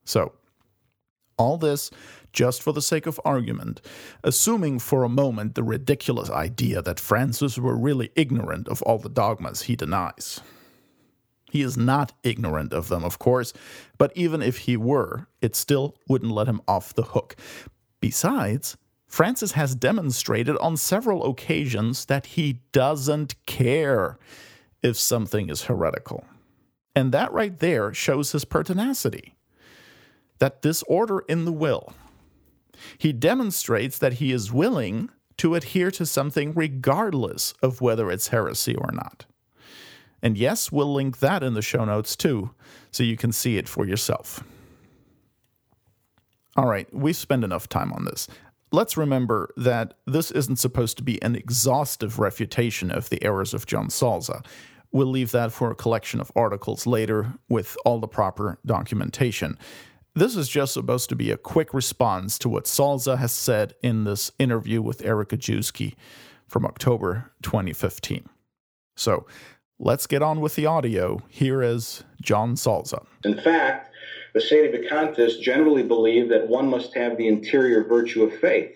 So, 0.04 0.32
all 1.38 1.58
this 1.58 1.90
just 2.36 2.62
for 2.62 2.72
the 2.72 2.82
sake 2.82 3.06
of 3.06 3.18
argument, 3.24 3.80
assuming 4.22 4.78
for 4.78 5.02
a 5.02 5.08
moment 5.08 5.54
the 5.54 5.64
ridiculous 5.64 6.30
idea 6.30 6.82
that 6.82 7.00
Francis 7.00 7.58
were 7.58 7.76
really 7.76 8.10
ignorant 8.14 8.68
of 8.68 8.82
all 8.82 8.98
the 8.98 9.08
dogmas 9.08 9.62
he 9.62 9.74
denies. 9.74 10.40
He 11.50 11.62
is 11.62 11.78
not 11.78 12.12
ignorant 12.22 12.74
of 12.74 12.88
them, 12.88 13.02
of 13.02 13.18
course, 13.18 13.54
but 13.96 14.12
even 14.14 14.42
if 14.42 14.58
he 14.58 14.76
were, 14.76 15.26
it 15.40 15.56
still 15.56 15.96
wouldn't 16.06 16.32
let 16.32 16.46
him 16.46 16.60
off 16.68 16.92
the 16.92 17.02
hook. 17.02 17.36
Besides, 18.00 18.76
Francis 19.06 19.52
has 19.52 19.74
demonstrated 19.74 20.58
on 20.58 20.76
several 20.76 21.24
occasions 21.30 22.04
that 22.04 22.26
he 22.26 22.60
doesn't 22.72 23.34
care 23.46 24.18
if 24.82 24.98
something 24.98 25.48
is 25.48 25.62
heretical. 25.62 26.26
And 26.94 27.12
that 27.12 27.32
right 27.32 27.56
there 27.58 27.94
shows 27.94 28.32
his 28.32 28.44
pertinacity. 28.44 29.36
That 30.38 30.60
disorder 30.60 31.20
in 31.20 31.46
the 31.46 31.52
will, 31.52 31.94
he 32.98 33.12
demonstrates 33.12 33.98
that 33.98 34.14
he 34.14 34.32
is 34.32 34.52
willing 34.52 35.10
to 35.38 35.54
adhere 35.54 35.90
to 35.92 36.06
something 36.06 36.52
regardless 36.54 37.52
of 37.62 37.80
whether 37.80 38.10
it's 38.10 38.28
heresy 38.28 38.74
or 38.74 38.90
not. 38.92 39.26
And 40.22 40.38
yes, 40.38 40.72
we'll 40.72 40.92
link 40.92 41.18
that 41.18 41.42
in 41.42 41.54
the 41.54 41.62
show 41.62 41.84
notes 41.84 42.16
too, 42.16 42.50
so 42.90 43.02
you 43.02 43.16
can 43.16 43.32
see 43.32 43.58
it 43.58 43.68
for 43.68 43.86
yourself. 43.86 44.42
All 46.56 46.66
right, 46.66 46.92
we've 46.92 47.16
spent 47.16 47.44
enough 47.44 47.68
time 47.68 47.92
on 47.92 48.06
this. 48.06 48.28
Let's 48.72 48.96
remember 48.96 49.50
that 49.56 49.94
this 50.06 50.30
isn't 50.30 50.56
supposed 50.56 50.96
to 50.96 51.02
be 51.02 51.22
an 51.22 51.36
exhaustive 51.36 52.18
refutation 52.18 52.90
of 52.90 53.10
the 53.10 53.22
errors 53.22 53.54
of 53.54 53.66
John 53.66 53.88
Salza. 53.88 54.44
We'll 54.90 55.06
leave 55.06 55.32
that 55.32 55.52
for 55.52 55.70
a 55.70 55.74
collection 55.74 56.20
of 56.20 56.32
articles 56.34 56.86
later 56.86 57.34
with 57.48 57.76
all 57.84 58.00
the 58.00 58.08
proper 58.08 58.58
documentation. 58.64 59.58
This 60.16 60.34
is 60.34 60.48
just 60.48 60.72
supposed 60.72 61.10
to 61.10 61.14
be 61.14 61.30
a 61.30 61.36
quick 61.36 61.74
response 61.74 62.38
to 62.38 62.48
what 62.48 62.64
Salza 62.64 63.18
has 63.18 63.32
said 63.32 63.74
in 63.82 64.04
this 64.04 64.32
interview 64.38 64.80
with 64.80 65.04
Erica 65.04 65.36
Gajewski 65.36 65.92
from 66.48 66.64
October 66.64 67.30
2015. 67.42 68.26
So 68.96 69.26
let's 69.78 70.06
get 70.06 70.22
on 70.22 70.40
with 70.40 70.54
the 70.54 70.64
audio. 70.64 71.20
Here 71.28 71.60
is 71.62 72.02
John 72.22 72.54
Salza. 72.54 73.04
In 73.24 73.38
fact, 73.38 73.92
the 74.32 74.40
Sedevacantists 74.40 75.38
generally 75.42 75.82
believe 75.82 76.30
that 76.30 76.48
one 76.48 76.70
must 76.70 76.94
have 76.94 77.18
the 77.18 77.28
interior 77.28 77.84
virtue 77.84 78.24
of 78.24 78.32
faith. 78.40 78.72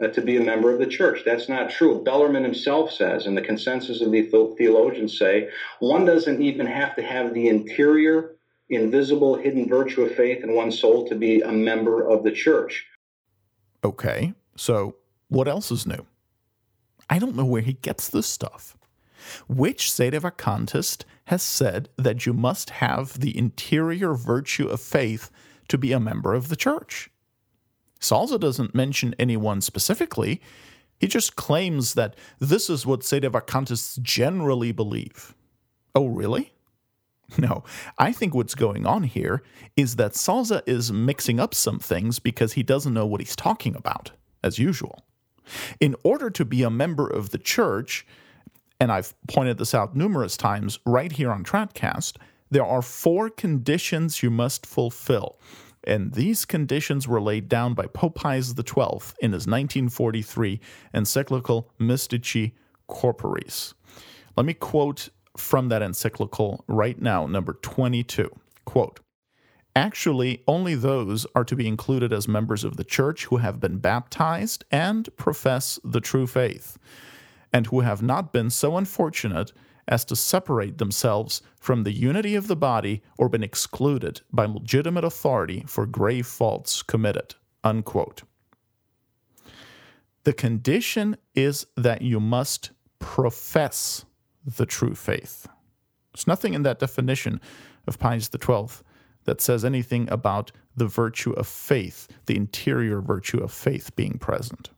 Uh, 0.00 0.06
to 0.06 0.20
be 0.20 0.36
a 0.36 0.40
member 0.40 0.72
of 0.72 0.78
the 0.78 0.86
church. 0.86 1.22
That's 1.24 1.48
not 1.48 1.70
true. 1.70 2.04
Bellarmine 2.04 2.44
himself 2.44 2.92
says, 2.92 3.26
and 3.26 3.36
the 3.36 3.42
consensus 3.42 4.00
of 4.00 4.12
the 4.12 4.22
theologians 4.56 5.18
say, 5.18 5.50
one 5.80 6.04
doesn't 6.04 6.40
even 6.40 6.68
have 6.68 6.94
to 6.94 7.02
have 7.02 7.34
the 7.34 7.48
interior 7.48 8.37
invisible 8.70 9.36
hidden 9.36 9.68
virtue 9.68 10.02
of 10.02 10.14
faith 10.14 10.44
in 10.44 10.54
one's 10.54 10.78
soul 10.78 11.08
to 11.08 11.14
be 11.14 11.40
a 11.40 11.52
member 11.52 12.06
of 12.06 12.22
the 12.22 12.30
church. 12.30 12.86
Okay, 13.82 14.34
so 14.56 14.96
what 15.28 15.48
else 15.48 15.70
is 15.70 15.86
new? 15.86 16.06
I 17.08 17.18
don't 17.18 17.36
know 17.36 17.44
where 17.44 17.62
he 17.62 17.74
gets 17.74 18.08
this 18.08 18.26
stuff. 18.26 18.76
Which 19.48 19.90
Sedevacantist 19.90 21.04
has 21.26 21.42
said 21.42 21.88
that 21.96 22.26
you 22.26 22.32
must 22.32 22.70
have 22.70 23.20
the 23.20 23.36
interior 23.36 24.14
virtue 24.14 24.68
of 24.68 24.80
faith 24.80 25.30
to 25.68 25.78
be 25.78 25.92
a 25.92 26.00
member 26.00 26.34
of 26.34 26.48
the 26.48 26.56
church? 26.56 27.10
Salza 28.00 28.38
doesn't 28.38 28.74
mention 28.74 29.14
anyone 29.18 29.60
specifically. 29.60 30.40
He 30.98 31.06
just 31.06 31.36
claims 31.36 31.94
that 31.94 32.16
this 32.38 32.70
is 32.70 32.86
what 32.86 33.00
Sedevacantists 33.00 34.00
generally 34.00 34.72
believe. 34.72 35.34
Oh, 35.94 36.06
really? 36.06 36.52
No, 37.38 37.62
I 37.98 38.12
think 38.12 38.34
what's 38.34 38.54
going 38.54 38.86
on 38.86 39.02
here 39.02 39.42
is 39.76 39.96
that 39.96 40.12
Salza 40.12 40.62
is 40.66 40.90
mixing 40.90 41.38
up 41.38 41.54
some 41.54 41.78
things 41.78 42.18
because 42.18 42.54
he 42.54 42.62
doesn't 42.62 42.94
know 42.94 43.06
what 43.06 43.20
he's 43.20 43.36
talking 43.36 43.76
about, 43.76 44.12
as 44.42 44.58
usual. 44.58 45.04
In 45.78 45.94
order 46.02 46.30
to 46.30 46.44
be 46.44 46.62
a 46.62 46.70
member 46.70 47.06
of 47.06 47.30
the 47.30 47.38
church, 47.38 48.06
and 48.80 48.90
I've 48.90 49.14
pointed 49.28 49.58
this 49.58 49.74
out 49.74 49.94
numerous 49.94 50.36
times 50.36 50.78
right 50.86 51.12
here 51.12 51.30
on 51.30 51.44
Tradcast, 51.44 52.16
there 52.50 52.64
are 52.64 52.82
four 52.82 53.28
conditions 53.28 54.22
you 54.22 54.30
must 54.30 54.64
fulfill. 54.64 55.38
And 55.84 56.12
these 56.14 56.44
conditions 56.44 57.06
were 57.06 57.20
laid 57.20 57.48
down 57.48 57.74
by 57.74 57.86
Pope 57.86 58.16
Pius 58.16 58.48
XII 58.48 59.14
in 59.20 59.32
his 59.32 59.46
1943 59.46 60.60
encyclical 60.94 61.70
Mystici 61.78 62.52
Corporis. 62.88 63.74
Let 64.36 64.46
me 64.46 64.54
quote 64.54 65.08
from 65.38 65.68
that 65.68 65.82
encyclical 65.82 66.64
right 66.66 67.00
now, 67.00 67.26
number 67.26 67.54
22. 67.54 68.30
Quote, 68.64 69.00
Actually, 69.76 70.42
only 70.48 70.74
those 70.74 71.26
are 71.34 71.44
to 71.44 71.54
be 71.54 71.68
included 71.68 72.12
as 72.12 72.26
members 72.26 72.64
of 72.64 72.76
the 72.76 72.84
church 72.84 73.26
who 73.26 73.36
have 73.36 73.60
been 73.60 73.78
baptized 73.78 74.64
and 74.70 75.08
profess 75.16 75.78
the 75.84 76.00
true 76.00 76.26
faith, 76.26 76.76
and 77.52 77.66
who 77.68 77.80
have 77.80 78.02
not 78.02 78.32
been 78.32 78.50
so 78.50 78.76
unfortunate 78.76 79.52
as 79.86 80.04
to 80.04 80.16
separate 80.16 80.78
themselves 80.78 81.40
from 81.58 81.82
the 81.82 81.92
unity 81.92 82.34
of 82.34 82.46
the 82.46 82.56
body 82.56 83.02
or 83.16 83.28
been 83.28 83.42
excluded 83.42 84.20
by 84.32 84.44
legitimate 84.44 85.04
authority 85.04 85.64
for 85.66 85.86
grave 85.86 86.26
faults 86.26 86.82
committed. 86.82 87.34
Unquote. 87.64 88.22
The 90.24 90.32
condition 90.34 91.16
is 91.34 91.66
that 91.76 92.02
you 92.02 92.20
must 92.20 92.70
profess 92.98 94.04
the 94.56 94.66
true 94.66 94.94
faith. 94.94 95.46
There's 96.12 96.26
nothing 96.26 96.54
in 96.54 96.62
that 96.62 96.78
definition 96.78 97.40
of 97.86 97.98
Pius 97.98 98.30
XII 98.32 98.82
that 99.24 99.40
says 99.40 99.64
anything 99.64 100.08
about 100.10 100.52
the 100.74 100.86
virtue 100.86 101.32
of 101.32 101.46
faith, 101.46 102.08
the 102.26 102.36
interior 102.36 103.00
virtue 103.00 103.38
of 103.38 103.52
faith 103.52 103.94
being 103.94 104.18
present. 104.18 104.70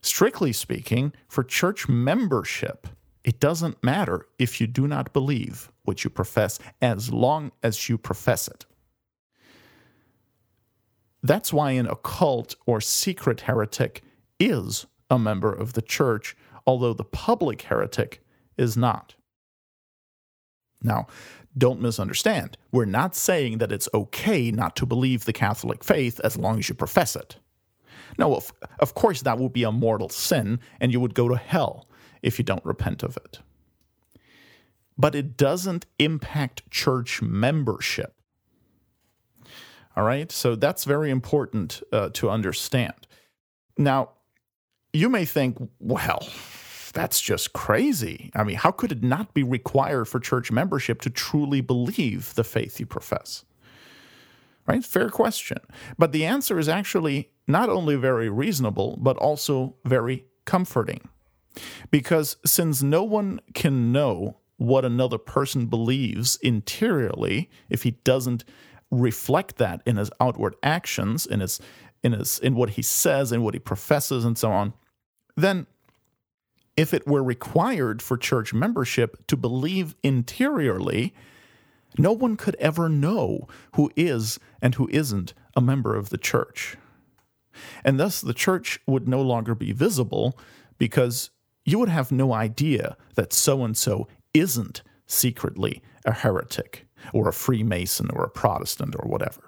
Strictly 0.00 0.52
speaking, 0.52 1.12
for 1.28 1.44
church 1.44 1.88
membership, 1.88 2.88
it 3.22 3.38
doesn't 3.38 3.82
matter 3.84 4.26
if 4.38 4.60
you 4.60 4.66
do 4.66 4.88
not 4.88 5.12
believe 5.12 5.70
what 5.84 6.02
you 6.02 6.10
profess 6.10 6.58
as 6.80 7.12
long 7.12 7.52
as 7.62 7.88
you 7.88 7.96
profess 7.96 8.48
it. 8.48 8.64
That's 11.22 11.52
why 11.52 11.72
an 11.72 11.86
occult 11.86 12.56
or 12.66 12.80
secret 12.80 13.42
heretic 13.42 14.02
is 14.40 14.86
a 15.08 15.18
member 15.18 15.52
of 15.52 15.74
the 15.74 15.82
church, 15.82 16.36
although 16.66 16.94
the 16.94 17.04
public 17.04 17.62
heretic 17.62 18.21
is 18.56 18.76
not. 18.76 19.14
Now, 20.82 21.06
don't 21.56 21.80
misunderstand. 21.80 22.56
We're 22.72 22.86
not 22.86 23.14
saying 23.14 23.58
that 23.58 23.72
it's 23.72 23.88
okay 23.92 24.50
not 24.50 24.74
to 24.76 24.86
believe 24.86 25.24
the 25.24 25.32
Catholic 25.32 25.84
faith 25.84 26.20
as 26.24 26.36
long 26.36 26.58
as 26.58 26.68
you 26.68 26.74
profess 26.74 27.14
it. 27.14 27.36
No, 28.18 28.34
of, 28.34 28.52
of 28.78 28.94
course, 28.94 29.22
that 29.22 29.38
would 29.38 29.52
be 29.52 29.64
a 29.64 29.72
mortal 29.72 30.08
sin, 30.08 30.60
and 30.80 30.92
you 30.92 31.00
would 31.00 31.14
go 31.14 31.28
to 31.28 31.36
hell 31.36 31.88
if 32.22 32.38
you 32.38 32.44
don't 32.44 32.64
repent 32.64 33.02
of 33.02 33.16
it. 33.16 33.40
But 34.98 35.14
it 35.14 35.36
doesn't 35.36 35.86
impact 35.98 36.70
church 36.70 37.22
membership. 37.22 38.14
All 39.96 40.04
right, 40.04 40.32
so 40.32 40.56
that's 40.56 40.84
very 40.84 41.10
important 41.10 41.82
uh, 41.92 42.10
to 42.14 42.30
understand. 42.30 43.06
Now, 43.76 44.10
you 44.92 45.08
may 45.08 45.24
think, 45.24 45.58
well, 45.80 46.26
that's 46.92 47.20
just 47.20 47.52
crazy. 47.52 48.30
I 48.34 48.44
mean, 48.44 48.56
how 48.56 48.70
could 48.70 48.92
it 48.92 49.02
not 49.02 49.34
be 49.34 49.42
required 49.42 50.06
for 50.06 50.20
church 50.20 50.50
membership 50.50 51.00
to 51.02 51.10
truly 51.10 51.60
believe 51.60 52.34
the 52.34 52.44
faith 52.44 52.78
you 52.78 52.86
profess? 52.86 53.44
Right? 54.66 54.84
Fair 54.84 55.08
question. 55.08 55.58
But 55.98 56.12
the 56.12 56.24
answer 56.24 56.58
is 56.58 56.68
actually 56.68 57.30
not 57.48 57.68
only 57.68 57.96
very 57.96 58.28
reasonable, 58.28 58.98
but 59.00 59.16
also 59.16 59.76
very 59.84 60.26
comforting. 60.44 61.08
Because 61.90 62.36
since 62.46 62.82
no 62.82 63.02
one 63.02 63.40
can 63.54 63.92
know 63.92 64.38
what 64.56 64.84
another 64.84 65.18
person 65.18 65.66
believes 65.66 66.36
interiorly 66.36 67.50
if 67.68 67.82
he 67.82 67.92
doesn't 68.04 68.44
reflect 68.90 69.56
that 69.56 69.82
in 69.84 69.96
his 69.96 70.10
outward 70.20 70.54
actions, 70.62 71.26
in 71.26 71.40
his 71.40 71.60
in 72.02 72.12
his 72.12 72.38
in 72.38 72.54
what 72.54 72.70
he 72.70 72.82
says 72.82 73.32
and 73.32 73.42
what 73.42 73.54
he 73.54 73.60
professes 73.60 74.24
and 74.24 74.38
so 74.38 74.52
on, 74.52 74.72
then 75.36 75.66
if 76.76 76.94
it 76.94 77.06
were 77.06 77.22
required 77.22 78.00
for 78.02 78.16
church 78.16 78.54
membership 78.54 79.26
to 79.26 79.36
believe 79.36 79.94
interiorly, 80.02 81.14
no 81.98 82.12
one 82.12 82.36
could 82.36 82.56
ever 82.56 82.88
know 82.88 83.46
who 83.74 83.90
is 83.96 84.38
and 84.60 84.74
who 84.76 84.88
isn't 84.90 85.34
a 85.54 85.60
member 85.60 85.94
of 85.94 86.10
the 86.10 86.18
church. 86.18 86.76
And 87.84 88.00
thus, 88.00 88.20
the 88.20 88.34
church 88.34 88.80
would 88.86 89.06
no 89.06 89.20
longer 89.20 89.54
be 89.54 89.72
visible 89.72 90.38
because 90.78 91.30
you 91.64 91.78
would 91.78 91.90
have 91.90 92.10
no 92.10 92.32
idea 92.32 92.96
that 93.14 93.32
so 93.32 93.62
and 93.62 93.76
so 93.76 94.08
isn't 94.32 94.82
secretly 95.06 95.82
a 96.04 96.12
heretic 96.12 96.86
or 97.12 97.28
a 97.28 97.32
Freemason 97.32 98.10
or 98.10 98.24
a 98.24 98.30
Protestant 98.30 98.96
or 98.98 99.08
whatever. 99.08 99.42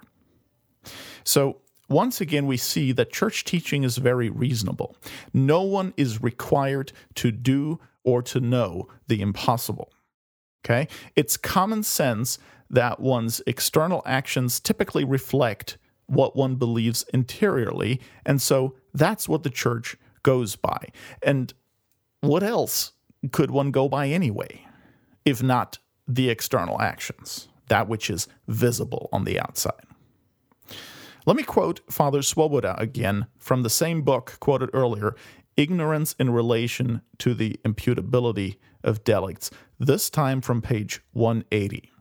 So, 1.23 1.61
once 1.87 2.21
again, 2.21 2.47
we 2.47 2.57
see 2.57 2.91
that 2.93 3.11
church 3.11 3.43
teaching 3.43 3.83
is 3.83 3.97
very 3.97 4.29
reasonable. 4.29 4.95
No 5.33 5.61
one 5.61 5.93
is 5.97 6.21
required 6.21 6.91
to 7.15 7.31
do 7.31 7.79
or 8.03 8.21
to 8.23 8.39
know 8.39 8.87
the 9.07 9.21
impossible. 9.21 9.91
Okay? 10.63 10.87
It's 11.15 11.37
common 11.37 11.83
sense 11.83 12.39
that 12.69 12.99
one's 12.99 13.41
external 13.45 14.01
actions 14.05 14.59
typically 14.59 15.03
reflect 15.03 15.77
what 16.07 16.35
one 16.35 16.55
believes 16.55 17.03
interiorly. 17.13 18.01
And 18.25 18.41
so 18.41 18.75
that's 18.93 19.29
what 19.29 19.43
the 19.43 19.49
church 19.49 19.97
goes 20.23 20.55
by. 20.55 20.89
And 21.21 21.53
what 22.21 22.43
else 22.43 22.93
could 23.31 23.51
one 23.51 23.71
go 23.71 23.87
by 23.87 24.07
anyway, 24.07 24.65
if 25.23 25.41
not 25.41 25.79
the 26.07 26.29
external 26.29 26.81
actions, 26.81 27.47
that 27.69 27.87
which 27.87 28.09
is 28.09 28.27
visible 28.47 29.09
on 29.11 29.25
the 29.25 29.39
outside? 29.39 29.73
Let 31.25 31.37
me 31.37 31.43
quote 31.43 31.81
Father 31.89 32.21
Swoboda 32.21 32.79
again 32.79 33.25
from 33.39 33.63
the 33.63 33.69
same 33.69 34.03
book 34.03 34.37
quoted 34.39 34.69
earlier 34.73 35.15
Ignorance 35.57 36.13
in 36.19 36.29
Relation 36.29 37.01
to 37.17 37.33
the 37.33 37.59
Imputability 37.65 38.57
of 38.83 39.03
Delicts, 39.03 39.49
this 39.79 40.11
time 40.11 40.39
from 40.39 40.61
page 40.61 41.01
180. 41.13 41.91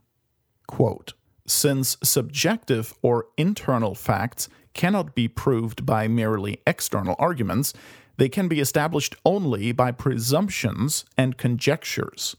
Quote 0.66 1.14
Since 1.46 1.96
subjective 2.02 2.92
or 3.00 3.28
internal 3.38 3.94
facts 3.94 4.50
cannot 4.74 5.14
be 5.14 5.28
proved 5.28 5.86
by 5.86 6.06
merely 6.06 6.60
external 6.66 7.16
arguments, 7.18 7.72
they 8.18 8.28
can 8.28 8.46
be 8.46 8.60
established 8.60 9.16
only 9.24 9.72
by 9.72 9.90
presumptions 9.90 11.06
and 11.16 11.38
conjectures. 11.38 12.36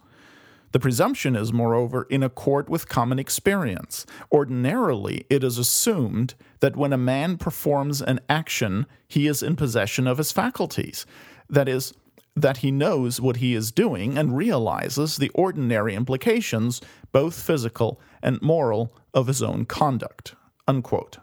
The 0.75 0.79
presumption 0.79 1.38
is, 1.38 1.53
moreover, 1.53 2.05
in 2.09 2.21
accord 2.21 2.67
with 2.67 2.89
common 2.89 3.17
experience. 3.17 4.05
Ordinarily, 4.29 5.25
it 5.29 5.41
is 5.41 5.57
assumed 5.57 6.35
that 6.59 6.75
when 6.75 6.91
a 6.91 6.97
man 6.97 7.38
performs 7.38 8.01
an 8.01 8.19
action, 8.27 8.85
he 9.07 9.25
is 9.25 9.41
in 9.41 9.55
possession 9.55 10.05
of 10.05 10.17
his 10.17 10.33
faculties. 10.33 11.05
That 11.49 11.69
is, 11.69 11.93
that 12.35 12.57
he 12.57 12.71
knows 12.71 13.21
what 13.21 13.38
he 13.38 13.55
is 13.55 13.71
doing 13.71 14.17
and 14.17 14.35
realizes 14.35 15.15
the 15.15 15.29
ordinary 15.29 15.95
implications, 15.95 16.81
both 17.13 17.41
physical 17.41 18.01
and 18.21 18.41
moral, 18.41 18.93
of 19.13 19.27
his 19.27 19.41
own 19.41 19.63
conduct. 19.63 20.35
Unquote. 20.67 21.19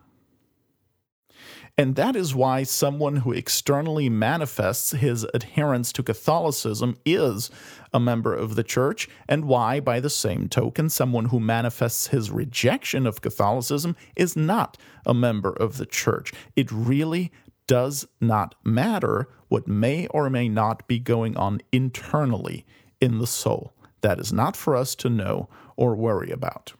And 1.79 1.97
that 1.97 2.15
is 2.15 2.35
why 2.35 2.65
someone 2.65 3.17
who 3.17 3.33
externally 3.33 4.11
manifests 4.11 4.91
his 4.91 5.25
adherence 5.33 5.91
to 5.93 6.03
Catholicism 6.03 6.97
is 7.07 7.51
a 7.95 8.01
member 8.01 8.35
of 8.35 8.57
the 8.57 8.63
church, 8.63 9.09
and 9.27 9.47
why, 9.47 9.81
by 9.81 9.99
the 9.99 10.11
same 10.11 10.49
token, 10.49 10.91
someone 10.91 11.27
who 11.27 11.41
manifests 11.41 12.09
his 12.09 12.31
rejection 12.31 13.07
of 13.07 13.23
Catholicism 13.23 13.97
is 14.17 14.37
not 14.37 14.77
a 15.07 15.15
member 15.15 15.51
of 15.51 15.79
the 15.79 15.87
church. 15.87 16.33
It 16.57 16.71
really 16.71 17.33
does 17.67 18.07
not 18.21 18.55
matter 18.65 19.29
what 19.49 19.67
may 19.67 20.07
or 20.09 20.29
may 20.29 20.49
not 20.49 20.87
be 20.87 20.99
going 20.99 21.37
on 21.37 21.61
internally 21.73 22.67
in 23.01 23.19
the 23.19 23.27
soul. 23.27 23.73
That 24.03 24.19
is 24.21 24.33
not 24.33 24.57
for 24.57 24.77
us 24.77 24.95
to 24.97 25.09
know 25.09 25.49
or 25.77 25.95
worry 25.95 26.31
about. 26.31 26.75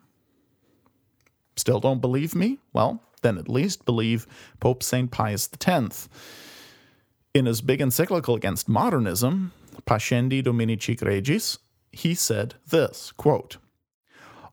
Still 1.57 1.81
don't 1.81 2.01
believe 2.01 2.35
me? 2.35 2.59
Well, 2.73 3.03
then 3.23 3.39
at 3.39 3.49
least 3.49 3.85
believe 3.85 4.27
Pope 4.61 4.83
St. 4.83 5.11
Pius 5.11 5.49
X. 5.65 6.09
In 7.35 7.47
his 7.47 7.63
big 7.63 7.81
encyclical 7.81 8.35
against 8.35 8.69
modernism, 8.69 9.53
Pascendi 9.87 10.43
Dominici 10.43 10.99
Gregis, 10.99 11.59
he 11.91 12.15
said 12.15 12.55
this 12.69 13.13
quote, 13.13 13.57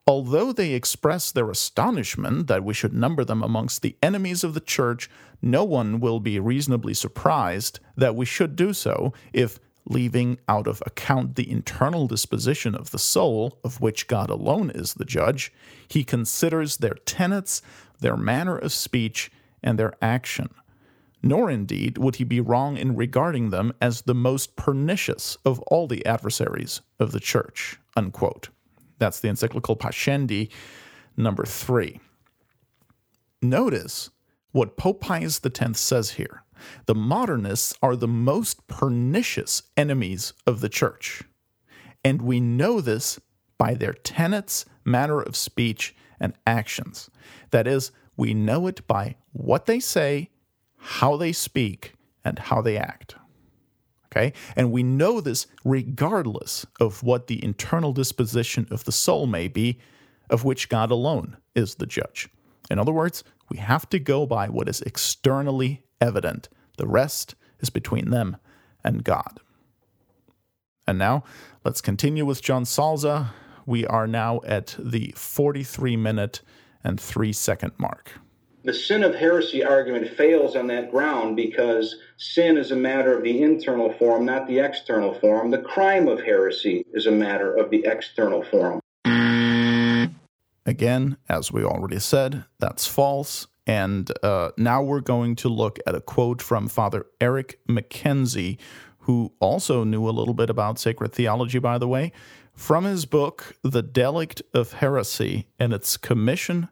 Although 0.08 0.52
they 0.52 0.74
express 0.74 1.32
their 1.32 1.52
astonishment 1.52 2.48
that 2.48 2.64
we 2.64 2.74
should 2.74 2.94
number 2.94 3.24
them 3.24 3.44
amongst 3.44 3.82
the 3.82 3.96
enemies 4.02 4.44
of 4.44 4.56
the 4.56 4.60
Church, 4.60 5.10
no 5.42 5.64
one 5.64 6.00
will 6.00 6.20
be 6.20 6.40
reasonably 6.40 6.94
surprised 6.94 7.80
that 7.96 8.16
we 8.16 8.26
should 8.26 8.56
do 8.56 8.74
so 8.74 9.14
if, 9.34 9.60
leaving 9.90 10.38
out 10.48 10.68
of 10.68 10.82
account 10.86 11.36
the 11.36 11.50
internal 11.50 12.08
disposition 12.08 12.76
of 12.76 12.92
the 12.92 13.00
soul, 13.00 13.60
of 13.64 13.82
which 13.82 14.08
God 14.08 14.30
alone 14.30 14.70
is 14.70 14.94
the 14.94 15.06
judge, 15.06 15.52
he 15.88 16.04
considers 16.04 16.78
their 16.78 16.94
tenets, 17.06 17.62
their 18.00 18.16
manner 18.16 18.58
of 18.58 18.72
speech, 18.72 19.32
and 19.62 19.78
their 19.78 19.94
action. 20.02 20.50
Nor 21.22 21.50
indeed 21.50 21.98
would 21.98 22.16
he 22.16 22.24
be 22.24 22.40
wrong 22.40 22.78
in 22.78 22.96
regarding 22.96 23.50
them 23.50 23.74
as 23.82 24.04
the 24.04 24.16
most 24.16 24.56
pernicious 24.56 25.38
of 25.44 25.60
all 25.64 25.88
the 25.88 26.06
adversaries 26.06 26.82
of 27.00 27.12
the 27.12 27.20
church. 27.20 27.78
Unquote. 27.98 28.50
That's 29.00 29.20
the 29.20 29.28
encyclical 29.28 29.76
Pascendi, 29.76 30.50
number 31.18 31.46
three. 31.46 32.00
Notice 33.42 34.12
what 34.52 34.78
Pope 34.78 35.02
Pius 35.02 35.42
X 35.44 35.80
says 35.80 36.12
here. 36.12 36.44
The 36.86 36.96
modernists 36.96 37.74
are 37.82 37.96
the 37.96 38.08
most 38.08 38.68
pernicious 38.68 39.64
enemies 39.78 40.34
of 40.46 40.62
the 40.62 40.70
church. 40.70 41.24
And 42.04 42.22
we 42.22 42.40
know 42.40 42.82
this 42.82 43.20
by 43.58 43.74
their 43.74 43.94
tenets, 43.94 44.66
manner 44.86 45.22
of 45.22 45.36
speech, 45.36 45.96
and 46.20 46.34
actions. 46.48 47.10
That 47.52 47.68
is, 47.68 47.92
we 48.18 48.34
know 48.34 48.68
it 48.68 48.86
by 48.88 49.16
what 49.32 49.66
they 49.66 49.80
say, 49.80 50.30
how 50.78 51.18
they 51.18 51.32
speak, 51.32 51.94
and 52.24 52.40
how 52.40 52.62
they 52.62 52.78
act. 52.78 53.16
Okay? 54.08 54.34
And 54.56 54.72
we 54.72 54.84
know 54.84 55.22
this 55.22 55.48
regardless 55.64 56.66
of 56.80 57.04
what 57.04 57.28
the 57.28 57.44
internal 57.44 57.94
disposition 57.94 58.68
of 58.72 58.86
the 58.86 58.92
soul 58.92 59.28
may 59.28 59.48
be, 59.48 59.80
of 60.30 60.44
which 60.44 60.70
God 60.70 60.92
alone 60.92 61.38
is 61.56 61.76
the 61.76 61.86
judge. 61.86 62.30
In 62.70 62.80
other 62.80 62.92
words, 62.92 63.24
we 63.50 63.58
have 63.58 63.90
to 63.90 64.00
go 64.00 64.26
by 64.26 64.48
what 64.48 64.70
is 64.70 64.82
externally 64.82 65.84
evident. 66.02 66.50
The 66.78 66.88
rest 66.88 67.36
is 67.60 67.70
between 67.70 68.10
them 68.10 68.38
and 68.84 69.04
God. 69.04 69.40
And 70.88 70.98
now, 70.98 71.24
let's 71.64 71.82
continue 71.82 72.26
with 72.26 72.42
John 72.42 72.64
Salza. 72.64 73.30
We 73.66 73.86
are 73.86 74.08
now 74.08 74.42
at 74.46 74.76
the 74.80 75.14
43 75.16 75.96
minute 75.98 76.42
and 76.84 77.00
3 77.00 77.32
second 77.34 77.74
mark. 77.78 78.14
The 78.64 78.74
sin 78.74 79.04
of 79.04 79.16
heresy 79.16 79.64
argument 79.64 80.10
fails 80.18 80.56
on 80.56 80.68
that 80.68 80.92
ground 80.92 81.36
because 81.36 81.96
sin 82.18 82.58
is 82.58 82.72
a 82.72 82.76
matter 82.76 83.18
of 83.18 83.24
the 83.24 83.42
internal 83.42 83.94
form, 83.94 84.26
not 84.26 84.48
the 84.48 84.60
external 84.60 85.14
form. 85.14 85.50
The 85.50 85.60
crime 85.60 86.08
of 86.08 86.22
heresy 86.22 86.86
is 86.94 87.06
a 87.06 87.12
matter 87.12 87.56
of 87.56 87.70
the 87.70 87.86
external 87.86 88.44
form. 88.44 88.82
Again, 90.66 91.18
as 91.30 91.52
we 91.52 91.64
already 91.64 92.00
said, 92.00 92.44
that's 92.60 92.86
false. 92.86 93.48
And 93.70 94.12
uh, 94.24 94.50
now 94.58 94.82
we're 94.82 95.00
going 95.00 95.36
to 95.36 95.48
look 95.48 95.78
at 95.86 95.94
a 95.94 96.02
quote 96.02 96.42
from 96.42 96.68
Father 96.68 97.06
Eric 97.22 97.60
Mackenzie, 97.68 98.58
who 99.02 99.32
also 99.40 99.84
knew 99.84 100.10
a 100.10 100.10
little 100.10 100.34
bit 100.34 100.50
about 100.50 100.80
sacred 100.80 101.14
theology, 101.14 101.60
by 101.60 101.78
the 101.78 101.88
way, 101.88 102.12
from 102.56 102.86
his 102.86 103.06
book, 103.06 103.56
The 103.62 103.84
Delict 103.84 104.42
of 104.56 104.74
Heresy 104.74 105.50
and 105.60 105.72
its 105.72 105.98
Commission, 105.98 106.70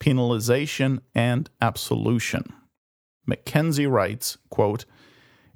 Penalization, 0.00 1.02
and 1.14 1.48
Absolution. 1.60 2.52
Mackenzie 3.24 3.86
writes, 3.86 4.36
quote, 4.50 4.86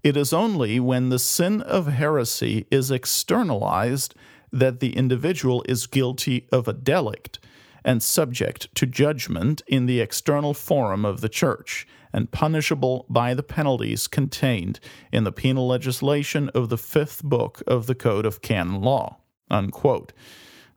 It 0.05 0.17
is 0.17 0.33
only 0.33 0.79
when 0.79 1.09
the 1.09 1.19
sin 1.19 1.61
of 1.61 1.89
heresy 1.89 2.69
is 2.71 2.93
externalized 2.93 4.15
that 4.53 4.79
the 4.79 4.97
individual 4.97 5.65
is 5.69 5.89
guilty 5.89 6.47
of 6.53 6.69
a 6.69 6.73
delict 6.73 7.41
and 7.89 8.03
subject 8.03 8.69
to 8.75 8.85
judgment 8.85 9.63
in 9.67 9.87
the 9.87 9.99
external 9.99 10.53
forum 10.53 11.07
of 11.07 11.23
the 11.23 11.29
Church, 11.29 11.87
and 12.13 12.31
punishable 12.31 13.07
by 13.09 13.33
the 13.33 13.43
penalties 13.43 14.07
contained 14.07 14.79
in 15.11 15.25
the 15.25 15.33
penal 15.33 15.67
legislation 15.67 16.51
of 16.51 16.69
the 16.69 16.77
fifth 16.77 17.25
book 17.25 17.63
of 17.67 17.87
the 17.87 17.95
Code 17.95 18.27
of 18.27 18.43
Canon 18.43 18.83
Law. 18.83 19.17
Unquote. 19.51 20.13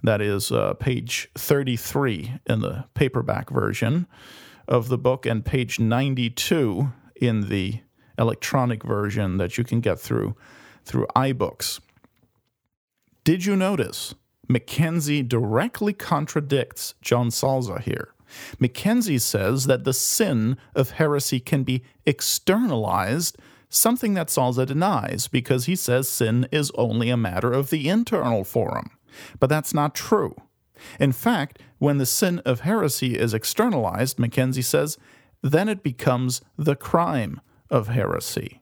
That 0.01 0.21
is 0.21 0.53
uh, 0.53 0.75
page 0.75 1.29
33 1.35 2.35
in 2.45 2.61
the 2.61 2.85
paperback 2.93 3.49
version 3.49 4.07
of 4.65 4.87
the 4.87 4.97
book, 4.97 5.25
and 5.25 5.43
page 5.43 5.81
92 5.81 6.93
in 7.17 7.49
the 7.49 7.81
electronic 8.17 8.85
version 8.85 9.35
that 9.35 9.57
you 9.57 9.65
can 9.65 9.81
get 9.81 9.99
through 9.99 10.37
through 10.85 11.07
iBooks. 11.13 11.81
Did 13.25 13.43
you 13.43 13.57
notice 13.57 14.15
Mackenzie 14.51 15.23
directly 15.23 15.93
contradicts 15.93 16.95
John 17.01 17.29
Salza 17.29 17.81
here? 17.81 18.13
Mackenzie 18.59 19.17
says 19.17 19.65
that 19.65 19.83
the 19.83 19.93
sin 19.93 20.57
of 20.75 20.91
heresy 20.91 21.39
can 21.39 21.63
be 21.63 21.83
externalized, 22.05 23.37
something 23.69 24.13
that 24.13 24.27
Salza 24.27 24.65
denies 24.65 25.27
because 25.27 25.65
he 25.65 25.75
says 25.75 26.07
sin 26.07 26.47
is 26.51 26.71
only 26.75 27.09
a 27.09 27.17
matter 27.17 27.51
of 27.51 27.69
the 27.69 27.89
internal 27.89 28.43
forum. 28.43 28.91
But 29.39 29.49
that's 29.49 29.73
not 29.73 29.95
true. 29.95 30.35
In 30.99 31.11
fact, 31.11 31.59
when 31.77 31.97
the 31.97 32.05
sin 32.05 32.39
of 32.39 32.61
heresy 32.61 33.17
is 33.17 33.33
externalized, 33.33 34.17
Mackenzie 34.17 34.61
says, 34.61 34.97
then 35.41 35.67
it 35.67 35.83
becomes 35.83 36.41
the 36.57 36.75
crime 36.75 37.41
of 37.69 37.87
heresy. 37.87 38.60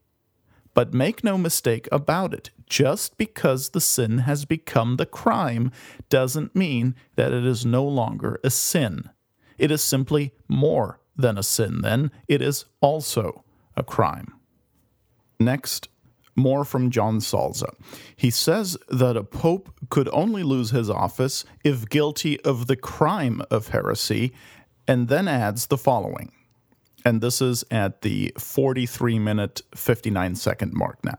But 0.73 0.93
make 0.93 1.23
no 1.23 1.37
mistake 1.37 1.87
about 1.91 2.33
it, 2.33 2.51
just 2.67 3.17
because 3.17 3.69
the 3.69 3.81
sin 3.81 4.19
has 4.19 4.45
become 4.45 4.95
the 4.97 5.05
crime 5.05 5.71
doesn't 6.09 6.55
mean 6.55 6.95
that 7.15 7.33
it 7.33 7.45
is 7.45 7.65
no 7.65 7.83
longer 7.83 8.39
a 8.43 8.49
sin. 8.49 9.09
It 9.57 9.71
is 9.71 9.83
simply 9.83 10.33
more 10.47 10.99
than 11.15 11.37
a 11.37 11.43
sin, 11.43 11.81
then 11.81 12.11
it 12.27 12.41
is 12.41 12.65
also 12.79 13.43
a 13.75 13.83
crime. 13.83 14.33
Next, 15.39 15.89
more 16.35 16.63
from 16.63 16.89
John 16.89 17.19
Salza. 17.19 17.73
He 18.15 18.29
says 18.29 18.77
that 18.87 19.17
a 19.17 19.23
pope 19.23 19.73
could 19.89 20.09
only 20.13 20.43
lose 20.43 20.71
his 20.71 20.89
office 20.89 21.43
if 21.63 21.89
guilty 21.89 22.39
of 22.41 22.67
the 22.67 22.77
crime 22.77 23.41
of 23.51 23.69
heresy, 23.69 24.31
and 24.87 25.07
then 25.07 25.27
adds 25.27 25.67
the 25.67 25.77
following. 25.77 26.31
And 27.05 27.21
this 27.21 27.41
is 27.41 27.63
at 27.71 28.01
the 28.01 28.33
43 28.37 29.19
minute, 29.19 29.61
59 29.75 30.35
second 30.35 30.73
mark 30.73 31.03
now. 31.03 31.17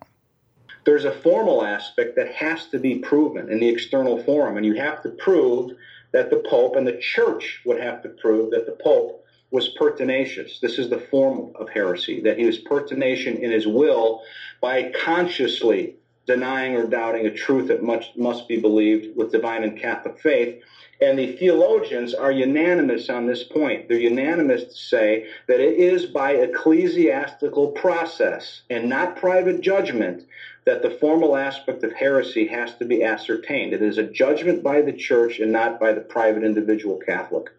There's 0.84 1.04
a 1.04 1.12
formal 1.12 1.64
aspect 1.64 2.16
that 2.16 2.32
has 2.34 2.66
to 2.68 2.78
be 2.78 2.98
proven 2.98 3.50
in 3.50 3.60
the 3.60 3.68
external 3.68 4.22
forum, 4.22 4.56
and 4.56 4.64
you 4.64 4.74
have 4.74 5.02
to 5.02 5.10
prove 5.10 5.72
that 6.12 6.30
the 6.30 6.42
Pope 6.48 6.76
and 6.76 6.86
the 6.86 6.98
Church 6.98 7.60
would 7.64 7.80
have 7.80 8.02
to 8.02 8.08
prove 8.08 8.50
that 8.50 8.66
the 8.66 8.76
Pope 8.82 9.24
was 9.50 9.68
pertinacious. 9.70 10.58
This 10.60 10.78
is 10.78 10.88
the 10.88 10.98
form 10.98 11.52
of 11.56 11.68
heresy, 11.68 12.20
that 12.22 12.38
he 12.38 12.46
was 12.46 12.58
pertinacious 12.58 13.38
in 13.38 13.50
his 13.50 13.66
will 13.66 14.22
by 14.60 14.92
consciously 15.04 15.96
denying 16.26 16.76
or 16.76 16.86
doubting 16.86 17.26
a 17.26 17.34
truth 17.34 17.68
that 17.68 17.82
much 17.82 18.12
must 18.16 18.48
be 18.48 18.60
believed 18.60 19.16
with 19.16 19.32
divine 19.32 19.64
and 19.64 19.78
Catholic 19.78 20.18
faith. 20.20 20.62
And 21.00 21.18
the 21.18 21.34
theologians 21.36 22.12
are 22.12 22.30
unanimous 22.30 23.08
on 23.08 23.26
this 23.26 23.42
point. 23.42 23.88
They're 23.88 23.98
unanimous 23.98 24.64
to 24.64 24.74
say 24.74 25.26
that 25.48 25.58
it 25.58 25.78
is 25.78 26.06
by 26.06 26.32
ecclesiastical 26.32 27.68
process 27.68 28.62
and 28.68 28.88
not 28.88 29.16
private 29.16 29.62
judgment 29.62 30.26
that 30.66 30.82
the 30.82 30.90
formal 30.90 31.36
aspect 31.36 31.82
of 31.84 31.92
heresy 31.94 32.46
has 32.46 32.76
to 32.76 32.84
be 32.84 33.02
ascertained. 33.02 33.72
It 33.72 33.82
is 33.82 33.96
a 33.96 34.04
judgment 34.04 34.62
by 34.62 34.82
the 34.82 34.92
church 34.92 35.38
and 35.38 35.50
not 35.50 35.80
by 35.80 35.92
the 35.92 36.02
private 36.02 36.44
individual 36.44 36.98
Catholic. 36.98 37.50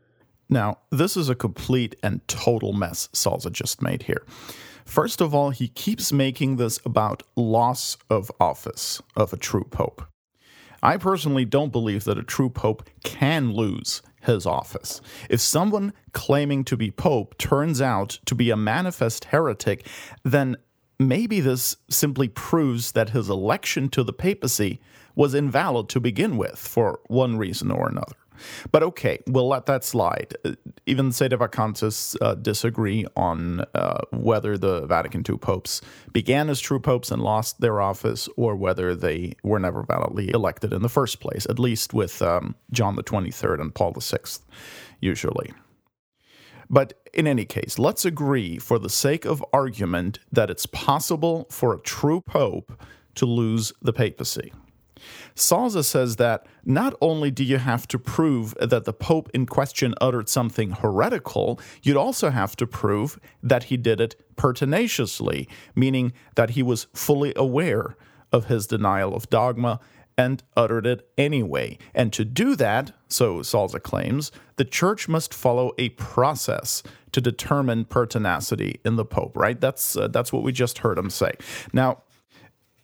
Now, 0.47 0.77
this 0.91 1.17
is 1.17 1.29
a 1.29 1.35
complete 1.35 1.95
and 2.03 2.25
total 2.27 2.73
mess 2.73 3.09
Salza 3.13 3.51
just 3.51 3.81
made 3.81 4.03
here. 4.03 4.23
First 4.85 5.21
of 5.21 5.33
all, 5.33 5.51
he 5.51 5.67
keeps 5.67 6.11
making 6.11 6.57
this 6.57 6.79
about 6.85 7.23
loss 7.35 7.97
of 8.09 8.31
office 8.39 9.01
of 9.15 9.33
a 9.33 9.37
true 9.37 9.65
pope. 9.65 10.03
I 10.83 10.97
personally 10.97 11.45
don't 11.45 11.71
believe 11.71 12.05
that 12.05 12.17
a 12.17 12.23
true 12.23 12.49
pope 12.49 12.89
can 13.03 13.53
lose 13.53 14.01
his 14.21 14.45
office. 14.45 15.01
If 15.29 15.41
someone 15.41 15.93
claiming 16.11 16.63
to 16.65 16.77
be 16.77 16.91
pope 16.91 17.37
turns 17.37 17.81
out 17.81 18.19
to 18.25 18.35
be 18.35 18.49
a 18.49 18.57
manifest 18.57 19.25
heretic, 19.25 19.85
then 20.23 20.57
maybe 20.99 21.39
this 21.39 21.77
simply 21.89 22.27
proves 22.27 22.93
that 22.93 23.09
his 23.09 23.29
election 23.29 23.89
to 23.89 24.03
the 24.03 24.13
papacy 24.13 24.79
was 25.15 25.33
invalid 25.33 25.89
to 25.89 25.99
begin 25.99 26.37
with 26.37 26.57
for 26.57 26.99
one 27.07 27.37
reason 27.37 27.71
or 27.71 27.89
another. 27.89 28.15
But 28.71 28.83
okay, 28.83 29.19
we'll 29.27 29.47
let 29.47 29.65
that 29.65 29.83
slide. 29.83 30.35
Even 30.85 31.09
Sedevacantists 31.09 32.15
uh, 32.21 32.35
disagree 32.35 33.05
on 33.15 33.65
uh, 33.75 33.99
whether 34.11 34.57
the 34.57 34.85
Vatican 34.87 35.23
II 35.27 35.37
popes 35.37 35.81
began 36.11 36.49
as 36.49 36.59
true 36.59 36.79
popes 36.79 37.11
and 37.11 37.21
lost 37.21 37.61
their 37.61 37.81
office, 37.81 38.27
or 38.37 38.55
whether 38.55 38.95
they 38.95 39.33
were 39.43 39.59
never 39.59 39.83
validly 39.83 40.29
elected 40.31 40.73
in 40.73 40.81
the 40.81 40.89
first 40.89 41.19
place, 41.19 41.45
at 41.49 41.59
least 41.59 41.93
with 41.93 42.21
um, 42.21 42.55
John 42.71 42.95
the 42.95 43.03
23rd 43.03 43.61
and 43.61 43.73
Paul 43.73 43.93
VI, 43.93 44.17
usually. 44.99 45.53
But 46.69 46.93
in 47.13 47.27
any 47.27 47.43
case, 47.43 47.77
let's 47.77 48.05
agree 48.05 48.57
for 48.57 48.79
the 48.79 48.89
sake 48.89 49.25
of 49.25 49.43
argument 49.51 50.19
that 50.31 50.49
it's 50.49 50.65
possible 50.65 51.45
for 51.49 51.73
a 51.73 51.79
true 51.81 52.21
pope 52.21 52.71
to 53.15 53.25
lose 53.25 53.73
the 53.81 53.91
papacy. 53.91 54.53
Salza 55.35 55.83
says 55.83 56.17
that 56.17 56.45
not 56.65 56.93
only 57.01 57.31
do 57.31 57.43
you 57.43 57.57
have 57.57 57.87
to 57.87 57.99
prove 57.99 58.55
that 58.59 58.85
the 58.85 58.93
Pope 58.93 59.29
in 59.33 59.45
question 59.45 59.93
uttered 60.01 60.29
something 60.29 60.71
heretical, 60.71 61.59
you'd 61.83 61.97
also 61.97 62.29
have 62.29 62.55
to 62.57 62.67
prove 62.67 63.19
that 63.41 63.65
he 63.65 63.77
did 63.77 63.99
it 63.99 64.15
pertinaciously, 64.35 65.47
meaning 65.75 66.13
that 66.35 66.51
he 66.51 66.63
was 66.63 66.87
fully 66.93 67.33
aware 67.35 67.95
of 68.31 68.45
his 68.45 68.67
denial 68.67 69.13
of 69.13 69.29
dogma 69.29 69.79
and 70.17 70.43
uttered 70.55 70.85
it 70.85 71.09
anyway. 71.17 71.77
And 71.93 72.11
to 72.13 72.25
do 72.25 72.55
that, 72.57 72.91
so 73.07 73.39
Salza 73.39 73.81
claims, 73.81 74.31
the 74.57 74.65
church 74.65 75.07
must 75.07 75.33
follow 75.33 75.71
a 75.77 75.89
process 75.89 76.83
to 77.11 77.21
determine 77.21 77.85
pertinacity 77.85 78.79
in 78.85 78.95
the 78.95 79.05
pope, 79.05 79.35
right? 79.35 79.59
That's 79.59 79.97
uh, 79.97 80.07
that's 80.07 80.31
what 80.31 80.43
we 80.43 80.51
just 80.51 80.79
heard 80.79 80.97
him 80.97 81.09
say. 81.09 81.33
Now, 81.73 82.03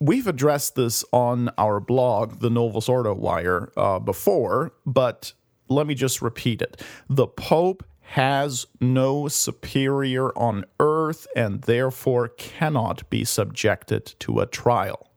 We've 0.00 0.28
addressed 0.28 0.76
this 0.76 1.04
on 1.12 1.50
our 1.58 1.80
blog, 1.80 2.38
the 2.38 2.50
Novus 2.50 2.88
Ordo 2.88 3.14
Wire, 3.14 3.72
uh, 3.76 3.98
before, 3.98 4.72
but 4.86 5.32
let 5.68 5.88
me 5.88 5.96
just 5.96 6.22
repeat 6.22 6.62
it. 6.62 6.80
The 7.08 7.26
Pope 7.26 7.84
has 8.00 8.66
no 8.80 9.26
superior 9.26 10.30
on 10.38 10.64
earth 10.78 11.26
and 11.34 11.62
therefore 11.62 12.28
cannot 12.28 13.10
be 13.10 13.24
subjected 13.24 14.14
to 14.20 14.38
a 14.38 14.46
trial. 14.46 15.10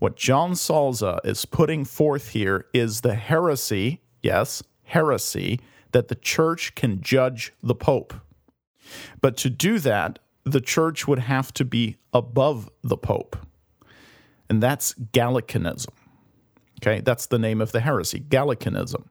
What 0.00 0.16
John 0.16 0.52
Salza 0.54 1.20
is 1.24 1.44
putting 1.44 1.84
forth 1.84 2.30
here 2.30 2.66
is 2.74 3.02
the 3.02 3.14
heresy, 3.14 4.00
yes, 4.20 4.64
heresy, 4.82 5.60
that 5.92 6.08
the 6.08 6.16
church 6.16 6.74
can 6.74 7.00
judge 7.02 7.52
the 7.62 7.76
Pope. 7.76 8.14
But 9.20 9.36
to 9.38 9.48
do 9.48 9.78
that, 9.78 10.18
the 10.42 10.60
church 10.60 11.06
would 11.06 11.20
have 11.20 11.54
to 11.54 11.64
be 11.64 11.98
above 12.12 12.68
the 12.82 12.96
Pope 12.96 13.36
and 14.52 14.62
that's 14.62 14.92
Gallicanism. 15.14 15.94
Okay, 16.82 17.00
that's 17.00 17.24
the 17.24 17.38
name 17.38 17.62
of 17.62 17.72
the 17.72 17.80
heresy, 17.80 18.20
Gallicanism. 18.20 19.04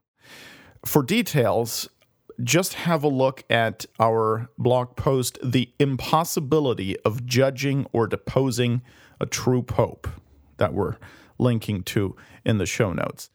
For 0.86 1.02
details, 1.02 1.90
just 2.44 2.76
have 2.76 3.04
a 3.04 3.08
look 3.08 3.44
at 3.50 3.88
our 4.00 4.50
blog 4.60 4.96
post, 4.96 5.40
The 5.44 5.72
Impossibility 5.80 6.96
of 7.00 7.26
Judging 7.26 7.88
or 7.92 8.06
Deposing 8.06 8.84
a 9.20 9.26
True 9.26 9.64
Pope, 9.64 10.08
that 10.58 10.76
we're 10.76 10.98
linking 11.40 11.82
to 11.86 12.16
in 12.46 12.60
the 12.60 12.68
show 12.68 12.94
notes. 12.94 13.32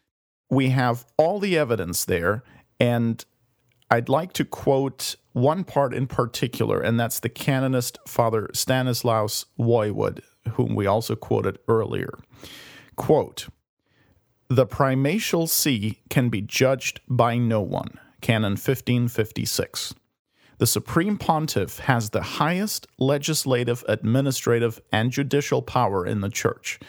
We 0.49 0.69
have 0.69 1.05
all 1.17 1.39
the 1.39 1.57
evidence 1.57 2.05
there, 2.05 2.41
and 2.79 3.25
I'd 3.91 4.07
like 4.07 4.31
to 4.33 4.45
quote 4.45 5.17
one 5.33 5.65
part 5.65 5.93
in 5.93 6.07
particular, 6.07 6.79
and 6.79 6.97
that's 6.97 7.19
the 7.19 7.27
canonist 7.27 7.97
Father 8.07 8.49
Stanislaus 8.53 9.45
Woywod 9.59 10.21
whom 10.47 10.75
we 10.75 10.85
also 10.85 11.15
quoted 11.15 11.59
earlier. 11.67 12.17
Quote 12.95 13.47
The 14.49 14.65
primatial 14.65 15.47
see 15.47 16.01
can 16.09 16.29
be 16.29 16.41
judged 16.41 17.01
by 17.07 17.37
no 17.37 17.61
one. 17.61 17.99
Canon 18.21 18.53
1556. 18.53 19.93
The 20.59 20.67
Supreme 20.67 21.17
Pontiff 21.17 21.79
has 21.79 22.09
the 22.09 22.23
highest 22.23 22.87
legislative, 22.97 23.83
administrative, 23.87 24.81
and 24.91 25.11
judicial 25.11 25.61
power 25.61 26.03
in 26.05 26.21
the 26.21 26.29
Church. 26.29 26.79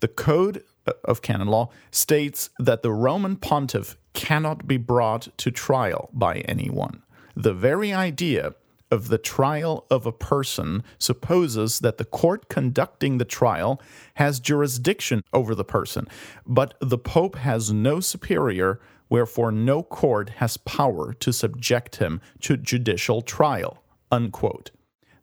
The 0.00 0.08
Code 0.08 0.64
uh, 0.86 0.92
of 1.04 1.20
Canon 1.20 1.48
Law 1.48 1.68
states 1.90 2.48
that 2.58 2.80
the 2.82 2.92
Roman 2.92 3.36
Pontiff 3.36 3.98
cannot 4.14 4.66
be 4.66 4.78
brought 4.78 5.28
to 5.36 5.50
trial 5.50 6.08
by 6.14 6.38
anyone. 6.40 7.02
The 7.36 7.52
very 7.52 7.92
idea 7.92 8.54
of 8.90 9.08
the 9.08 9.18
trial 9.18 9.86
of 9.90 10.06
a 10.06 10.12
person 10.12 10.82
supposes 10.98 11.80
that 11.80 11.98
the 11.98 12.04
court 12.04 12.48
conducting 12.48 13.18
the 13.18 13.24
trial 13.24 13.80
has 14.14 14.40
jurisdiction 14.40 15.22
over 15.32 15.54
the 15.54 15.64
person, 15.64 16.06
but 16.46 16.74
the 16.80 16.98
Pope 16.98 17.36
has 17.36 17.72
no 17.72 18.00
superior, 18.00 18.80
wherefore 19.08 19.52
no 19.52 19.82
court 19.82 20.30
has 20.36 20.56
power 20.56 21.12
to 21.14 21.32
subject 21.32 21.96
him 21.96 22.20
to 22.40 22.56
judicial 22.56 23.22
trial. 23.22 23.82
Unquote. 24.10 24.70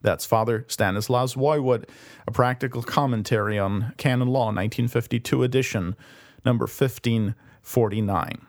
That's 0.00 0.24
Father 0.24 0.64
Stanislaus 0.68 1.34
Woywod, 1.34 1.88
a 2.26 2.30
practical 2.30 2.82
commentary 2.82 3.58
on 3.58 3.94
canon 3.96 4.28
law, 4.28 4.46
1952 4.46 5.42
edition, 5.42 5.96
number 6.44 6.64
1549. 6.64 8.46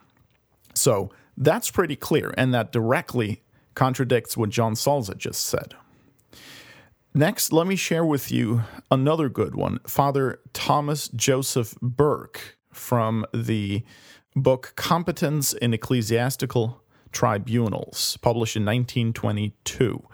So 0.74 1.10
that's 1.36 1.70
pretty 1.70 1.96
clear, 1.96 2.32
and 2.36 2.54
that 2.54 2.70
directly 2.70 3.42
contradicts 3.74 4.36
what 4.36 4.50
John 4.50 4.74
Salza 4.74 5.16
just 5.16 5.42
said. 5.42 5.74
Next, 7.12 7.52
let 7.52 7.66
me 7.66 7.74
share 7.74 8.04
with 8.04 8.30
you 8.30 8.62
another 8.90 9.28
good 9.28 9.56
one 9.56 9.80
Father 9.86 10.40
Thomas 10.52 11.08
Joseph 11.08 11.74
Burke 11.82 12.56
from 12.72 13.26
the 13.34 13.82
book 14.36 14.74
Competence 14.76 15.52
in 15.52 15.74
Ecclesiastical 15.74 16.82
Tribunals, 17.10 18.16
published 18.18 18.54
in 18.54 18.64
1922. 18.64 20.06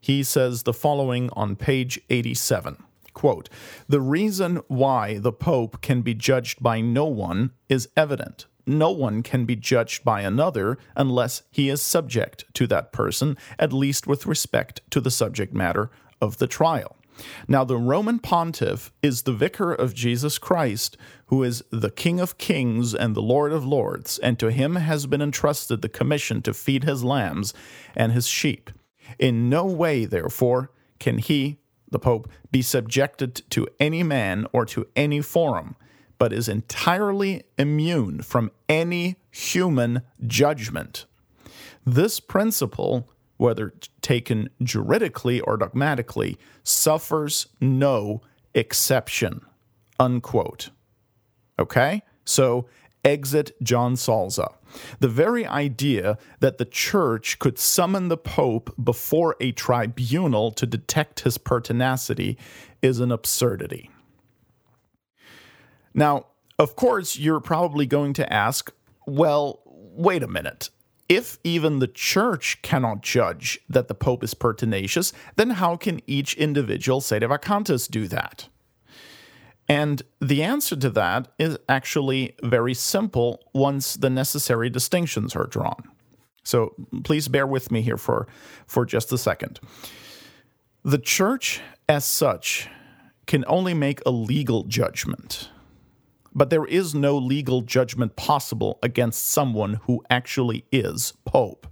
He 0.00 0.24
says 0.24 0.64
the 0.64 0.72
following 0.72 1.30
on 1.34 1.54
page 1.54 2.00
87. 2.10 2.82
Quote, 3.14 3.48
the 3.88 4.00
reason 4.00 4.60
why 4.66 5.18
the 5.18 5.32
Pope 5.32 5.80
can 5.82 6.02
be 6.02 6.14
judged 6.14 6.62
by 6.62 6.80
no 6.80 7.04
one 7.04 7.52
is 7.68 7.88
evident 7.96 8.46
no 8.66 8.90
one 8.90 9.22
can 9.22 9.44
be 9.44 9.56
judged 9.56 10.04
by 10.04 10.22
another 10.22 10.78
unless 10.96 11.42
he 11.50 11.68
is 11.68 11.82
subject 11.82 12.44
to 12.54 12.66
that 12.68 12.92
person, 12.92 13.36
at 13.58 13.72
least 13.72 14.06
with 14.06 14.26
respect 14.26 14.80
to 14.90 15.00
the 15.00 15.10
subject 15.10 15.54
matter 15.54 15.90
of 16.20 16.38
the 16.38 16.46
trial. 16.46 16.96
Now, 17.48 17.64
the 17.64 17.76
Roman 17.76 18.18
pontiff 18.18 18.92
is 19.02 19.22
the 19.22 19.32
vicar 19.32 19.72
of 19.72 19.94
Jesus 19.94 20.38
Christ, 20.38 20.96
who 21.26 21.42
is 21.42 21.62
the 21.70 21.90
King 21.90 22.20
of 22.20 22.38
kings 22.38 22.94
and 22.94 23.14
the 23.14 23.22
Lord 23.22 23.52
of 23.52 23.66
lords, 23.66 24.18
and 24.18 24.38
to 24.38 24.50
him 24.50 24.76
has 24.76 25.06
been 25.06 25.22
entrusted 25.22 25.82
the 25.82 25.88
commission 25.88 26.42
to 26.42 26.54
feed 26.54 26.84
his 26.84 27.04
lambs 27.04 27.52
and 27.94 28.12
his 28.12 28.26
sheep. 28.26 28.70
In 29.18 29.48
no 29.48 29.64
way, 29.66 30.04
therefore, 30.04 30.70
can 30.98 31.18
he, 31.18 31.58
the 31.90 31.98
Pope, 31.98 32.30
be 32.50 32.62
subjected 32.62 33.42
to 33.50 33.66
any 33.78 34.02
man 34.02 34.46
or 34.52 34.64
to 34.66 34.86
any 34.96 35.20
forum, 35.20 35.76
but 36.20 36.34
is 36.34 36.50
entirely 36.50 37.42
immune 37.58 38.20
from 38.20 38.50
any 38.68 39.16
human 39.30 40.02
judgment. 40.26 41.06
This 41.86 42.20
principle, 42.20 43.08
whether 43.38 43.72
taken 44.02 44.50
juridically 44.62 45.40
or 45.40 45.56
dogmatically, 45.56 46.36
suffers 46.62 47.46
no 47.58 48.20
exception. 48.54 49.40
Unquote. 49.98 50.68
Okay? 51.58 52.02
So 52.26 52.66
exit 53.02 53.52
John 53.62 53.94
Salza. 53.94 54.52
The 54.98 55.08
very 55.08 55.46
idea 55.46 56.18
that 56.40 56.58
the 56.58 56.66
church 56.66 57.38
could 57.38 57.58
summon 57.58 58.08
the 58.08 58.18
Pope 58.18 58.74
before 58.82 59.36
a 59.40 59.52
tribunal 59.52 60.50
to 60.50 60.66
detect 60.66 61.20
his 61.20 61.38
pertinacity 61.38 62.36
is 62.82 63.00
an 63.00 63.10
absurdity. 63.10 63.88
Now, 65.94 66.26
of 66.58 66.76
course, 66.76 67.18
you're 67.18 67.40
probably 67.40 67.86
going 67.86 68.12
to 68.14 68.32
ask, 68.32 68.72
well, 69.06 69.60
wait 69.64 70.22
a 70.22 70.28
minute. 70.28 70.70
If 71.08 71.38
even 71.42 71.80
the 71.80 71.88
church 71.88 72.62
cannot 72.62 73.02
judge 73.02 73.58
that 73.68 73.88
the 73.88 73.94
Pope 73.94 74.22
is 74.22 74.34
pertinacious, 74.34 75.12
then 75.36 75.50
how 75.50 75.76
can 75.76 76.00
each 76.06 76.34
individual 76.34 77.00
sedevacantis 77.00 77.90
do 77.90 78.06
that? 78.08 78.48
And 79.68 80.02
the 80.20 80.42
answer 80.42 80.76
to 80.76 80.90
that 80.90 81.28
is 81.38 81.56
actually 81.68 82.34
very 82.42 82.74
simple 82.74 83.40
once 83.52 83.94
the 83.94 84.10
necessary 84.10 84.68
distinctions 84.68 85.34
are 85.34 85.46
drawn. 85.46 85.82
So 86.42 86.74
please 87.04 87.28
bear 87.28 87.46
with 87.46 87.70
me 87.70 87.80
here 87.82 87.96
for, 87.96 88.26
for 88.66 88.84
just 88.84 89.12
a 89.12 89.18
second. 89.18 89.60
The 90.84 90.98
church, 90.98 91.60
as 91.88 92.04
such, 92.04 92.68
can 93.26 93.44
only 93.46 93.74
make 93.74 94.00
a 94.04 94.10
legal 94.10 94.64
judgment, 94.64 95.50
but 96.34 96.50
there 96.50 96.66
is 96.66 96.94
no 96.94 97.16
legal 97.16 97.62
judgment 97.62 98.16
possible 98.16 98.78
against 98.82 99.28
someone 99.28 99.80
who 99.84 100.02
actually 100.10 100.64
is 100.70 101.12
Pope. 101.24 101.66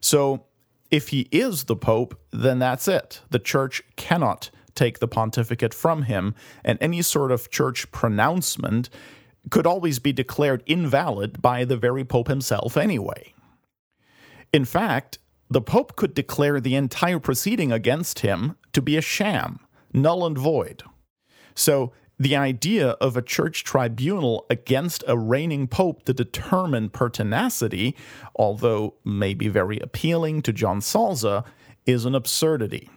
So 0.00 0.44
if 0.90 1.08
he 1.08 1.28
is 1.30 1.64
the 1.64 1.76
Pope, 1.76 2.18
then 2.32 2.58
that's 2.58 2.88
it. 2.88 3.20
The 3.30 3.38
church 3.38 3.82
cannot 3.96 4.50
take 4.74 4.98
the 4.98 5.08
pontificate 5.08 5.74
from 5.74 6.02
him, 6.02 6.34
and 6.64 6.78
any 6.80 7.02
sort 7.02 7.30
of 7.30 7.50
church 7.50 7.90
pronouncement 7.92 8.88
could 9.50 9.66
always 9.66 9.98
be 9.98 10.12
declared 10.12 10.62
invalid 10.66 11.40
by 11.40 11.64
the 11.64 11.76
very 11.76 12.04
Pope 12.04 12.28
himself 12.28 12.76
anyway. 12.76 13.34
In 14.52 14.64
fact, 14.64 15.18
the 15.48 15.60
Pope 15.60 15.96
could 15.96 16.14
declare 16.14 16.60
the 16.60 16.74
entire 16.74 17.18
proceeding 17.18 17.72
against 17.72 18.20
him 18.20 18.56
to 18.72 18.82
be 18.82 18.96
a 18.96 19.00
sham, 19.00 19.60
null 19.92 20.24
and 20.26 20.38
void. 20.38 20.82
So, 21.54 21.92
the 22.20 22.36
idea 22.36 22.90
of 23.00 23.16
a 23.16 23.22
church 23.22 23.64
tribunal 23.64 24.44
against 24.50 25.02
a 25.08 25.16
reigning 25.16 25.66
pope 25.66 26.04
to 26.04 26.12
determine 26.12 26.90
pertinacity, 26.90 27.96
although 28.36 28.92
maybe 29.06 29.48
very 29.48 29.78
appealing 29.80 30.42
to 30.42 30.52
John 30.52 30.80
Salza, 30.80 31.46
is 31.86 32.04
an 32.04 32.14
absurdity. 32.14 32.90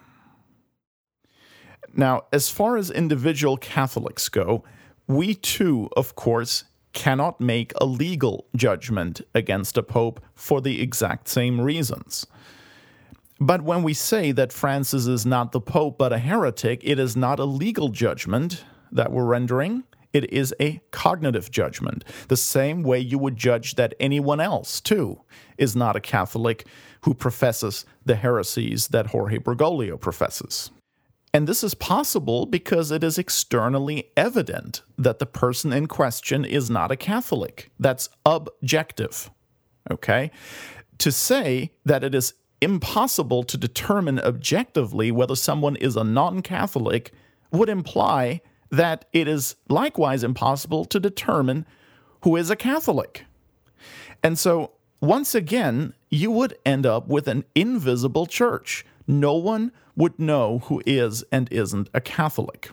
Now, 1.95 2.24
as 2.34 2.49
far 2.49 2.76
as 2.76 2.91
individual 2.91 3.55
Catholics 3.55 4.28
go, 4.28 4.65
we 5.07 5.36
too, 5.36 5.89
of 5.95 6.15
course, 6.15 6.65
cannot 6.91 7.39
make 7.39 7.71
a 7.80 7.86
legal 7.86 8.47
judgment 8.57 9.21
against 9.34 9.78
a 9.78 9.84
pope 9.84 10.21
for 10.36 10.59
the 10.59 10.82
exact 10.82 11.30
same 11.30 11.61
reasons. 11.61 12.28
But 13.39 13.61
when 13.61 13.84
we 13.84 13.93
say 13.93 14.34
that 14.34 14.51
Francis 14.51 15.07
is 15.07 15.26
not 15.26 15.53
the 15.53 15.61
pope 15.61 15.97
but 15.97 16.11
a 16.11 16.17
heretic, 16.17 16.82
it 16.84 16.99
is 16.99 17.15
not 17.15 17.39
a 17.39 17.45
legal 17.45 17.88
judgment 17.88 18.65
that 18.94 19.12
we're 19.12 19.26
rendering. 19.26 19.84
It 20.14 20.32
is 20.32 20.54
a 20.60 20.80
cognitive 20.91 21.50
judgment, 21.50 22.04
the 22.28 22.38
same 22.38 22.84
way 22.84 23.00
you 23.00 23.18
would 23.18 23.36
judge 23.36 23.76
that 23.76 23.96
anyone 24.00 24.39
else, 24.39 24.80
too, 24.80 25.22
is 25.58 25.76
not 25.76 25.96
a 25.96 26.00
Catholic 26.00 26.68
who 27.02 27.14
professes 27.16 27.86
the 28.06 28.16
heresies 28.16 28.89
that 28.89 29.08
Jorge 29.08 29.39
Bergoglio 29.39 30.00
professes. 30.00 30.72
And 31.34 31.48
this 31.48 31.64
is 31.64 31.74
possible 31.74 32.46
because 32.46 32.91
it 32.91 33.04
is 33.04 33.18
externally 33.18 34.12
evident 34.16 34.84
that 35.00 35.18
the 35.18 35.26
person 35.26 35.74
in 35.74 35.88
question 35.88 36.46
is 36.46 36.70
not 36.70 36.91
a 36.91 36.96
Catholic. 36.96 37.72
That's 37.80 38.08
objective. 38.24 39.32
Okay? 39.89 40.30
To 41.00 41.12
say 41.12 41.72
that 41.86 42.04
it 42.04 42.14
is 42.14 42.36
impossible 42.62 43.44
to 43.44 43.58
determine 43.58 44.20
objectively 44.20 45.12
whether 45.12 45.36
someone 45.36 45.76
is 45.78 45.96
a 45.96 46.04
non 46.04 46.44
Catholic 46.44 47.12
would 47.52 47.68
imply 47.68 48.41
that 48.74 49.05
it 49.13 49.28
is 49.28 49.55
likewise 49.69 50.24
impossible 50.24 50.84
to 50.84 50.99
determine 50.99 51.63
who 52.24 52.36
is 52.36 52.49
a 52.49 52.55
Catholic. 52.55 53.24
And 54.24 54.39
so, 54.39 54.71
once 54.99 55.36
again, 55.36 55.93
you 56.09 56.32
would 56.32 56.57
end 56.65 56.88
up 56.88 57.07
with 57.07 57.28
an 57.28 57.43
invisible 57.53 58.26
church. 58.26 58.84
No 59.05 59.36
one 59.36 59.71
would 59.95 60.17
know 60.17 60.59
who 60.65 60.82
is 60.88 61.24
and 61.32 61.51
isn't 61.51 61.89
a 61.93 62.01
Catholic. 62.01 62.71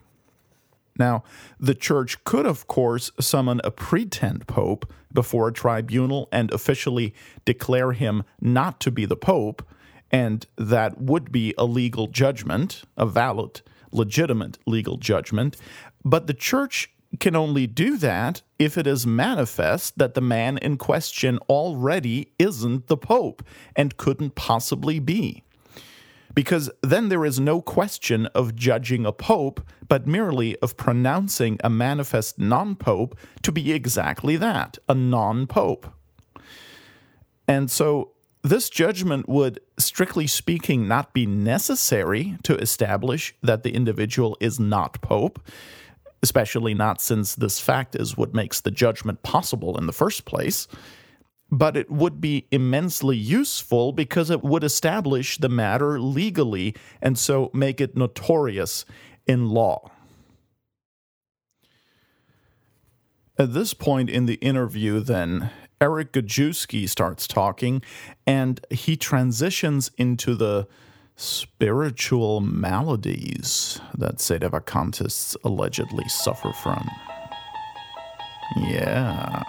Now, 0.96 1.22
the 1.59 1.74
church 1.74 2.24
could, 2.24 2.46
of 2.46 2.66
course, 2.66 3.12
summon 3.20 3.61
a 3.62 3.70
pretend 3.70 4.46
pope 4.46 4.90
before 5.12 5.48
a 5.48 5.53
tribunal 5.53 6.30
and 6.32 6.51
officially 6.51 7.12
declare 7.44 7.92
him 7.92 8.22
not 8.40 8.80
to 8.80 8.90
be 8.90 9.05
the 9.05 9.16
pope, 9.16 9.62
and 10.11 10.46
that 10.57 10.98
would 10.98 11.30
be 11.30 11.53
a 11.59 11.66
legal 11.66 12.07
judgment, 12.07 12.84
a 12.96 13.05
valid, 13.05 13.61
legitimate 13.92 14.59
legal 14.66 14.96
judgment. 14.96 15.57
But 16.05 16.26
the 16.26 16.34
church 16.34 16.90
can 17.18 17.34
only 17.34 17.66
do 17.66 17.96
that 17.98 18.42
if 18.59 18.78
it 18.78 18.86
is 18.86 19.07
manifest 19.07 19.98
that 19.98 20.14
the 20.14 20.20
man 20.20 20.59
in 20.59 20.76
question 20.76 21.38
already 21.48 22.32
isn't 22.38 22.86
the 22.86 22.96
pope 22.96 23.42
and 23.74 23.96
couldn't 23.96 24.34
possibly 24.34 24.98
be 24.98 25.42
because 26.34 26.70
then 26.82 27.09
there 27.09 27.24
is 27.24 27.40
no 27.40 27.61
question 27.61 28.26
of 28.26 28.55
judging 28.55 29.05
a 29.05 29.12
pope, 29.12 29.66
but 29.88 30.07
merely 30.07 30.57
of 30.59 30.76
pronouncing 30.76 31.59
a 31.62 31.70
manifest 31.70 32.38
non 32.38 32.76
pope 32.76 33.18
to 33.42 33.53
be 33.53 33.72
exactly 33.72 34.36
that 34.36 34.78
a 34.88 34.94
non 34.94 35.46
pope. 35.46 35.92
And 37.48 37.70
so 37.70 38.12
this 38.42 38.70
judgment 38.70 39.28
would, 39.28 39.61
strictly 39.76 40.26
speaking, 40.26 40.86
not 40.86 41.12
be 41.12 41.26
necessary 41.26 42.36
to 42.44 42.57
establish 42.57 43.34
that 43.42 43.64
the 43.64 43.74
individual 43.74 44.36
is 44.40 44.61
not 44.61 45.01
pope, 45.03 45.42
especially 46.23 46.75
not 46.75 47.01
since 47.01 47.35
this 47.35 47.59
fact 47.61 47.95
is 47.95 48.16
what 48.16 48.35
makes 48.35 48.61
the 48.61 48.71
judgment 48.71 49.23
possible 49.23 49.79
in 49.79 49.87
the 49.87 49.93
first 49.93 50.25
place 50.25 50.68
but 51.51 51.77
it 51.77 51.91
would 51.91 52.21
be 52.21 52.47
immensely 52.51 53.16
useful 53.16 53.93
because 53.93 54.31
it 54.31 54.43
would 54.43 54.62
establish 54.62 55.37
the 55.39 55.49
matter 55.49 55.99
legally 55.99 56.75
and 57.03 57.18
so 57.18 57.51
make 57.53 57.81
it 57.81 57.97
notorious 57.97 58.85
in 59.27 59.51
law. 59.51 59.91
At 63.37 63.55
this 63.55 63.75
point 63.75 64.11
in 64.11 64.27
the 64.27 64.35
interview, 64.35 65.01
then, 65.01 65.51
Eric 65.81 66.12
Gajewski 66.12 66.89
starts 66.89 67.27
talking 67.27 67.83
and 68.27 68.61
he 68.71 68.97
transitions 68.97 69.91
into 69.97 70.35
the 70.35 70.68
spiritual 71.21 72.41
maladies 72.41 73.79
that 73.97 74.16
sedevacantists 74.16 75.37
allegedly 75.45 76.09
suffer 76.09 76.53
from. 76.53 76.89
Yeah. 78.57 79.43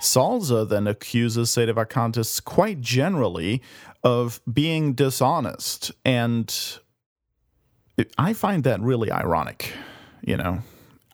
Salza 0.00 0.68
then 0.68 0.86
accuses 0.86 1.48
Sedevacantists 1.50 2.44
quite 2.44 2.80
generally 2.80 3.62
of 4.04 4.40
being 4.52 4.92
dishonest. 4.92 5.90
And 6.04 6.54
I 8.18 8.34
find 8.34 8.64
that 8.64 8.80
really 8.80 9.10
ironic, 9.10 9.72
you 10.22 10.36
know. 10.36 10.60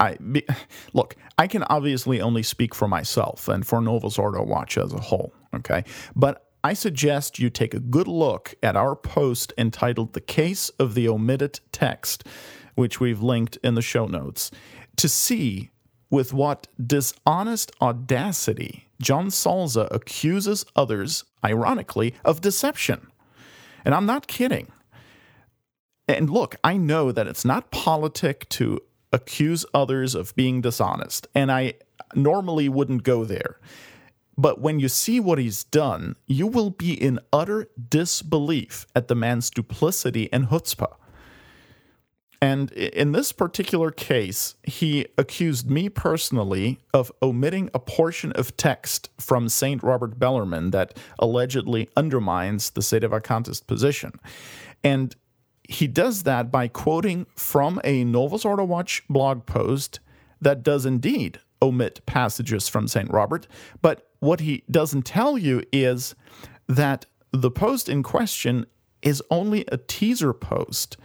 I 0.00 0.16
be, 0.16 0.44
look, 0.92 1.14
I 1.38 1.46
can 1.46 1.62
obviously 1.64 2.20
only 2.20 2.42
speak 2.42 2.74
for 2.74 2.88
myself 2.88 3.48
and 3.48 3.64
for 3.64 3.80
Novus 3.80 4.18
Ordo 4.18 4.42
Watch 4.42 4.76
as 4.76 4.92
a 4.92 4.98
whole, 4.98 5.32
okay? 5.54 5.84
But 6.16 6.44
I 6.64 6.72
suggest 6.72 7.38
you 7.38 7.50
take 7.50 7.74
a 7.74 7.78
good 7.78 8.08
look 8.08 8.54
at 8.62 8.74
our 8.74 8.96
post 8.96 9.52
entitled 9.58 10.14
The 10.14 10.22
Case 10.22 10.70
of 10.78 10.94
the 10.94 11.06
Omitted 11.06 11.60
Text, 11.72 12.24
which 12.74 12.98
we've 12.98 13.22
linked 13.22 13.58
in 13.62 13.74
the 13.74 13.82
show 13.82 14.06
notes, 14.06 14.50
to 14.96 15.06
see 15.06 15.68
with 16.08 16.32
what 16.32 16.66
dishonest 16.82 17.70
audacity 17.82 18.88
John 18.98 19.26
Salza 19.26 19.88
accuses 19.90 20.64
others, 20.74 21.24
ironically, 21.44 22.14
of 22.24 22.40
deception. 22.40 23.08
And 23.84 23.94
I'm 23.94 24.06
not 24.06 24.26
kidding. 24.26 24.72
And 26.08 26.30
look, 26.30 26.56
I 26.64 26.78
know 26.78 27.12
that 27.12 27.26
it's 27.26 27.44
not 27.44 27.72
politic 27.72 28.48
to 28.50 28.80
accuse 29.12 29.66
others 29.74 30.14
of 30.14 30.34
being 30.34 30.62
dishonest, 30.62 31.26
and 31.34 31.52
I 31.52 31.74
normally 32.14 32.70
wouldn't 32.70 33.02
go 33.02 33.26
there. 33.26 33.58
But 34.36 34.60
when 34.60 34.80
you 34.80 34.88
see 34.88 35.20
what 35.20 35.38
he's 35.38 35.64
done, 35.64 36.16
you 36.26 36.46
will 36.46 36.70
be 36.70 36.92
in 36.92 37.20
utter 37.32 37.68
disbelief 37.88 38.86
at 38.94 39.08
the 39.08 39.14
man's 39.14 39.50
duplicity 39.50 40.32
and 40.32 40.48
chutzpah. 40.48 40.94
And 42.44 42.72
in 42.72 43.12
this 43.12 43.32
particular 43.32 43.90
case, 43.90 44.56
he 44.64 45.06
accused 45.16 45.70
me 45.70 45.88
personally 45.88 46.78
of 46.92 47.10
omitting 47.22 47.70
a 47.72 47.78
portion 47.78 48.32
of 48.32 48.54
text 48.58 49.08
from 49.18 49.48
St. 49.48 49.82
Robert 49.82 50.18
Bellarmine 50.18 50.70
that 50.72 50.98
allegedly 51.18 51.88
undermines 51.96 52.70
the 52.70 52.82
Sedevacantist 52.82 53.66
position. 53.66 54.12
And 54.82 55.16
he 55.62 55.86
does 55.86 56.24
that 56.24 56.52
by 56.52 56.68
quoting 56.68 57.26
from 57.34 57.80
a 57.82 58.04
Novus 58.04 58.44
Ordo 58.44 58.64
Watch 58.64 59.02
blog 59.08 59.46
post 59.46 60.00
that 60.38 60.62
does 60.62 60.84
indeed 60.84 61.38
omit 61.64 62.04
passages 62.06 62.68
from 62.68 62.86
St. 62.86 63.10
Robert. 63.10 63.46
But 63.82 64.06
what 64.20 64.40
he 64.40 64.62
doesn't 64.70 65.02
tell 65.02 65.36
you 65.38 65.62
is 65.72 66.14
that 66.68 67.06
the 67.32 67.50
post 67.50 67.88
in 67.88 68.02
question 68.02 68.66
is 69.02 69.22
only 69.30 69.64
a 69.72 69.76
teaser 69.76 70.32
post 70.32 70.96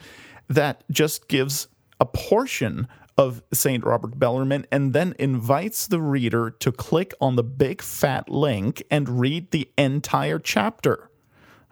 that 0.47 0.84
just 0.91 1.28
gives 1.28 1.68
a 1.99 2.05
portion 2.05 2.88
of 3.18 3.43
St. 3.51 3.84
Robert 3.84 4.18
Bellarmine 4.18 4.66
and 4.72 4.93
then 4.93 5.14
invites 5.20 5.88
the 5.88 5.99
reader 5.99 6.49
to 6.49 6.72
click 6.72 7.14
on 7.20 7.36
the 7.36 7.43
big 7.43 7.82
fat 7.82 8.30
link 8.30 8.82
and 8.89 9.20
read 9.20 9.51
the 9.51 9.70
entire 9.78 10.39
chapter. 10.39 11.10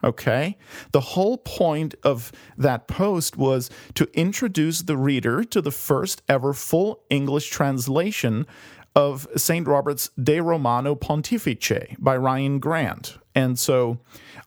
Okay? 0.03 0.57
The 0.91 0.99
whole 0.99 1.37
point 1.37 1.95
of 2.03 2.31
that 2.57 2.87
post 2.87 3.37
was 3.37 3.69
to 3.95 4.09
introduce 4.13 4.81
the 4.81 4.97
reader 4.97 5.43
to 5.45 5.61
the 5.61 5.71
first 5.71 6.21
ever 6.27 6.53
full 6.53 7.03
English 7.09 7.49
translation 7.49 8.45
of 8.97 9.27
St. 9.35 9.67
Robert's 9.67 10.09
De 10.21 10.39
Romano 10.39 10.95
Pontifice 10.95 11.95
by 11.99 12.17
Ryan 12.17 12.57
Grant. 12.57 13.19
And 13.35 13.59
so 13.59 13.99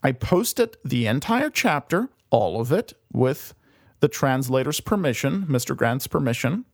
I 0.03 0.11
posted 0.11 0.77
the 0.85 1.07
entire 1.07 1.51
chapter, 1.51 2.09
all 2.31 2.61
of 2.61 2.73
it, 2.73 2.95
with 3.13 3.55
the 4.01 4.09
translator's 4.09 4.81
permission, 4.81 5.47
Mr. 5.47 5.77
Grant's 5.77 6.09
permission. 6.09 6.65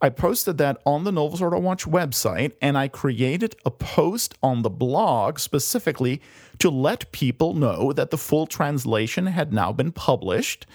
I 0.00 0.08
posted 0.08 0.56
that 0.58 0.80
on 0.86 1.04
the 1.04 1.12
Novus 1.12 1.42
Ordo 1.42 1.58
Watch 1.58 1.84
website, 1.84 2.52
and 2.62 2.78
I 2.78 2.88
created 2.88 3.54
a 3.66 3.70
post 3.70 4.34
on 4.42 4.62
the 4.62 4.70
blog 4.70 5.38
specifically 5.38 6.22
to 6.60 6.70
let 6.70 7.10
people 7.10 7.54
know 7.54 7.92
that 7.92 8.10
the 8.10 8.18
full 8.18 8.46
translation 8.46 9.26
had 9.26 9.52
now 9.52 9.72
been 9.72 9.92
published. 9.92 10.66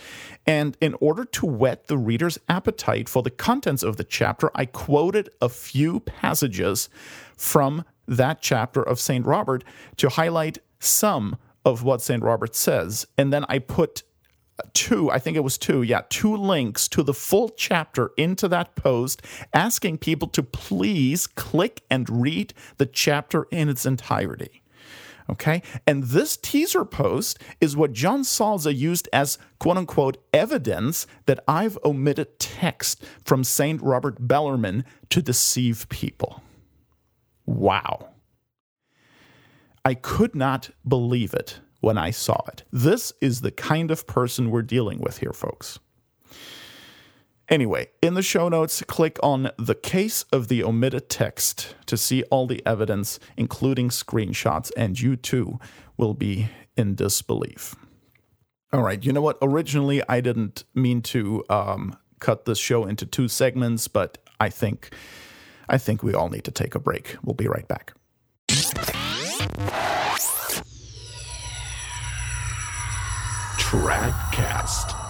And 0.46 0.76
in 0.82 0.96
order 1.00 1.26
to 1.26 1.46
whet 1.46 1.88
the 1.88 1.98
reader's 1.98 2.38
appetite 2.50 3.08
for 3.08 3.24
the 3.24 3.30
contents 3.30 3.84
of 3.84 3.98
the 3.98 4.04
chapter, 4.04 4.52
I 4.54 4.66
quoted 4.66 5.30
a 5.42 5.50
few 5.50 6.02
passages 6.02 6.90
from 7.38 7.86
that 8.08 8.42
chapter 8.42 8.82
of 8.82 9.00
St. 9.00 9.26
Robert 9.26 9.64
to 9.98 10.10
highlight 10.10 10.58
some 10.80 11.38
of 11.64 11.84
what 11.84 12.02
St. 12.02 12.22
Robert 12.22 12.56
says. 12.56 13.08
And 13.18 13.32
then 13.32 13.46
I 13.48 13.60
put 13.60 14.04
two, 14.74 15.12
I 15.12 15.20
think 15.20 15.38
it 15.38 15.44
was 15.44 15.58
two, 15.58 15.82
yeah, 15.84 16.02
two 16.10 16.36
links 16.36 16.88
to 16.90 17.04
the 17.04 17.14
full 17.14 17.50
chapter 17.50 18.12
into 18.18 18.48
that 18.48 18.76
post, 18.76 19.22
asking 19.54 20.00
people 20.00 20.28
to 20.30 20.44
please 20.44 21.28
click 21.28 21.84
and 21.90 22.10
read 22.10 22.54
the 22.78 22.86
chapter 22.86 23.48
in 23.52 23.70
its 23.70 23.86
entirety. 23.86 24.62
Okay? 25.30 25.62
And 25.88 26.04
this 26.04 26.38
teaser 26.38 26.86
post 26.86 27.40
is 27.60 27.76
what 27.76 27.94
John 27.94 28.22
Salza 28.22 28.76
used 28.76 29.10
as 29.12 29.38
quote 29.60 29.78
unquote 29.78 30.18
evidence 30.34 31.08
that 31.26 31.40
I've 31.48 31.78
omitted 31.84 32.40
text 32.40 33.04
from 33.24 33.44
St. 33.44 33.82
Robert 33.82 34.28
Bellarmine 34.28 34.86
to 35.10 35.22
deceive 35.22 35.90
people. 35.90 36.44
Wow. 37.46 38.10
I 39.84 39.94
could 39.94 40.36
not 40.36 40.72
believe 40.88 41.34
it 41.34 41.60
when 41.80 41.98
I 41.98 42.10
saw 42.10 42.42
it. 42.48 42.64
This 42.72 43.14
is 43.22 43.42
the 43.42 43.52
kind 43.52 43.92
of 43.92 44.08
person 44.08 44.50
we're 44.50 44.64
dealing 44.64 45.00
with 45.00 45.20
here, 45.20 45.34
folks. 45.34 45.80
Anyway, 47.48 47.88
in 48.02 48.16
the 48.16 48.24
show 48.24 48.50
notes, 48.50 48.82
click 48.88 49.20
on 49.22 49.52
the 49.58 49.76
case 49.76 50.24
of 50.32 50.48
the 50.48 50.64
omitted 50.64 51.10
text 51.10 51.76
to 51.86 51.96
see 51.96 52.24
all 52.24 52.48
the 52.48 52.66
evidence, 52.66 53.20
including 53.38 53.90
screenshots, 53.90 54.72
and 54.76 55.00
you 55.00 55.16
too 55.16 55.60
will 55.96 56.16
be 56.16 56.50
in 56.76 56.96
disbelief. 56.96 57.76
All 58.74 58.82
right, 58.82 59.04
you 59.04 59.14
know 59.14 59.22
what? 59.22 59.38
Originally, 59.42 60.02
I 60.10 60.22
didn't 60.22 60.64
mean 60.74 61.02
to 61.04 61.44
um, 61.50 61.96
cut 62.20 62.46
this 62.46 62.58
show 62.58 62.86
into 62.86 63.06
two 63.06 63.28
segments, 63.28 63.88
but 63.88 64.18
I 64.40 64.50
think 64.50 64.94
I 65.70 65.78
think 65.78 66.04
we 66.04 66.14
all 66.14 66.30
need 66.30 66.44
to 66.46 66.52
take 66.52 66.76
a 66.76 66.80
break. 66.80 67.16
We'll 67.24 67.36
be 67.36 67.48
right 67.48 67.68
back. 67.68 67.94
Tradcast. 73.58 75.05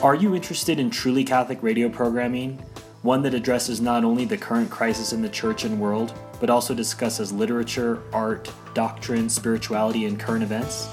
Are 0.00 0.14
you 0.14 0.36
interested 0.36 0.78
in 0.78 0.90
truly 0.90 1.24
Catholic 1.24 1.60
radio 1.60 1.88
programming? 1.88 2.64
One 3.02 3.20
that 3.22 3.34
addresses 3.34 3.80
not 3.80 4.04
only 4.04 4.24
the 4.24 4.38
current 4.38 4.70
crisis 4.70 5.12
in 5.12 5.22
the 5.22 5.28
church 5.28 5.64
and 5.64 5.80
world, 5.80 6.16
but 6.38 6.50
also 6.50 6.72
discusses 6.72 7.32
literature, 7.32 8.00
art, 8.12 8.48
doctrine, 8.74 9.28
spirituality, 9.28 10.04
and 10.04 10.16
current 10.16 10.44
events? 10.44 10.88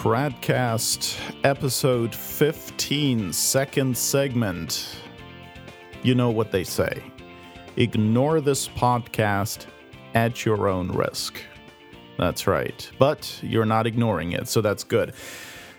Tradcast, 0.02 1.16
episode 1.44 2.12
15, 2.12 3.32
second 3.32 3.96
segment. 3.96 4.96
You 6.02 6.16
know 6.16 6.28
what 6.28 6.50
they 6.50 6.64
say 6.64 7.04
ignore 7.76 8.40
this 8.40 8.66
podcast 8.66 9.66
at 10.14 10.44
your 10.44 10.66
own 10.66 10.90
risk. 10.90 11.40
That's 12.18 12.48
right. 12.48 12.90
But 12.98 13.38
you're 13.44 13.64
not 13.64 13.86
ignoring 13.86 14.32
it, 14.32 14.48
so 14.48 14.60
that's 14.60 14.82
good. 14.82 15.14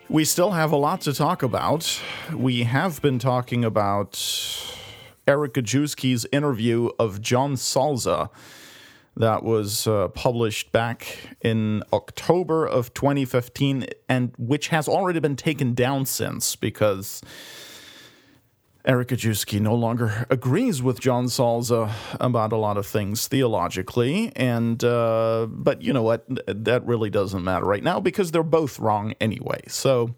We 0.07 0.23
still 0.23 0.51
have 0.51 0.71
a 0.71 0.77
lot 0.77 1.01
to 1.01 1.11
talk 1.11 1.43
about. 1.43 2.01
We 2.33 2.63
have 2.63 3.01
been 3.01 3.19
talking 3.19 3.65
about 3.65 4.17
Eric 5.27 5.55
Gajewski's 5.55 6.25
interview 6.31 6.91
of 6.97 7.21
John 7.21 7.55
Salza 7.55 8.29
that 9.15 9.43
was 9.43 9.87
uh, 9.87 10.07
published 10.09 10.71
back 10.71 11.35
in 11.41 11.83
October 11.93 12.65
of 12.65 12.93
2015 12.93 13.85
and 14.09 14.33
which 14.37 14.69
has 14.69 14.87
already 14.87 15.19
been 15.19 15.35
taken 15.35 15.73
down 15.73 16.05
since 16.05 16.55
because 16.55 17.21
Eric 18.85 19.09
Gajewski 19.09 19.61
no 19.61 19.75
longer 19.75 20.25
agrees 20.29 20.81
with 20.81 20.99
John 20.99 21.25
Salza 21.27 21.93
about 22.19 22.51
a 22.51 22.57
lot 22.57 22.75
of 22.75 22.85
things 22.85 23.27
theologically, 23.27 24.33
and 24.35 24.83
uh, 24.83 25.47
but 25.49 25.81
you 25.81 25.93
know 25.93 26.03
what? 26.03 26.25
That 26.47 26.85
really 26.85 27.09
doesn't 27.09 27.45
matter 27.45 27.65
right 27.65 27.83
now 27.83 28.01
because 28.01 28.31
they're 28.31 28.43
both 28.43 28.79
wrong 28.79 29.13
anyway. 29.21 29.61
So 29.69 30.15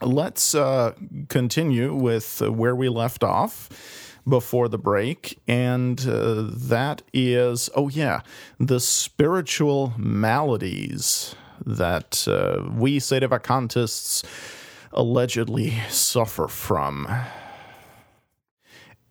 let's 0.00 0.54
uh, 0.54 0.92
continue 1.28 1.92
with 1.92 2.40
where 2.40 2.76
we 2.76 2.88
left 2.88 3.24
off 3.24 4.11
before 4.28 4.68
the 4.68 4.78
break, 4.78 5.38
and 5.48 6.06
uh, 6.06 6.46
that 6.48 7.02
is 7.12 7.68
oh 7.74 7.88
yeah, 7.88 8.20
the 8.58 8.80
spiritual 8.80 9.92
maladies 9.96 11.34
that 11.64 12.26
uh, 12.28 12.68
we 12.70 12.98
Sedevacantists 12.98 14.24
allegedly 14.92 15.70
suffer 15.88 16.48
from. 16.48 17.08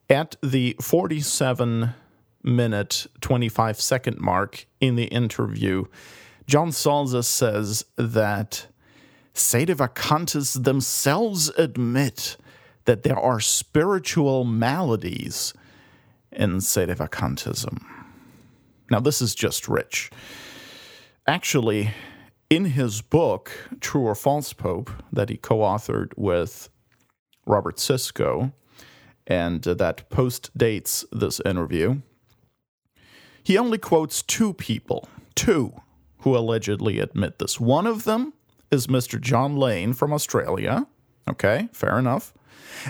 At 0.09 0.36
the 0.43 0.76
47 0.82 1.93
minute, 2.43 3.07
25 3.22 3.80
second 3.80 4.20
mark 4.20 4.66
in 4.80 4.95
the 4.95 5.05
interview, 5.05 5.86
John 6.47 6.70
Salza 6.70 7.24
says 7.24 7.86
that 7.95 8.68
Sedevacantists 9.34 10.64
themselves 10.64 11.49
admit 11.57 12.36
that 12.86 13.04
there 13.04 13.20
are 13.20 13.40
spiritual 13.40 14.44
maladies 14.44 15.54
in 16.32 16.58
Sedevacantism. 16.58 17.84
Now, 18.90 19.00
this 19.00 19.22
is 19.22 19.36
just 19.36 19.68
rich. 19.68 20.10
Actually, 21.28 21.92
in 22.50 22.66
his 22.66 23.02
book, 23.02 23.52
True 23.80 24.02
or 24.02 24.16
False 24.16 24.54
Pope, 24.54 24.92
that 25.12 25.30
he 25.30 25.38
co 25.38 25.60
authored 25.60 26.12
with 26.18 26.70
Robert 27.46 27.78
Siscoe, 27.78 28.52
and 29.28 29.66
uh, 29.68 29.74
that 29.76 30.10
post 30.10 30.56
dates 30.58 31.06
this 31.12 31.40
interview, 31.46 32.02
he 33.44 33.58
only 33.58 33.78
quotes 33.78 34.22
two 34.22 34.54
people, 34.54 35.08
two, 35.36 35.74
who 36.20 36.36
allegedly 36.36 37.00
admit 37.00 37.40
this. 37.40 37.60
One 37.60 37.88
of 37.88 38.04
them 38.04 38.34
is 38.70 38.88
Mr. 38.88 39.20
John 39.20 39.56
Lane 39.56 39.94
from 39.94 40.14
Australia. 40.14 40.88
Okay, 41.30 41.70
fair 41.72 41.98
enough. 41.98 42.34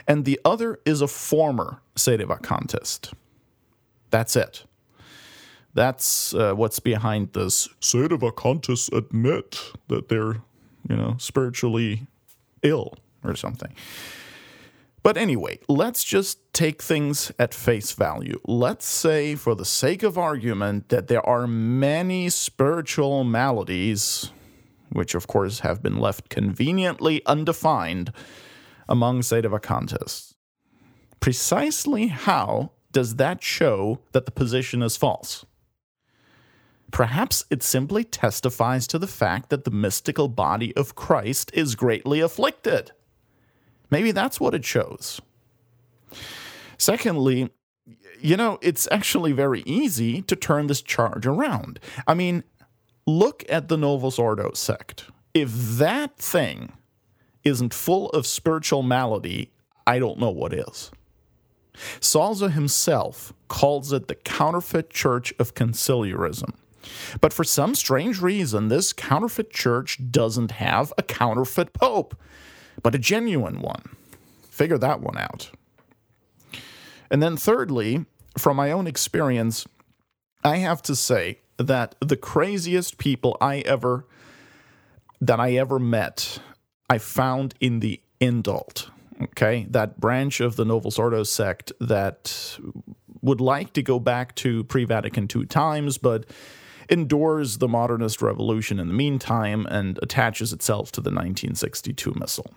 And 0.07 0.25
the 0.25 0.39
other 0.43 0.79
is 0.85 1.01
a 1.01 1.07
former 1.07 1.81
Sedevacantist. 1.95 3.13
That's 4.09 4.35
it. 4.35 4.65
That's 5.73 6.33
uh, 6.33 6.53
what's 6.53 6.79
behind 6.79 7.33
this. 7.33 7.69
Sedevacantists 7.79 8.91
admit 8.95 9.71
that 9.87 10.09
they're, 10.09 10.41
you 10.89 10.95
know, 10.97 11.15
spiritually 11.17 12.07
ill 12.61 12.93
or 13.23 13.35
something. 13.35 13.73
But 15.03 15.17
anyway, 15.17 15.59
let's 15.67 16.03
just 16.03 16.53
take 16.53 16.81
things 16.81 17.31
at 17.39 17.53
face 17.53 17.91
value. 17.93 18.39
Let's 18.45 18.85
say, 18.85 19.35
for 19.35 19.55
the 19.55 19.65
sake 19.65 20.03
of 20.03 20.17
argument, 20.17 20.89
that 20.89 21.07
there 21.07 21.25
are 21.27 21.47
many 21.47 22.29
spiritual 22.29 23.23
maladies, 23.23 24.31
which 24.91 25.15
of 25.15 25.25
course 25.25 25.59
have 25.59 25.81
been 25.81 25.97
left 25.97 26.29
conveniently 26.29 27.25
undefined 27.25 28.13
among 28.91 29.21
Sedevacantists. 29.21 30.33
Precisely 31.21 32.07
how 32.07 32.71
does 32.91 33.15
that 33.15 33.41
show 33.41 33.99
that 34.11 34.25
the 34.25 34.31
position 34.31 34.83
is 34.83 34.97
false? 34.97 35.45
Perhaps 36.91 37.45
it 37.49 37.63
simply 37.63 38.03
testifies 38.03 38.85
to 38.87 38.99
the 38.99 39.07
fact 39.07 39.49
that 39.49 39.63
the 39.63 39.71
mystical 39.71 40.27
body 40.27 40.75
of 40.75 40.93
Christ 40.93 41.49
is 41.53 41.75
greatly 41.75 42.19
afflicted. 42.19 42.91
Maybe 43.89 44.11
that's 44.11 44.41
what 44.41 44.53
it 44.53 44.65
shows. 44.65 45.21
Secondly, 46.77 47.49
you 48.19 48.35
know, 48.35 48.59
it's 48.61 48.89
actually 48.91 49.31
very 49.31 49.61
easy 49.65 50.21
to 50.23 50.35
turn 50.35 50.67
this 50.67 50.81
charge 50.81 51.25
around. 51.25 51.79
I 52.05 52.13
mean, 52.13 52.43
look 53.07 53.45
at 53.47 53.69
the 53.69 53.77
Novus 53.77 54.19
Ordo 54.19 54.51
sect. 54.53 55.05
If 55.33 55.49
that 55.77 56.17
thing 56.17 56.73
isn't 57.43 57.73
full 57.73 58.09
of 58.09 58.25
spiritual 58.25 58.83
malady, 58.83 59.51
I 59.87 59.99
don't 59.99 60.19
know 60.19 60.29
what 60.29 60.53
is. 60.53 60.91
Salza 61.99 62.51
himself 62.51 63.33
calls 63.47 63.91
it 63.91 64.07
the 64.07 64.15
counterfeit 64.15 64.89
church 64.89 65.33
of 65.39 65.55
conciliarism. 65.55 66.53
But 67.19 67.33
for 67.33 67.43
some 67.43 67.75
strange 67.75 68.21
reason, 68.21 68.67
this 68.67 68.91
counterfeit 68.91 69.51
church 69.51 69.99
doesn't 70.11 70.51
have 70.51 70.91
a 70.97 71.03
counterfeit 71.03 71.73
pope 71.73 72.15
but 72.81 72.95
a 72.95 72.99
genuine 72.99 73.61
one. 73.61 73.95
Figure 74.49 74.77
that 74.77 75.01
one 75.01 75.17
out. 75.17 75.51
And 77.09 77.21
then, 77.21 77.37
thirdly, 77.37 78.05
from 78.37 78.57
my 78.57 78.71
own 78.71 78.87
experience, 78.87 79.67
I 80.43 80.57
have 80.57 80.81
to 80.83 80.95
say 80.95 81.39
that 81.57 81.95
the 81.99 82.17
craziest 82.17 82.97
people 82.97 83.37
I 83.41 83.59
ever 83.59 84.05
that 85.23 85.39
I 85.39 85.51
ever 85.53 85.77
met, 85.77 86.39
I 86.91 86.97
found 86.97 87.53
in 87.61 87.79
the 87.79 88.01
indult. 88.19 88.89
Okay, 89.21 89.65
that 89.69 90.01
branch 90.01 90.41
of 90.41 90.57
the 90.57 90.65
Novus 90.65 90.99
Ordo 90.99 91.23
sect 91.23 91.71
that 91.79 92.57
would 93.21 93.39
like 93.39 93.71
to 93.73 93.81
go 93.81 93.97
back 93.97 94.35
to 94.35 94.65
pre-Vatican 94.65 95.25
II 95.33 95.45
times, 95.45 95.97
but 95.97 96.25
endures 96.89 97.59
the 97.59 97.69
modernist 97.69 98.21
revolution 98.21 98.77
in 98.77 98.89
the 98.89 98.93
meantime 98.93 99.65
and 99.67 99.99
attaches 100.01 100.51
itself 100.51 100.91
to 100.91 100.99
the 100.99 101.11
1962 101.11 102.13
missal. 102.19 102.53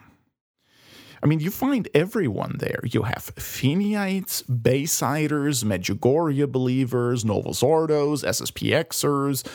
I 1.24 1.26
mean, 1.26 1.40
you 1.40 1.50
find 1.50 1.88
everyone 1.94 2.56
there. 2.58 2.80
You 2.84 3.04
have 3.04 3.34
Feeneyites, 3.36 4.42
Baysiders, 4.46 5.64
Medjugorje 5.64 6.52
believers, 6.52 7.24
Novus 7.24 7.62
Ordos, 7.62 8.22
SSPXers, 8.22 9.46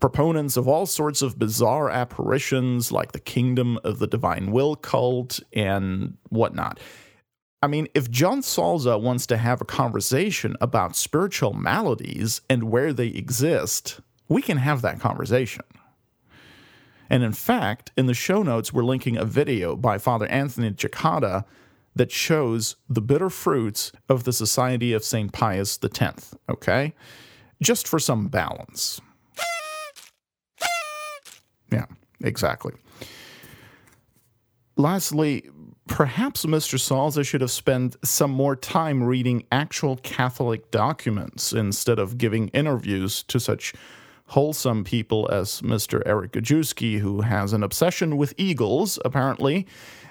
proponents 0.00 0.58
of 0.58 0.68
all 0.68 0.84
sorts 0.84 1.22
of 1.22 1.38
bizarre 1.38 1.88
apparitions 1.88 2.92
like 2.92 3.12
the 3.12 3.20
Kingdom 3.20 3.78
of 3.84 4.00
the 4.00 4.06
Divine 4.06 4.52
Will 4.52 4.76
cult 4.76 5.40
and 5.54 6.18
whatnot. 6.28 6.78
I 7.62 7.68
mean, 7.68 7.88
if 7.94 8.10
John 8.10 8.42
Salza 8.42 9.00
wants 9.00 9.26
to 9.28 9.38
have 9.38 9.62
a 9.62 9.64
conversation 9.64 10.56
about 10.60 10.94
spiritual 10.94 11.54
maladies 11.54 12.42
and 12.50 12.64
where 12.64 12.92
they 12.92 13.06
exist, 13.06 13.98
we 14.28 14.42
can 14.42 14.58
have 14.58 14.82
that 14.82 15.00
conversation. 15.00 15.64
And 17.10 17.22
in 17.22 17.32
fact, 17.32 17.92
in 17.96 18.06
the 18.06 18.14
show 18.14 18.42
notes, 18.42 18.72
we're 18.72 18.84
linking 18.84 19.16
a 19.16 19.24
video 19.24 19.76
by 19.76 19.98
Father 19.98 20.26
Anthony 20.26 20.70
Cekada 20.70 21.44
that 21.94 22.10
shows 22.10 22.76
the 22.88 23.00
bitter 23.00 23.30
fruits 23.30 23.92
of 24.08 24.24
the 24.24 24.32
Society 24.32 24.92
of 24.92 25.04
St. 25.04 25.32
Pius 25.32 25.78
X, 25.82 26.34
okay? 26.48 26.94
Just 27.62 27.86
for 27.86 27.98
some 27.98 28.28
balance. 28.28 29.00
Yeah, 31.70 31.86
exactly. 32.22 32.72
Lastly, 34.76 35.48
perhaps 35.86 36.44
Mr. 36.44 36.78
Salza 36.78 37.24
should 37.24 37.40
have 37.40 37.50
spent 37.50 37.96
some 38.04 38.30
more 38.30 38.56
time 38.56 39.02
reading 39.02 39.44
actual 39.52 39.96
Catholic 39.98 40.70
documents 40.70 41.52
instead 41.52 41.98
of 41.98 42.18
giving 42.18 42.48
interviews 42.48 43.22
to 43.24 43.38
such 43.38 43.72
wholesome 44.28 44.84
people 44.84 45.28
as 45.30 45.60
Mr. 45.60 46.02
Eric 46.06 46.32
Gajewski, 46.32 46.98
who 46.98 47.22
has 47.22 47.52
an 47.52 47.62
obsession 47.62 48.16
with 48.16 48.34
eagles, 48.36 48.98
apparently, 49.04 49.66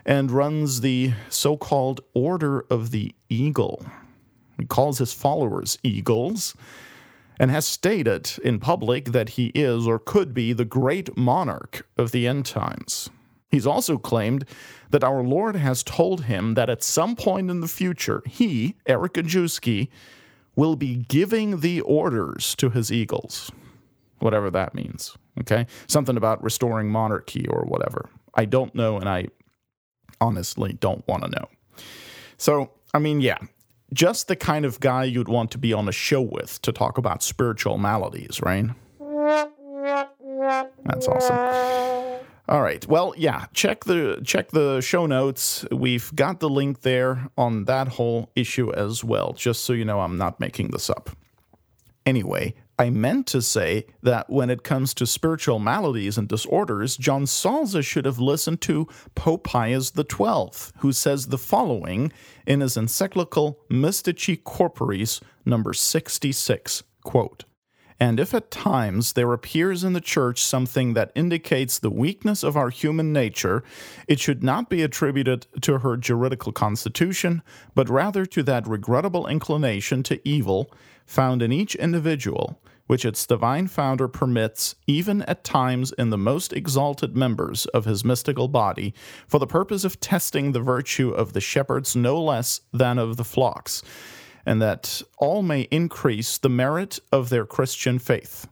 and 0.06 0.32
runs 0.32 0.82
the 0.82 1.14
so 1.30 1.58
called 1.58 2.02
Order 2.14 2.66
of 2.70 2.92
the 2.92 3.14
Eagle. 3.30 3.86
He 4.60 4.66
calls 4.66 5.00
his 5.00 5.14
followers 5.14 5.78
eagles 5.84 6.56
and 7.40 7.50
has 7.50 7.66
stated 7.66 8.32
in 8.44 8.60
public 8.60 9.06
that 9.06 9.30
he 9.30 9.48
is 9.48 9.88
or 9.88 9.98
could 9.98 10.34
be 10.34 10.54
the 10.54 10.66
great 10.66 11.18
monarch 11.18 11.88
of 11.98 12.12
the 12.12 12.28
end 12.28 12.46
times. 12.46 13.10
He's 13.50 13.68
also 13.68 13.98
claimed 13.98 14.46
that 14.92 15.04
our 15.04 15.24
Lord 15.24 15.56
has 15.56 15.84
told 15.84 16.26
him 16.26 16.54
that 16.54 16.70
at 16.70 16.84
some 16.84 17.16
point 17.16 17.50
in 17.50 17.62
the 17.62 17.68
future, 17.68 18.22
he, 18.26 18.76
Eric 18.86 19.14
Gajewski, 19.14 19.90
will 20.56 20.76
be 20.76 20.96
giving 21.08 21.60
the 21.62 21.82
orders 21.82 22.56
to 22.56 22.70
his 22.70 22.92
eagles 22.92 23.52
whatever 24.24 24.50
that 24.52 24.74
means. 24.74 25.18
Okay. 25.40 25.68
Something 25.88 26.18
about 26.18 26.44
restoring 26.44 26.90
monarchy 26.90 27.48
or 27.48 27.64
whatever. 27.64 28.10
I 28.36 28.46
don't 28.46 28.74
know, 28.74 28.98
and 28.98 29.08
I 29.08 29.28
honestly 30.20 30.74
don't 30.74 31.08
want 31.08 31.24
to 31.24 31.30
know. 31.30 31.48
So, 32.38 32.72
I 32.94 33.00
mean, 33.00 33.22
yeah, 33.22 33.38
just 33.94 34.28
the 34.28 34.36
kind 34.36 34.66
of 34.66 34.80
guy 34.80 35.04
you'd 35.04 35.28
want 35.28 35.52
to 35.52 35.58
be 35.58 35.74
on 35.74 35.88
a 35.88 35.92
show 35.92 36.22
with 36.22 36.62
to 36.64 36.72
talk 36.72 36.98
about 36.98 37.22
spiritual 37.22 37.78
maladies, 37.78 38.42
right? 38.42 38.66
That's 40.86 41.08
awesome. 41.08 41.38
All 42.50 42.62
right. 42.62 42.86
Well, 42.88 43.14
yeah, 43.16 43.46
check 43.54 43.86
the 43.86 44.22
check 44.26 44.50
the 44.50 44.82
show 44.82 45.06
notes. 45.06 45.66
We've 45.72 46.14
got 46.14 46.42
the 46.42 46.50
link 46.50 46.82
there 46.82 47.30
on 47.38 47.66
that 47.66 47.88
whole 47.88 48.32
issue 48.36 48.74
as 48.74 49.04
well, 49.04 49.34
just 49.34 49.64
so 49.64 49.72
you 49.72 49.86
know 49.86 50.02
I'm 50.02 50.18
not 50.18 50.40
making 50.40 50.72
this 50.72 50.90
up. 50.90 51.10
Anyway, 52.06 52.54
I 52.80 52.90
meant 52.90 53.28
to 53.28 53.42
say 53.42 53.86
that 54.02 54.30
when 54.30 54.50
it 54.50 54.64
comes 54.64 54.94
to 54.96 55.06
spiritual 55.06 55.60
maladies 55.60 56.18
and 56.18 56.28
disorders, 56.28 56.98
John 56.98 57.26
Salza 57.26 57.84
should 57.84 58.06
have 58.06 58.20
listened 58.20 58.62
to 58.62 58.88
Pope 59.16 59.44
Pius 59.44 59.94
XII, 59.96 60.72
who 60.80 60.92
says 60.92 61.28
the 61.28 61.38
following 61.38 62.12
in 62.48 62.62
his 62.62 62.76
encyclical 62.76 63.60
Mystici 63.70 64.42
Corporis, 64.42 65.22
number 65.46 65.74
66, 65.74 66.84
quote, 67.04 67.46
and 68.04 68.20
if 68.20 68.34
at 68.34 68.52
times 68.52 69.14
there 69.14 69.32
appears 69.32 69.86
in 69.86 69.94
the 69.94 70.02
Church 70.02 70.44
something 70.44 70.94
that 70.94 71.14
indicates 71.16 71.80
the 71.80 71.90
weakness 71.90 72.44
of 72.44 72.58
our 72.58 72.70
human 72.70 73.14
nature, 73.14 73.64
it 74.10 74.20
should 74.20 74.44
not 74.44 74.70
be 74.70 74.82
attributed 74.82 75.48
to 75.62 75.78
her 75.78 75.96
juridical 75.96 76.52
constitution, 76.52 77.42
but 77.74 77.88
rather 77.88 78.26
to 78.26 78.44
that 78.44 78.68
regrettable 78.68 79.26
inclination 79.26 80.04
to 80.04 80.20
evil 80.28 80.70
found 81.06 81.42
in 81.42 81.54
each 81.54 81.76
individual, 81.76 82.60
which 82.88 83.06
its 83.06 83.26
divine 83.26 83.70
founder 83.70 84.10
permits, 84.10 84.76
even 84.86 85.22
at 85.22 85.46
times 85.46 85.94
in 85.94 86.10
the 86.10 86.18
most 86.18 86.52
exalted 86.52 87.16
members 87.16 87.68
of 87.68 87.86
his 87.86 88.04
mystical 88.04 88.50
body, 88.50 88.94
for 89.30 89.40
the 89.40 89.48
purpose 89.48 89.86
of 89.86 90.02
testing 90.02 90.52
the 90.52 90.60
virtue 90.60 91.12
of 91.12 91.32
the 91.32 91.40
shepherds 91.40 91.96
no 91.96 92.22
less 92.22 92.60
than 92.74 93.00
of 93.00 93.16
the 93.16 93.24
flocks. 93.24 93.82
And 94.46 94.62
that 94.62 95.02
all 95.18 95.42
may 95.42 95.62
increase 95.72 96.38
the 96.38 96.50
merit 96.50 97.00
of 97.12 97.30
their 97.30 97.46
Christian 97.46 98.00
faith. 98.00 98.48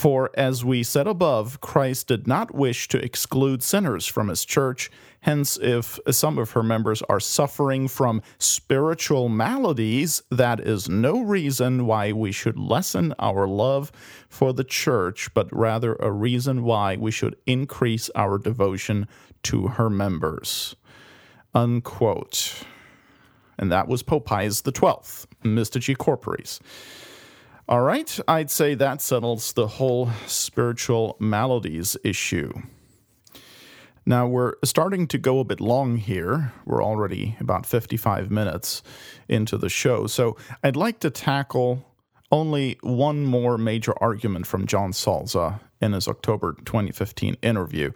For 0.00 0.30
as 0.34 0.64
we 0.64 0.82
said 0.82 1.06
above, 1.06 1.60
Christ 1.60 2.06
did 2.06 2.26
not 2.26 2.54
wish 2.54 2.88
to 2.88 3.04
exclude 3.04 3.62
sinners 3.62 4.06
from 4.06 4.28
his 4.28 4.46
church. 4.46 4.90
Hence, 5.20 5.58
if 5.60 5.98
some 6.10 6.38
of 6.38 6.52
her 6.52 6.62
members 6.62 7.02
are 7.02 7.20
suffering 7.20 7.86
from 7.86 8.22
spiritual 8.38 9.28
maladies, 9.28 10.22
that 10.30 10.60
is 10.60 10.88
no 10.88 11.20
reason 11.20 11.84
why 11.84 12.12
we 12.12 12.32
should 12.32 12.58
lessen 12.58 13.14
our 13.18 13.46
love 13.46 13.92
for 14.30 14.54
the 14.54 14.64
church, 14.64 15.34
but 15.34 15.54
rather 15.54 15.96
a 15.96 16.10
reason 16.10 16.62
why 16.62 16.96
we 16.96 17.10
should 17.10 17.36
increase 17.46 18.08
our 18.14 18.38
devotion 18.38 19.06
to 19.42 19.66
her 19.66 19.90
members. 19.90 20.76
Unquote. 21.54 22.64
And 23.60 23.70
that 23.70 23.86
was 23.86 24.02
Pope 24.02 24.24
Pius 24.24 24.62
XII, 24.64 24.72
Mystici 25.44 25.94
Corporis. 25.96 26.58
All 27.68 27.82
right, 27.82 28.18
I'd 28.26 28.50
say 28.50 28.74
that 28.74 29.00
settles 29.00 29.52
the 29.52 29.68
whole 29.68 30.10
spiritual 30.26 31.16
maladies 31.20 31.96
issue. 32.02 32.52
Now, 34.06 34.26
we're 34.26 34.54
starting 34.64 35.06
to 35.08 35.18
go 35.18 35.38
a 35.38 35.44
bit 35.44 35.60
long 35.60 35.98
here. 35.98 36.52
We're 36.64 36.82
already 36.82 37.36
about 37.38 37.66
55 37.66 38.30
minutes 38.30 38.82
into 39.28 39.56
the 39.56 39.68
show. 39.68 40.06
So 40.08 40.36
I'd 40.64 40.74
like 40.74 40.98
to 41.00 41.10
tackle 41.10 41.86
only 42.32 42.78
one 42.80 43.24
more 43.24 43.58
major 43.58 43.92
argument 44.02 44.46
from 44.46 44.66
John 44.66 44.92
Salza 44.92 45.60
in 45.80 45.92
his 45.92 46.06
October 46.08 46.54
2015 46.64 47.36
interview, 47.42 47.90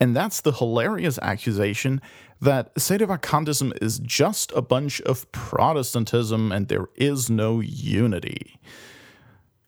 and 0.00 0.14
that's 0.14 0.40
the 0.40 0.52
hilarious 0.52 1.18
accusation 1.22 2.00
that 2.40 2.74
Sedevacantism 2.76 3.76
is 3.82 3.98
just 3.98 4.52
a 4.52 4.62
bunch 4.62 5.00
of 5.02 5.30
Protestantism 5.32 6.52
and 6.52 6.68
there 6.68 6.88
is 6.96 7.28
no 7.28 7.60
unity. 7.60 8.58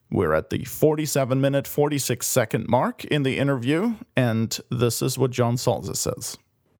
We're 0.09 0.33
at 0.33 0.49
the 0.49 0.65
47 0.65 1.39
minute, 1.39 1.67
46 1.67 2.27
second 2.27 2.67
mark 2.67 3.05
in 3.05 3.23
the 3.23 3.37
interview, 3.37 3.95
and 4.15 4.57
this 4.69 5.01
is 5.01 5.17
what 5.17 5.31
John 5.31 5.55
Salza 5.55 5.95
says. 5.95 6.37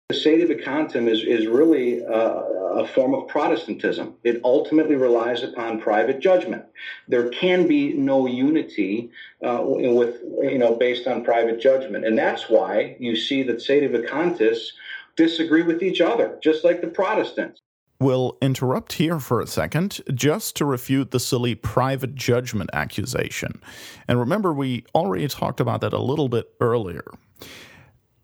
The 0.10 0.16
Sedevacantism 0.16 1.08
is, 1.10 1.24
is 1.24 1.48
really 1.48 2.06
uh, 2.06 2.42
a 2.82 2.88
form 2.88 3.14
of 3.14 3.30
Protestantism. 3.30 4.16
It 4.26 4.42
ultimately 4.44 4.96
relies 4.96 5.44
upon 5.44 5.80
private 5.80 6.20
judgment. 6.20 6.66
There 7.08 7.30
can 7.30 7.68
be 7.68 7.94
no 7.94 8.28
unity 8.28 9.12
uh, 9.42 9.62
with, 9.64 10.22
you 10.42 10.58
know, 10.58 10.76
based 10.76 11.08
on 11.08 11.24
private 11.24 11.62
judgment. 11.62 12.06
And 12.06 12.18
that's 12.18 12.50
why 12.50 12.98
you 13.00 13.16
see 13.16 13.44
that 13.44 13.58
Sedevacantists 13.58 14.72
disagree 15.16 15.64
with 15.64 15.84
each 15.84 16.01
other, 16.01 16.38
just 16.41 16.64
like 16.64 16.82
the 16.82 16.88
Protestants. 16.88 17.62
We'll 17.99 18.38
interrupt 18.41 18.93
here 18.93 19.20
for 19.20 19.41
a 19.41 19.47
second 19.47 20.01
just 20.14 20.55
to 20.55 20.66
refute 20.66 21.12
the 21.12 21.20
silly 21.20 21.53
private 21.53 22.16
judgment 22.16 22.72
accusation. 22.74 23.62
And 24.07 24.20
remember, 24.20 24.53
we 24.53 24.86
already 24.95 25.28
talked 25.28 25.59
about 25.59 25.82
that 25.82 25.93
a 25.93 26.01
little 26.01 26.28
bit 26.28 26.51
earlier. 26.59 27.05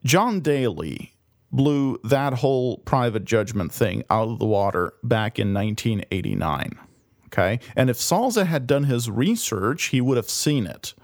John 0.03 0.39
Daly 0.39 1.13
blew 1.51 1.99
that 2.03 2.33
whole 2.33 2.77
private 2.79 3.25
judgment 3.25 3.71
thing 3.71 4.03
out 4.09 4.29
of 4.29 4.39
the 4.39 4.45
water 4.45 4.93
back 5.03 5.38
in 5.38 5.53
1989. 5.53 6.79
Okay? 7.27 7.59
And 7.75 7.89
if 7.89 7.97
Salza 7.97 8.47
had 8.47 8.67
done 8.67 8.85
his 8.85 9.11
research, 9.11 9.85
he 9.85 10.01
would 10.01 10.17
have 10.17 10.29
seen 10.29 10.65
it. 10.65 10.95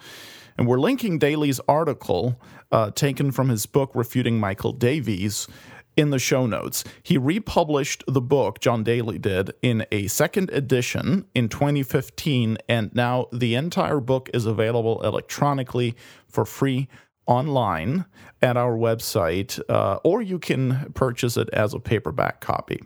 And 0.58 0.68
we're 0.68 0.80
linking 0.80 1.20
Daly's 1.20 1.60
article, 1.68 2.40
uh, 2.72 2.92
taken 2.92 3.32
from 3.32 3.50
his 3.50 3.66
book 3.66 3.92
Refuting 3.94 4.40
Michael 4.40 4.74
Davies, 4.74 5.48
in 5.96 6.10
the 6.10 6.20
show 6.20 6.46
notes. 6.46 6.84
He 7.02 7.18
republished 7.18 8.04
the 8.08 8.22
book, 8.22 8.60
John 8.60 8.84
Daly 8.84 9.20
did, 9.20 9.54
in 9.62 9.86
a 9.92 10.08
second 10.08 10.50
edition 10.52 11.26
in 11.36 11.50
2015, 11.50 12.58
and 12.68 12.94
now 12.94 13.28
the 13.32 13.56
entire 13.56 14.00
book 14.00 14.30
is 14.34 14.46
available 14.46 15.02
electronically 15.04 15.96
for 16.28 16.46
free 16.46 16.88
online 17.26 18.06
at 18.42 18.58
our 18.58 18.76
website, 18.76 19.60
uh, 19.70 20.00
or 20.04 20.22
you 20.22 20.40
can 20.40 20.92
purchase 20.94 21.38
it 21.38 21.50
as 21.54 21.74
a 21.74 21.80
paperback 21.80 22.42
copy. 22.42 22.84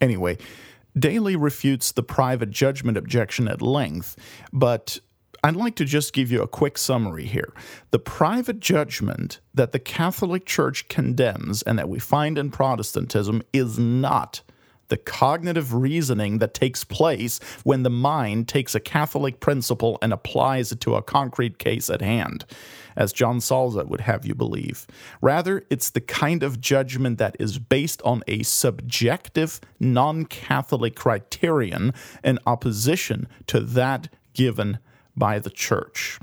Anyway, 0.00 0.38
Daly 0.98 1.36
refutes 1.36 1.92
the 1.92 2.02
private 2.02 2.50
judgment 2.50 2.96
objection 2.96 3.48
at 3.48 3.60
length, 3.60 4.16
but 4.52 4.98
I'd 5.46 5.54
like 5.54 5.76
to 5.76 5.84
just 5.84 6.12
give 6.12 6.32
you 6.32 6.42
a 6.42 6.48
quick 6.48 6.76
summary 6.76 7.24
here. 7.24 7.52
The 7.92 8.00
private 8.00 8.58
judgment 8.58 9.38
that 9.54 9.70
the 9.70 9.78
Catholic 9.78 10.44
Church 10.44 10.88
condemns 10.88 11.62
and 11.62 11.78
that 11.78 11.88
we 11.88 12.00
find 12.00 12.36
in 12.36 12.50
Protestantism 12.50 13.44
is 13.52 13.78
not 13.78 14.42
the 14.88 14.96
cognitive 14.96 15.72
reasoning 15.72 16.38
that 16.38 16.52
takes 16.52 16.82
place 16.82 17.38
when 17.62 17.84
the 17.84 17.90
mind 17.90 18.48
takes 18.48 18.74
a 18.74 18.80
Catholic 18.80 19.38
principle 19.38 19.98
and 20.02 20.12
applies 20.12 20.72
it 20.72 20.80
to 20.80 20.96
a 20.96 21.02
concrete 21.02 21.60
case 21.60 21.88
at 21.88 22.02
hand, 22.02 22.44
as 22.96 23.12
John 23.12 23.38
Salza 23.38 23.86
would 23.86 24.00
have 24.00 24.26
you 24.26 24.34
believe. 24.34 24.84
Rather, 25.20 25.64
it's 25.70 25.90
the 25.90 26.00
kind 26.00 26.42
of 26.42 26.60
judgment 26.60 27.18
that 27.18 27.36
is 27.38 27.60
based 27.60 28.02
on 28.02 28.24
a 28.26 28.42
subjective, 28.42 29.60
non 29.78 30.24
Catholic 30.24 30.96
criterion 30.96 31.94
in 32.24 32.40
opposition 32.46 33.28
to 33.46 33.60
that 33.60 34.08
given 34.34 34.78
by 35.16 35.38
the 35.38 35.50
church. 35.50 36.18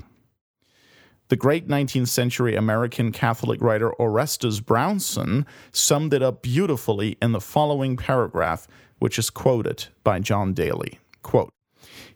The 1.28 1.36
great 1.36 1.68
19th 1.68 2.08
century 2.08 2.54
American 2.54 3.10
Catholic 3.10 3.60
writer 3.60 3.92
Orestes 3.94 4.60
Brownson 4.60 5.46
summed 5.72 6.12
it 6.12 6.22
up 6.22 6.42
beautifully 6.42 7.16
in 7.22 7.32
the 7.32 7.40
following 7.40 7.96
paragraph, 7.96 8.68
which 8.98 9.18
is 9.18 9.30
quoted 9.30 9.86
by 10.04 10.20
John 10.20 10.52
Daly. 10.52 10.98
Quote, 11.22 11.50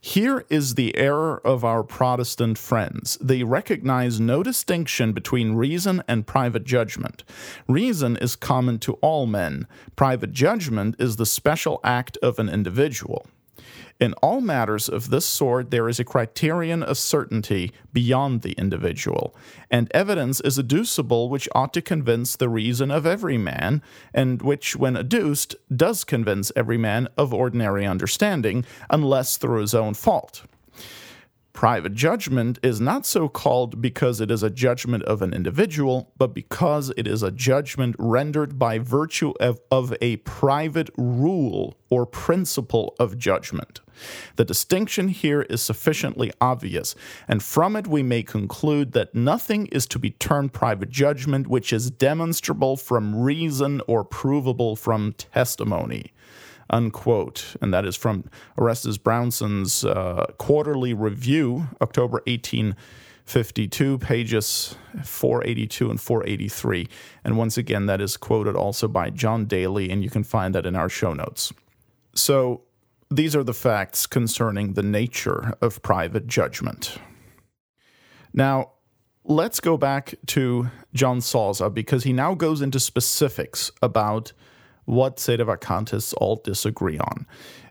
here 0.01 0.45
is 0.49 0.75
the 0.75 0.97
error 0.97 1.41
of 1.45 1.65
our 1.65 1.83
Protestant 1.83 2.57
friends. 2.59 3.19
They 3.21 3.43
recognize 3.43 4.21
no 4.21 4.43
distinction 4.43 5.13
between 5.13 5.55
reason 5.55 6.03
and 6.07 6.27
private 6.27 6.65
judgment. 6.65 7.25
Reason 7.67 8.17
is 8.17 8.37
common 8.37 8.79
to 8.81 8.95
all 8.95 9.27
men, 9.27 9.67
private 9.97 10.33
judgment 10.33 10.95
is 10.99 11.17
the 11.17 11.27
special 11.27 11.81
act 11.83 12.17
of 12.19 12.39
an 12.39 12.49
individual. 12.49 13.27
In 14.01 14.13
all 14.15 14.41
matters 14.41 14.89
of 14.89 15.11
this 15.11 15.27
sort, 15.27 15.73
there 15.73 15.89
is 15.89 15.99
a 15.99 16.05
criterion 16.05 16.85
of 16.85 16.99
certainty 16.99 17.73
beyond 17.93 18.43
the 18.43 18.53
individual, 18.53 19.35
and 19.73 19.91
evidence 19.93 20.41
is 20.43 20.57
adducible 20.57 21.29
which 21.29 21.49
ought 21.53 21.75
to 21.75 21.83
convince 21.83 22.37
the 22.37 22.49
reason 22.49 22.93
of 22.93 23.07
every 23.07 23.39
man, 23.39 23.83
and 24.15 24.41
which, 24.41 24.77
when 24.77 24.97
adduced, 24.97 25.57
does 25.75 26.05
convince 26.05 26.53
every 26.55 26.79
man 26.79 27.09
of 27.17 27.35
ordinary 27.35 27.85
understanding, 27.85 28.65
unless 28.89 29.37
through 29.37 29.63
his 29.63 29.75
own 29.75 29.95
fault. 29.95 30.43
Private 31.53 31.95
judgment 31.95 32.61
is 32.63 32.81
not 32.81 33.05
so 33.05 33.29
called 33.29 33.83
because 33.83 34.21
it 34.21 34.31
is 34.31 34.45
a 34.45 34.51
judgment 34.51 35.03
of 35.03 35.23
an 35.23 35.35
individual, 35.35 36.13
but 36.17 36.33
because 36.33 36.93
it 36.97 37.09
is 37.09 37.25
a 37.25 37.33
judgment 37.33 37.97
rendered 37.99 38.61
by 38.61 38.79
virtue 38.79 39.35
of, 39.41 39.59
of, 39.73 39.93
a 40.01 40.19
private 40.19 40.89
rule 40.97 41.77
or 41.91 42.07
principle 42.07 42.95
of 43.01 43.19
judgment. 43.19 43.81
The 44.37 44.45
distinction 44.45 45.09
here 45.09 45.43
is 45.43 45.63
sufficiently 45.63 46.33
obvious, 46.41 46.95
and 47.27 47.43
from 47.43 47.77
it 47.77 47.87
we 47.87 48.03
may 48.03 48.23
conclude 48.23 48.93
that 48.93 49.15
nothing 49.15 49.67
is 49.67 49.87
to 49.89 49.99
be 49.99 50.11
termed 50.11 50.53
private 50.53 50.91
judgment 50.91 51.47
which 51.47 51.73
is 51.73 51.91
demonstrable 51.91 52.77
from 52.77 53.21
reason 53.21 53.81
or 53.87 54.05
provable 54.05 54.77
from 54.77 55.13
testimony 55.13 56.13
unquote. 56.71 57.57
And 57.61 57.73
that 57.73 57.85
is 57.85 57.97
from 57.97 58.25
Orestes 58.57 58.99
Brownson's 58.99 59.85
uh, 59.85 60.27
quarterly 60.39 60.95
review, 60.95 61.69
October 61.81 62.23
1852, 62.27 63.99
pages 63.99 64.77
482 65.05 65.91
and 65.91 66.01
483. 66.01 66.89
And 67.25 67.39
once 67.39 67.57
again, 67.57 67.87
that 67.87 68.01
is 68.01 68.17
quoted 68.17 68.57
also 68.57 68.89
by 68.89 69.11
John 69.11 69.47
Daly, 69.47 69.91
and 69.91 70.03
you 70.03 70.11
can 70.11 70.25
find 70.25 70.55
that 70.55 70.67
in 70.67 70.77
our 70.77 70.89
show 70.89 71.13
notes. 71.13 71.53
So 72.15 72.63
these 73.11 73.35
are 73.35 73.45
the 73.45 73.55
facts 73.55 74.07
concerning 74.07 74.75
the 74.75 74.83
nature 74.83 75.55
of 75.61 75.83
private 75.83 76.27
judgment. 76.27 76.99
Now, 78.35 78.73
let's 79.25 79.61
go 79.61 79.77
back 79.77 80.15
to 80.27 80.71
John 80.93 81.21
Salza 81.21 81.73
because 81.73 82.05
he 82.05 82.13
now 82.13 82.35
goes 82.35 82.61
into 82.61 82.81
specifics 82.81 83.71
about 83.83 84.33
what 84.85 85.19
Sedevacantists 85.19 86.15
all 86.17 86.37
disagree 86.37 86.99
on. 86.99 87.27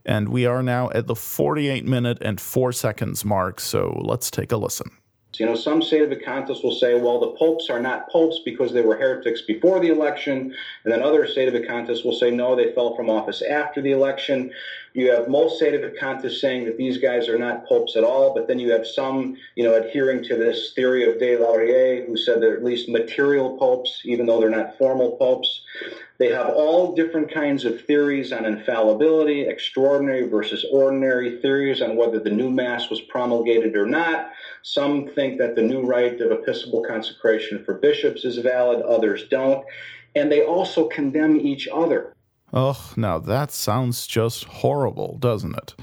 And 0.06 0.30
we 0.30 0.46
are 0.46 0.64
now 0.64 0.90
at 0.92 1.08
the 1.08 1.16
48 1.16 1.86
minute 1.86 2.20
and 2.22 2.40
4 2.40 2.72
seconds 2.72 3.26
mark, 3.26 3.60
so 3.60 4.02
let's 4.04 4.32
take 4.32 4.52
a 4.52 4.58
listen. 4.58 4.92
You 5.40 5.46
know, 5.46 5.56
some 5.56 5.82
state 5.82 6.02
of 6.02 6.10
sedevacantists 6.10 6.64
will 6.64 6.76
say, 6.76 7.00
well, 7.00 7.20
the 7.20 7.32
popes 7.38 7.70
are 7.70 7.80
not 7.80 8.10
popes 8.10 8.40
because 8.44 8.74
they 8.74 8.82
were 8.82 8.98
heretics 8.98 9.42
before 9.42 9.80
the 9.80 9.90
election, 9.90 10.54
and 10.84 10.94
then 10.94 11.02
other 11.02 11.28
state 11.28 11.48
of 11.48 11.54
sedevacantists 11.54 12.04
will 12.04 12.16
say, 12.16 12.32
no, 12.32 12.56
they 12.56 12.74
fell 12.74 12.96
from 12.96 13.10
office 13.10 13.42
after 13.42 13.82
the 13.82 13.92
election. 13.92 14.52
You 14.94 15.12
have 15.12 15.28
most 15.28 15.58
state 15.58 15.74
of 15.74 15.82
sedevacantists 15.82 16.40
saying 16.40 16.66
that 16.66 16.78
these 16.78 16.98
guys 16.98 17.30
are 17.30 17.38
not 17.38 17.66
popes 17.68 17.96
at 17.96 18.04
all, 18.04 18.34
but 18.34 18.48
then 18.48 18.60
you 18.60 18.72
have 18.72 18.88
some, 18.88 19.38
you 19.56 19.64
know, 19.64 19.76
adhering 19.76 20.24
to 20.24 20.36
this 20.36 20.74
theory 20.74 21.10
of 21.10 21.20
Des 21.20 21.38
Lauriers, 21.38 22.06
who 22.08 22.18
said 22.18 22.42
they're 22.42 22.58
at 22.58 22.64
least 22.64 22.90
material 22.90 23.58
popes, 23.58 24.02
even 24.06 24.26
though 24.26 24.40
they're 24.40 24.50
not 24.50 24.78
formal 24.78 25.18
popes. 25.18 25.62
They 26.20 26.32
have 26.32 26.50
all 26.50 26.96
different 26.96 27.32
kinds 27.32 27.64
of 27.64 27.86
theories 27.86 28.32
on 28.32 28.46
infallibility, 28.46 29.42
extraordinary 29.42 30.28
versus 30.28 30.66
ordinary 30.72 31.40
theories 31.42 31.82
on 31.82 31.96
whether 31.96 32.20
the 32.20 32.32
new 32.32 32.50
Mass 32.50 32.90
was 32.90 33.02
promulgated 33.02 33.76
or 33.76 33.86
not. 33.86 34.32
Some 34.64 35.10
think 35.10 35.38
that 35.38 35.56
the 35.56 35.62
new 35.62 35.84
rite 35.84 36.20
of 36.22 36.32
episcopal 36.32 36.84
consecration 36.84 37.64
for 37.64 37.76
bishops 37.76 38.26
is 38.26 38.38
valid, 38.38 38.82
others 38.82 39.26
don't. 39.30 39.66
And 40.16 40.32
they 40.32 40.44
also 40.44 40.88
condemn 40.88 41.40
each 41.40 41.68
other. 41.68 42.14
Oh, 42.52 42.94
now 42.96 43.20
that 43.20 43.52
sounds 43.52 44.08
just 44.08 44.46
horrible, 44.46 45.18
doesn't 45.20 45.56
it? 45.56 45.76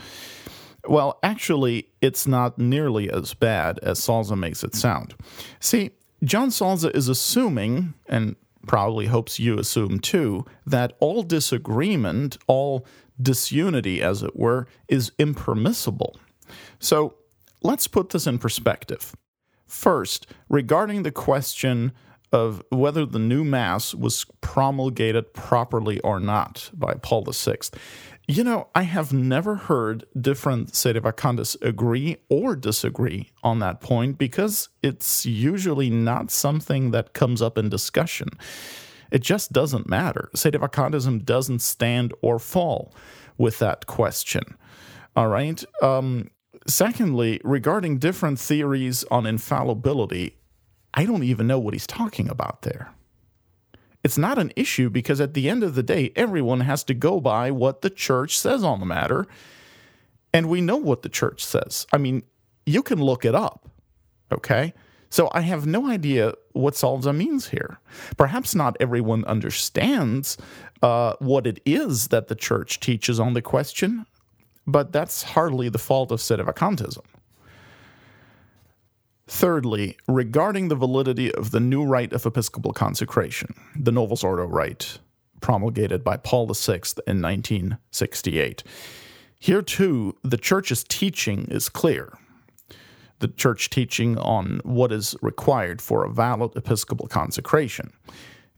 Well, 0.89 1.19
actually, 1.23 1.89
it's 2.01 2.27
not 2.27 2.59
nearly 2.59 3.09
as 3.09 3.35
bad 3.35 3.79
as 3.81 4.01
Salza 4.01 4.37
makes 4.37 4.65
it 4.65 4.75
sound. 4.75 5.15
See, 5.61 5.93
John 6.25 6.49
Salza 6.49 6.95
is 6.95 7.09
assuming, 7.09 7.95
and 8.07 8.37
probably 8.67 9.07
hopes 9.07 9.39
you 9.39 9.59
assume 9.59 10.01
too, 10.01 10.45
that 10.67 10.95
all 11.01 11.23
disagreement, 11.23 12.39
all 12.47 12.87
disunity, 13.21 14.03
as 14.03 14.23
it 14.23 14.37
were, 14.37 14.67
is 14.89 15.13
impermissible. 15.19 16.19
So 16.79 17.15
let's 17.63 17.87
put 17.87 18.11
this 18.11 18.27
in 18.27 18.39
perspective. 18.39 19.15
First, 19.67 20.27
regarding 20.49 21.03
the 21.03 21.11
question 21.11 21.93
of 22.33 22.63
whether 22.71 23.07
the 23.07 23.19
new 23.19 23.45
Mass 23.45 23.95
was 23.95 24.27
promulgated 24.41 25.33
properly 25.35 26.01
or 26.01 26.19
not 26.19 26.71
by 26.75 26.95
Paul 26.95 27.25
VI. 27.25 27.59
You 28.27 28.43
know, 28.43 28.69
I 28.75 28.85
have 28.85 29.13
never 29.13 29.55
heard 29.57 30.07
different 30.19 30.73
sedevacantists 30.73 31.61
agree 31.61 32.17
or 32.31 32.57
disagree 32.57 33.31
on 33.43 33.59
that 33.59 33.83
point 33.83 34.17
because 34.17 34.71
it's 34.83 35.27
usually 35.27 35.91
not 35.91 36.31
something 36.31 36.91
that 36.93 37.13
comes 37.13 37.43
up 37.43 37.59
in 37.59 37.69
discussion. 37.69 38.31
It 39.11 39.21
just 39.21 39.53
doesn't 39.53 39.91
matter. 39.91 40.31
Sedevacantism 40.35 41.25
doesn't 41.27 41.61
stand 41.61 42.15
or 42.23 42.39
fall 42.39 42.95
with 43.37 43.59
that 43.59 43.87
question. 43.87 44.57
All 45.15 45.29
right. 45.29 45.63
Um, 45.83 46.31
secondly, 46.67 47.43
regarding 47.45 47.99
different 47.99 48.39
theories 48.39 49.05
on 49.11 49.27
infallibility, 49.27 50.39
I 50.95 51.05
don't 51.05 51.25
even 51.25 51.47
know 51.47 51.59
what 51.59 51.75
he's 51.75 51.87
talking 51.87 52.31
about 52.31 52.63
there. 52.63 52.95
It's 54.05 54.19
not 54.19 54.39
an 54.39 54.53
issue 54.55 54.91
because 54.91 55.21
at 55.21 55.33
the 55.33 55.49
end 55.49 55.65
of 55.65 55.75
the 55.75 55.83
day, 55.83 56.13
everyone 56.15 56.61
has 56.61 56.85
to 56.85 56.95
go 56.95 57.21
by 57.21 57.51
what 57.51 57.81
the 57.81 57.91
church 57.91 58.39
says 58.39 58.63
on 58.63 58.79
the 58.79 58.87
matter. 58.87 59.27
And 60.33 60.49
we 60.49 60.61
know 60.61 60.77
what 60.77 61.03
the 61.03 61.09
church 61.09 61.45
says. 61.45 61.87
I 61.93 61.97
mean, 61.97 62.23
you 62.67 62.83
can 62.83 63.01
look 63.01 63.25
it 63.25 63.35
up, 63.35 63.69
okay? 64.31 64.75
So 65.09 65.31
I 65.33 65.41
have 65.43 65.65
no 65.65 65.89
idea 65.89 66.35
what 66.53 66.75
Salza 66.75 67.17
means 67.17 67.49
here. 67.49 67.79
Perhaps 68.17 68.55
not 68.55 68.77
everyone 68.79 69.25
understands 69.25 70.37
uh, 70.83 71.15
what 71.21 71.47
it 71.47 71.61
is 71.65 72.09
that 72.09 72.29
the 72.29 72.35
church 72.35 72.81
teaches 72.81 73.19
on 73.19 73.33
the 73.33 73.41
question, 73.43 74.07
but 74.67 74.93
that's 74.93 75.23
hardly 75.23 75.69
the 75.69 75.79
fault 75.79 76.11
of 76.11 76.19
sedevacantism. 76.19 77.05
Thirdly, 79.27 79.97
regarding 80.07 80.69
the 80.69 80.75
validity 80.75 81.33
of 81.33 81.51
the 81.51 81.61
new 81.61 81.85
rite 81.85 82.13
of 82.13 82.27
episcopal 82.27 82.73
consecration, 82.73 83.55
the 83.75 83.93
Novus 83.93 84.23
Ordo 84.23 84.45
rite, 84.45 84.99
promulgated 85.41 86.05
by 86.05 86.19
Paul 86.19 86.47
VI 86.47 86.81
in 87.07 87.23
1968. 87.23 88.63
Here, 89.41 89.63
too, 89.63 90.17
the 90.23 90.37
Church's 90.37 90.85
teaching 90.85 91.47
is 91.51 91.71
clear. 91.71 92.13
The 93.21 93.29
Church 93.29 93.71
teaching 93.71 94.19
on 94.19 94.61
what 94.63 94.93
is 94.93 95.17
required 95.23 95.81
for 95.81 96.05
a 96.05 96.13
valid 96.13 96.55
episcopal 96.55 97.07
consecration. 97.07 97.95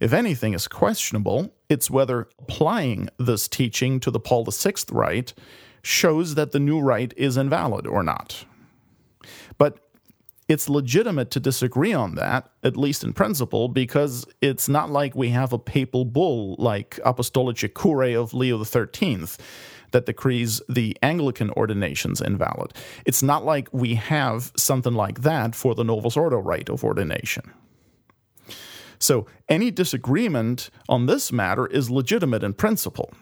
If 0.00 0.12
anything 0.12 0.52
is 0.52 0.66
questionable, 0.66 1.54
it's 1.68 1.90
whether 1.90 2.28
applying 2.40 3.08
this 3.18 3.46
teaching 3.46 4.00
to 4.00 4.10
the 4.10 4.20
Paul 4.20 4.44
VI 4.44 4.72
rite 4.90 5.32
shows 5.82 6.34
that 6.34 6.50
the 6.50 6.60
new 6.60 6.80
rite 6.80 7.14
is 7.16 7.36
invalid 7.36 7.86
or 7.86 8.02
not. 8.02 8.44
It's 10.48 10.68
legitimate 10.68 11.30
to 11.32 11.40
disagree 11.40 11.92
on 11.92 12.14
that, 12.14 12.50
at 12.62 12.76
least 12.76 13.02
in 13.02 13.12
principle, 13.12 13.68
because 13.68 14.24
it's 14.40 14.68
not 14.68 14.90
like 14.90 15.16
we 15.16 15.30
have 15.30 15.52
a 15.52 15.58
papal 15.58 16.04
bull 16.04 16.54
like 16.58 17.00
Apostolicae 17.04 17.74
Curae 17.74 18.14
of 18.14 18.32
Leo 18.32 18.62
XIII 18.62 19.26
that 19.90 20.06
decrees 20.06 20.62
the 20.68 20.96
Anglican 21.02 21.50
ordinations 21.50 22.20
invalid. 22.20 22.72
It's 23.04 23.22
not 23.22 23.44
like 23.44 23.68
we 23.72 23.94
have 23.96 24.52
something 24.56 24.94
like 24.94 25.22
that 25.22 25.54
for 25.54 25.74
the 25.74 25.84
Novus 25.84 26.16
Ordo 26.16 26.38
rite 26.38 26.68
of 26.68 26.84
ordination. 26.84 27.52
So 28.98 29.26
any 29.48 29.70
disagreement 29.70 30.70
on 30.88 31.06
this 31.06 31.32
matter 31.32 31.66
is 31.66 31.90
legitimate 31.90 32.42
in 32.42 32.54
principle. 32.54 33.12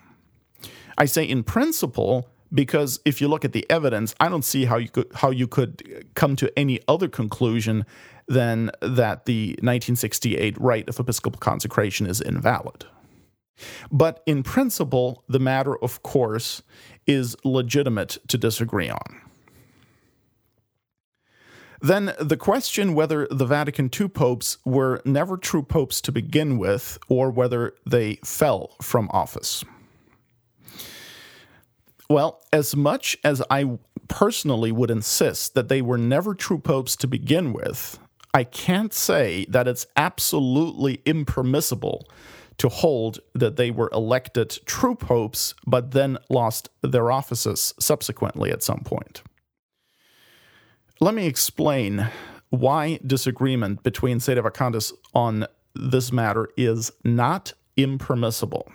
I 0.96 1.06
say 1.06 1.24
in 1.24 1.42
principle 1.42 2.28
because 2.54 3.00
if 3.04 3.20
you 3.20 3.28
look 3.28 3.44
at 3.44 3.52
the 3.52 3.68
evidence, 3.68 4.14
I 4.20 4.28
don't 4.28 4.44
see 4.44 4.64
how 4.64 4.76
you 4.76 4.88
could 4.88 5.10
how 5.14 5.30
you 5.30 5.46
could 5.46 6.06
come 6.14 6.36
to 6.36 6.56
any 6.58 6.80
other 6.88 7.08
conclusion 7.08 7.84
than 8.26 8.70
that 8.80 9.26
the 9.26 9.50
1968 9.60 10.58
rite 10.60 10.88
of 10.88 10.98
episcopal 10.98 11.38
consecration 11.38 12.06
is 12.06 12.20
invalid. 12.20 12.86
But 13.90 14.22
in 14.26 14.42
principle, 14.42 15.22
the 15.28 15.38
matter, 15.38 15.76
of 15.76 16.02
course, 16.02 16.62
is 17.06 17.36
legitimate 17.44 18.18
to 18.28 18.38
disagree 18.38 18.88
on. 18.88 19.20
Then 21.80 22.14
the 22.18 22.38
question 22.38 22.94
whether 22.94 23.28
the 23.30 23.44
Vatican 23.44 23.90
II 24.00 24.08
popes 24.08 24.56
were 24.64 25.02
never 25.04 25.36
true 25.36 25.62
popes 25.62 26.00
to 26.00 26.12
begin 26.12 26.56
with, 26.56 26.98
or 27.08 27.30
whether 27.30 27.74
they 27.86 28.14
fell 28.24 28.74
from 28.80 29.10
office. 29.12 29.64
Well, 32.08 32.42
as 32.52 32.76
much 32.76 33.16
as 33.24 33.42
I 33.50 33.78
personally 34.08 34.72
would 34.72 34.90
insist 34.90 35.54
that 35.54 35.68
they 35.68 35.80
were 35.80 35.98
never 35.98 36.34
true 36.34 36.58
popes 36.58 36.96
to 36.96 37.06
begin 37.06 37.52
with, 37.52 37.98
I 38.34 38.44
can't 38.44 38.92
say 38.92 39.46
that 39.48 39.68
it's 39.68 39.86
absolutely 39.96 41.00
impermissible 41.06 42.08
to 42.58 42.68
hold 42.68 43.20
that 43.34 43.56
they 43.56 43.70
were 43.70 43.90
elected 43.92 44.58
true 44.66 44.94
popes 44.94 45.54
but 45.66 45.92
then 45.92 46.18
lost 46.28 46.68
their 46.82 47.10
offices 47.10 47.74
subsequently 47.78 48.50
at 48.50 48.62
some 48.62 48.80
point. 48.80 49.22
Let 51.00 51.14
me 51.14 51.26
explain 51.26 52.08
why 52.50 53.00
disagreement 53.04 53.82
between 53.82 54.20
Sede 54.20 54.38
sedevacantists 54.38 54.92
on 55.14 55.46
this 55.74 56.12
matter 56.12 56.48
is 56.56 56.92
not 57.02 57.52
impermissible. 57.76 58.70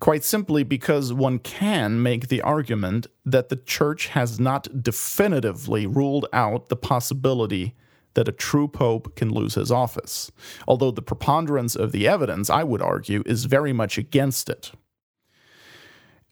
Quite 0.00 0.24
simply 0.24 0.64
because 0.64 1.12
one 1.12 1.38
can 1.38 2.02
make 2.02 2.28
the 2.28 2.42
argument 2.42 3.06
that 3.24 3.48
the 3.48 3.56
church 3.56 4.08
has 4.08 4.38
not 4.38 4.82
definitively 4.82 5.86
ruled 5.86 6.26
out 6.32 6.68
the 6.68 6.76
possibility 6.76 7.74
that 8.14 8.28
a 8.28 8.32
true 8.32 8.68
pope 8.68 9.16
can 9.16 9.32
lose 9.32 9.54
his 9.54 9.70
office, 9.70 10.30
although 10.66 10.90
the 10.90 11.02
preponderance 11.02 11.74
of 11.74 11.92
the 11.92 12.06
evidence, 12.08 12.48
I 12.48 12.62
would 12.62 12.82
argue, 12.82 13.22
is 13.26 13.44
very 13.44 13.72
much 13.72 13.98
against 13.98 14.48
it. 14.48 14.72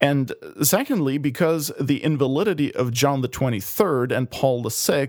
And 0.01 0.33
secondly, 0.63 1.17
because 1.19 1.71
the 1.81 2.03
invalidity 2.03 2.75
of 2.75 2.91
John 2.91 3.21
the 3.21 3.29
23rd 3.29 4.11
and 4.11 4.31
Paul 4.31 4.69
VI 4.69 5.09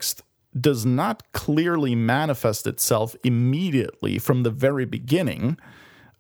does 0.60 0.86
not 0.86 1.32
clearly 1.32 1.96
manifest 1.96 2.68
itself 2.68 3.16
immediately 3.24 4.20
from 4.20 4.44
the 4.44 4.52
very 4.52 4.86
beginning 4.86 5.58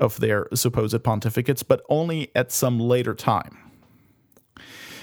of 0.03 0.19
their 0.19 0.47
supposed 0.53 1.01
pontificates, 1.03 1.63
but 1.67 1.81
only 1.89 2.29
at 2.35 2.51
some 2.51 2.79
later 2.79 3.15
time. 3.15 3.57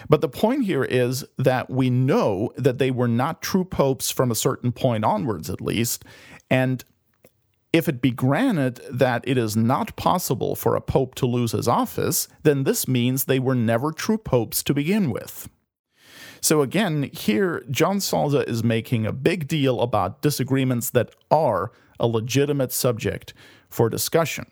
But 0.09 0.21
the 0.21 0.29
point 0.29 0.65
here 0.65 0.85
is 0.85 1.25
that 1.39 1.71
we 1.71 1.89
know 1.89 2.53
that 2.57 2.79
they 2.79 2.91
were 2.91 3.09
not 3.09 3.43
true 3.43 3.65
popes 3.65 4.11
from 4.11 4.31
a 4.31 4.35
certain 4.35 4.73
point 4.73 5.05
onwards, 5.05 5.49
at 5.49 5.61
least. 5.61 6.05
And 6.51 6.85
if 7.73 7.89
it 7.89 8.03
be 8.03 8.11
granted 8.11 8.81
that 8.91 9.23
it 9.27 9.39
is 9.39 9.57
not 9.57 9.95
possible 9.97 10.57
for 10.57 10.75
a 10.75 10.81
pope 10.81 11.15
to 11.17 11.27
lose 11.27 11.53
his 11.53 11.69
office, 11.69 12.27
then 12.43 12.65
this 12.65 12.89
means 12.89 13.25
they 13.25 13.39
were 13.39 13.55
never 13.55 13.93
true 13.93 14.19
popes 14.19 14.63
to 14.65 14.75
begin 14.75 15.11
with. 15.11 15.49
So 16.41 16.63
again, 16.63 17.11
here, 17.13 17.63
John 17.71 17.99
Salza 17.99 18.49
is 18.49 18.65
making 18.65 19.07
a 19.07 19.13
big 19.13 19.47
deal 19.47 19.81
about 19.81 20.23
disagreements 20.23 20.91
that 20.91 21.15
are 21.31 21.71
a 22.01 22.07
legitimate 22.07 22.73
subject 22.73 23.35
for 23.69 23.89
discussion. 23.89 24.47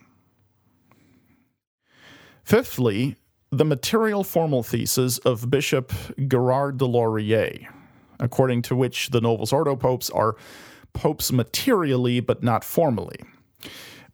Fifthly, 2.49 3.16
the 3.51 3.66
material 3.66 4.24
formal 4.24 4.62
thesis 4.62 5.18
of 5.18 5.51
Bishop 5.51 5.92
Guérard 6.16 6.78
des 6.78 6.86
Lauriers, 6.86 7.66
according 8.18 8.62
to 8.62 8.74
which 8.74 9.11
the 9.11 9.20
Novus 9.20 9.53
Ordo 9.53 9.76
popes 9.76 10.09
are 10.09 10.34
popes 10.94 11.30
materially 11.30 12.20
but 12.20 12.42
not 12.42 12.64
formally. 12.64 13.18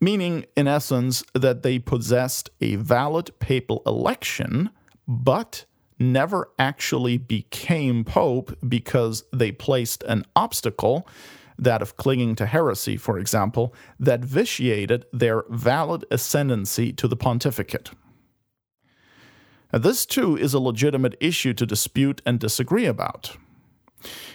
Meaning, 0.01 0.47
in 0.57 0.67
essence, 0.67 1.23
that 1.33 1.63
they 1.63 1.79
possessed 1.79 2.51
a 2.61 2.75
valid 2.75 3.31
papal 3.39 3.85
election, 3.87 4.71
but 5.07 5.65
never 6.01 6.49
actually 6.59 7.19
became 7.19 8.03
pope 8.03 8.59
because 8.69 9.23
they 9.33 9.53
placed 9.53 10.03
an 10.09 10.25
obstacle, 10.35 11.07
that 11.57 11.83
of 11.83 11.97
clinging 11.97 12.35
to 12.35 12.47
heresy, 12.47 12.97
for 12.97 13.17
example, 13.17 13.73
that 14.01 14.25
vitiated 14.25 15.05
their 15.13 15.45
valid 15.51 16.05
ascendancy 16.11 16.93
to 16.93 17.07
the 17.07 17.15
pontificate. 17.15 17.91
This 19.79 20.07
too 20.07 20.37
is 20.37 20.55
a 20.55 20.61
legitimate 20.61 21.17
issue 21.21 21.53
to 21.55 21.67
dispute 21.67 22.23
and 22.25 22.39
disagree 22.39 22.87
about. 22.87 23.37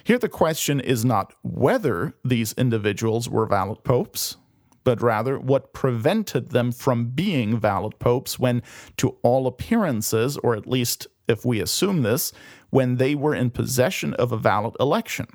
Here, 0.04 0.20
the 0.20 0.28
question 0.28 0.80
is 0.80 1.06
not 1.06 1.34
whether 1.44 2.14
these 2.26 2.54
individuals 2.54 3.30
were 3.30 3.46
valid 3.46 3.84
popes, 3.84 4.38
but 4.84 5.02
rather 5.02 5.40
what 5.40 5.72
prevented 5.72 6.50
them 6.50 6.72
from 6.72 7.12
being 7.12 7.60
valid 7.60 8.00
popes 8.00 8.40
when, 8.40 8.64
to 8.98 9.18
all 9.22 9.48
appearances, 9.48 10.38
or 10.38 10.56
at 10.56 10.68
least 10.68 11.08
if 11.28 11.46
we 11.46 11.62
assume 11.62 12.02
this, 12.02 12.34
when 12.70 12.98
they 12.98 13.16
were 13.16 13.36
in 13.36 13.52
possession 13.52 14.14
of 14.16 14.32
a 14.32 14.38
valid 14.38 14.76
election. 14.80 15.28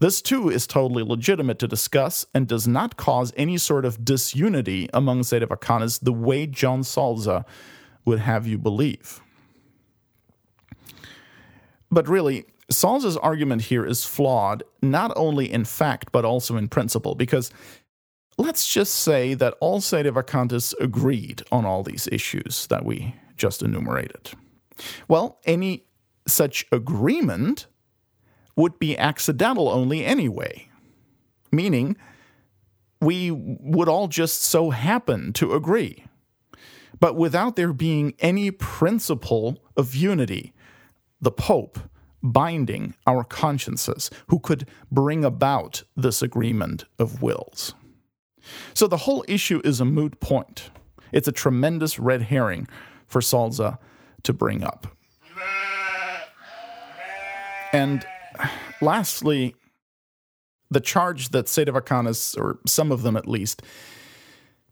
This 0.00 0.20
too 0.20 0.50
is 0.50 0.66
totally 0.66 1.04
legitimate 1.04 1.60
to 1.60 1.68
discuss 1.68 2.26
and 2.34 2.48
does 2.48 2.66
not 2.66 2.96
cause 2.96 3.32
any 3.36 3.56
sort 3.56 3.84
of 3.84 4.04
disunity 4.04 4.88
among 4.92 5.20
Sedevacantists 5.20 6.00
the 6.00 6.12
way 6.12 6.46
John 6.46 6.80
Salza 6.80 7.44
would 8.04 8.20
have 8.20 8.46
you 8.46 8.58
believe. 8.58 9.20
But 11.90 12.08
really, 12.08 12.46
Salza's 12.70 13.16
argument 13.18 13.62
here 13.62 13.84
is 13.84 14.04
flawed 14.04 14.62
not 14.80 15.12
only 15.14 15.52
in 15.52 15.64
fact 15.64 16.10
but 16.10 16.24
also 16.24 16.56
in 16.56 16.68
principle, 16.68 17.14
because 17.14 17.50
let's 18.38 18.66
just 18.66 18.94
say 18.94 19.34
that 19.34 19.54
all 19.60 19.80
Sedevacantists 19.80 20.74
agreed 20.80 21.42
on 21.52 21.64
all 21.64 21.82
these 21.82 22.08
issues 22.10 22.66
that 22.68 22.84
we 22.84 23.14
just 23.36 23.62
enumerated. 23.62 24.30
Well, 25.06 25.38
any 25.44 25.84
such 26.26 26.64
agreement 26.72 27.66
would 28.56 28.78
be 28.78 28.96
accidental 28.96 29.68
only 29.68 30.04
anyway, 30.04 30.68
meaning 31.50 31.96
we 33.00 33.30
would 33.30 33.88
all 33.88 34.08
just 34.08 34.42
so 34.42 34.70
happen 34.70 35.32
to 35.34 35.54
agree 35.54 36.04
but 37.02 37.16
without 37.16 37.56
there 37.56 37.72
being 37.72 38.14
any 38.20 38.52
principle 38.52 39.58
of 39.76 39.96
unity, 39.96 40.54
the 41.20 41.32
Pope 41.32 41.80
binding 42.22 42.94
our 43.08 43.24
consciences, 43.24 44.08
who 44.28 44.38
could 44.38 44.68
bring 44.88 45.24
about 45.24 45.82
this 45.96 46.22
agreement 46.22 46.84
of 47.00 47.20
wills. 47.20 47.74
So 48.72 48.86
the 48.86 48.98
whole 48.98 49.24
issue 49.26 49.60
is 49.64 49.80
a 49.80 49.84
moot 49.84 50.20
point. 50.20 50.70
It's 51.10 51.26
a 51.26 51.32
tremendous 51.32 51.98
red 51.98 52.22
herring 52.22 52.68
for 53.08 53.20
Salza 53.20 53.78
to 54.22 54.32
bring 54.32 54.62
up. 54.62 54.86
And 57.72 58.06
lastly, 58.80 59.56
the 60.70 60.78
charge 60.78 61.30
that 61.30 61.46
Sedevacantists, 61.46 62.38
or 62.38 62.60
some 62.64 62.92
of 62.92 63.02
them 63.02 63.16
at 63.16 63.26
least, 63.26 63.60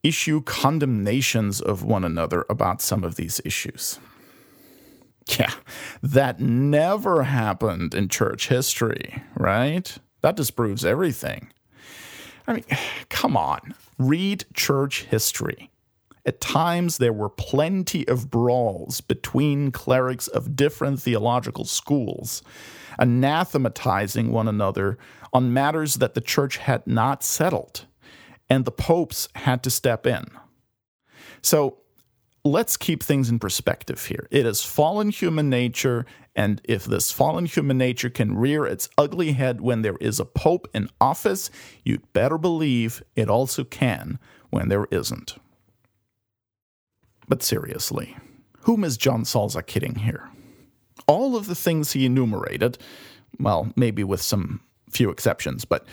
issue 0.02 0.40
condemnations 0.42 1.60
of 1.60 1.82
one 1.82 2.04
another 2.04 2.44
about 2.48 2.80
some 2.80 3.04
of 3.04 3.16
these 3.16 3.40
issues. 3.44 3.98
Yeah, 5.38 5.52
that 6.02 6.40
never 6.40 7.24
happened 7.24 7.94
in 7.94 8.08
church 8.08 8.48
history, 8.48 9.22
right? 9.36 9.96
That 10.22 10.36
disproves 10.36 10.84
everything. 10.84 11.52
I 12.46 12.54
mean, 12.54 12.64
come 13.08 13.36
on, 13.36 13.74
read 13.98 14.44
church 14.54 15.04
history. 15.04 15.70
At 16.26 16.40
times, 16.40 16.98
there 16.98 17.12
were 17.12 17.30
plenty 17.30 18.06
of 18.06 18.30
brawls 18.30 19.00
between 19.00 19.72
clerics 19.72 20.28
of 20.28 20.54
different 20.54 21.00
theological 21.00 21.64
schools, 21.64 22.42
anathematizing 22.98 24.28
one 24.28 24.46
another 24.46 24.98
on 25.32 25.52
matters 25.52 25.94
that 25.94 26.14
the 26.14 26.20
church 26.20 26.58
had 26.58 26.86
not 26.86 27.24
settled 27.24 27.86
and 28.50 28.64
the 28.64 28.72
popes 28.72 29.28
had 29.36 29.62
to 29.62 29.70
step 29.70 30.06
in. 30.06 30.26
So 31.40 31.78
let's 32.44 32.76
keep 32.76 33.02
things 33.02 33.30
in 33.30 33.38
perspective 33.38 34.06
here. 34.06 34.26
It 34.30 34.44
is 34.44 34.62
fallen 34.62 35.10
human 35.10 35.48
nature, 35.48 36.04
and 36.34 36.60
if 36.64 36.84
this 36.84 37.12
fallen 37.12 37.46
human 37.46 37.78
nature 37.78 38.10
can 38.10 38.36
rear 38.36 38.66
its 38.66 38.88
ugly 38.98 39.32
head 39.32 39.60
when 39.60 39.82
there 39.82 39.96
is 40.00 40.18
a 40.18 40.24
pope 40.24 40.68
in 40.74 40.90
office, 41.00 41.50
you'd 41.84 42.12
better 42.12 42.36
believe 42.36 43.02
it 43.14 43.30
also 43.30 43.64
can 43.64 44.18
when 44.50 44.68
there 44.68 44.86
isn't. 44.90 45.36
But 47.28 47.42
seriously, 47.42 48.16
whom 48.62 48.82
is 48.82 48.96
John 48.96 49.22
Salza 49.22 49.64
kidding 49.64 49.96
here? 49.96 50.28
All 51.06 51.36
of 51.36 51.46
the 51.46 51.54
things 51.54 51.92
he 51.92 52.04
enumerated, 52.04 52.78
well, 53.38 53.72
maybe 53.76 54.02
with 54.02 54.20
some 54.20 54.60
few 54.90 55.10
exceptions, 55.10 55.64
but 55.64 55.86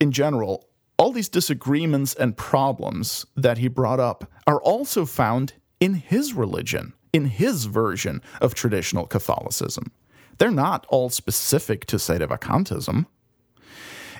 in 0.00 0.10
general, 0.10 0.68
all 0.98 1.12
these 1.12 1.28
disagreements 1.28 2.14
and 2.14 2.36
problems 2.36 3.26
that 3.36 3.58
he 3.58 3.68
brought 3.68 4.00
up 4.00 4.30
are 4.46 4.60
also 4.60 5.04
found 5.04 5.54
in 5.80 5.94
his 5.94 6.34
religion, 6.34 6.94
in 7.12 7.26
his 7.26 7.64
version 7.64 8.22
of 8.40 8.54
traditional 8.54 9.06
Catholicism. 9.06 9.90
They're 10.38 10.50
not 10.50 10.86
all 10.88 11.10
specific 11.10 11.84
to 11.86 11.96
Sedevacantism. 11.96 13.06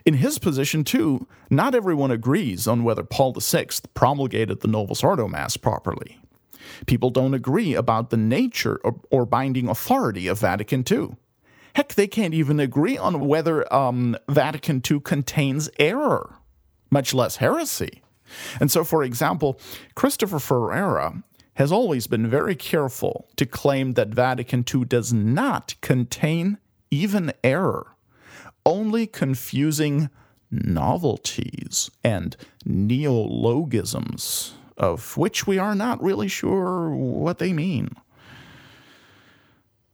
In 0.04 0.14
his 0.14 0.38
position, 0.38 0.84
too, 0.84 1.26
not 1.48 1.74
everyone 1.74 2.10
agrees 2.10 2.68
on 2.68 2.84
whether 2.84 3.02
Paul 3.02 3.32
VI 3.32 3.66
promulgated 3.94 4.60
the 4.60 4.68
Novus 4.68 5.02
Ordo 5.02 5.28
Mass 5.28 5.56
properly. 5.56 6.18
People 6.86 7.10
don't 7.10 7.34
agree 7.34 7.74
about 7.74 8.10
the 8.10 8.16
nature 8.16 8.80
or, 8.84 9.00
or 9.10 9.24
binding 9.24 9.68
authority 9.68 10.26
of 10.26 10.40
Vatican 10.40 10.84
II. 10.90 11.16
Heck, 11.74 11.94
they 11.94 12.06
can't 12.06 12.34
even 12.34 12.60
agree 12.60 12.98
on 12.98 13.20
whether 13.20 13.72
um, 13.72 14.16
Vatican 14.28 14.82
II 14.88 15.00
contains 15.00 15.70
error 15.78 16.36
much 16.90 17.14
less 17.14 17.36
heresy. 17.36 18.02
And 18.60 18.70
so, 18.70 18.84
for 18.84 19.02
example, 19.02 19.58
Christopher 19.94 20.38
Ferrara 20.38 21.22
has 21.54 21.70
always 21.70 22.06
been 22.06 22.28
very 22.28 22.54
careful 22.54 23.28
to 23.36 23.46
claim 23.46 23.92
that 23.92 24.08
Vatican 24.08 24.64
II 24.72 24.84
does 24.84 25.12
not 25.12 25.74
contain 25.80 26.58
even 26.90 27.32
error, 27.42 27.94
only 28.66 29.06
confusing 29.06 30.10
novelties 30.50 31.90
and 32.02 32.36
neologisms, 32.64 34.54
of 34.76 35.16
which 35.16 35.46
we 35.46 35.58
are 35.58 35.74
not 35.74 36.02
really 36.02 36.28
sure 36.28 36.90
what 36.90 37.38
they 37.38 37.52
mean. 37.52 37.90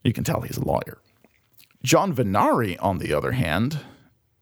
You 0.03 0.13
can 0.13 0.25
tell 0.25 0.41
he's 0.41 0.57
a 0.57 0.65
lawyer. 0.65 0.99
John 1.83 2.15
Vennari, 2.15 2.77
on 2.81 2.99
the 2.99 3.13
other 3.15 3.33
hand, 3.33 3.81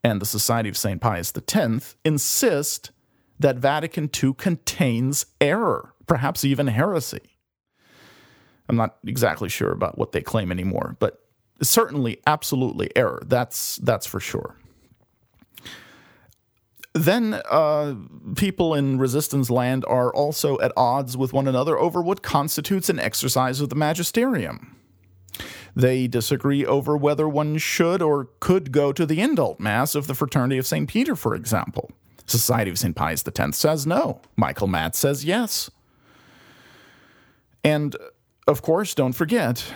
and 0.05 0.20
the 0.20 0.26
Society 0.26 0.68
of 0.68 0.76
St. 0.76 1.01
Pius 1.01 1.32
X 1.36 1.96
insist 2.05 2.90
that 3.38 3.57
Vatican 3.57 4.11
II 4.22 4.34
contains 4.34 5.26
error, 5.40 5.94
perhaps 6.07 6.44
even 6.44 6.66
heresy. 6.68 7.38
I'm 8.68 8.76
not 8.76 8.96
exactly 9.07 9.49
sure 9.49 9.72
about 9.72 9.96
what 9.96 10.12
they 10.12 10.20
claim 10.20 10.51
anymore, 10.53 10.96
but 10.99 11.20
certainly 11.62 12.20
absolutely 12.26 12.90
error. 12.96 13.22
That's 13.26 13.76
that's 13.76 14.07
for 14.07 14.20
sure. 14.20 14.56
Then 16.94 17.40
uh, 17.48 17.94
people 18.35 18.74
in 18.74 18.98
resistance 18.98 19.51
land 19.51 19.85
are 19.86 20.12
also 20.12 20.59
at 20.60 20.73
odds 20.77 21.16
with 21.16 21.32
one 21.32 21.47
another 21.47 21.78
over 21.78 22.02
what 22.02 22.23
constitutes 22.23 22.89
an 22.89 22.98
exercise 22.98 23.60
of 23.60 23.68
the 23.68 23.77
magisterium. 23.77 24.77
They 25.78 26.09
disagree 26.09 26.66
over 26.66 26.96
whether 26.96 27.28
one 27.28 27.56
should 27.56 28.02
or 28.02 28.30
could 28.40 28.72
go 28.72 28.92
to 28.92 29.06
the 29.06 29.18
indult 29.18 29.60
mass 29.60 29.94
of 29.94 30.09
the 30.09 30.14
Fraternity 30.14 30.59
of 30.59 30.66
St. 30.66 30.88
Peter, 30.88 31.14
for 31.14 31.36
example. 31.36 31.92
Society 32.26 32.68
of 32.72 32.80
St. 32.80 32.96
Pius 32.96 33.22
X 33.24 33.56
says 33.56 33.86
no. 33.86 34.20
Michael 34.34 34.66
Matt 34.66 34.96
says 34.96 35.24
yes. 35.24 35.70
And 37.62 37.94
of 38.48 38.60
course, 38.60 38.92
don't 38.92 39.12
forget, 39.12 39.72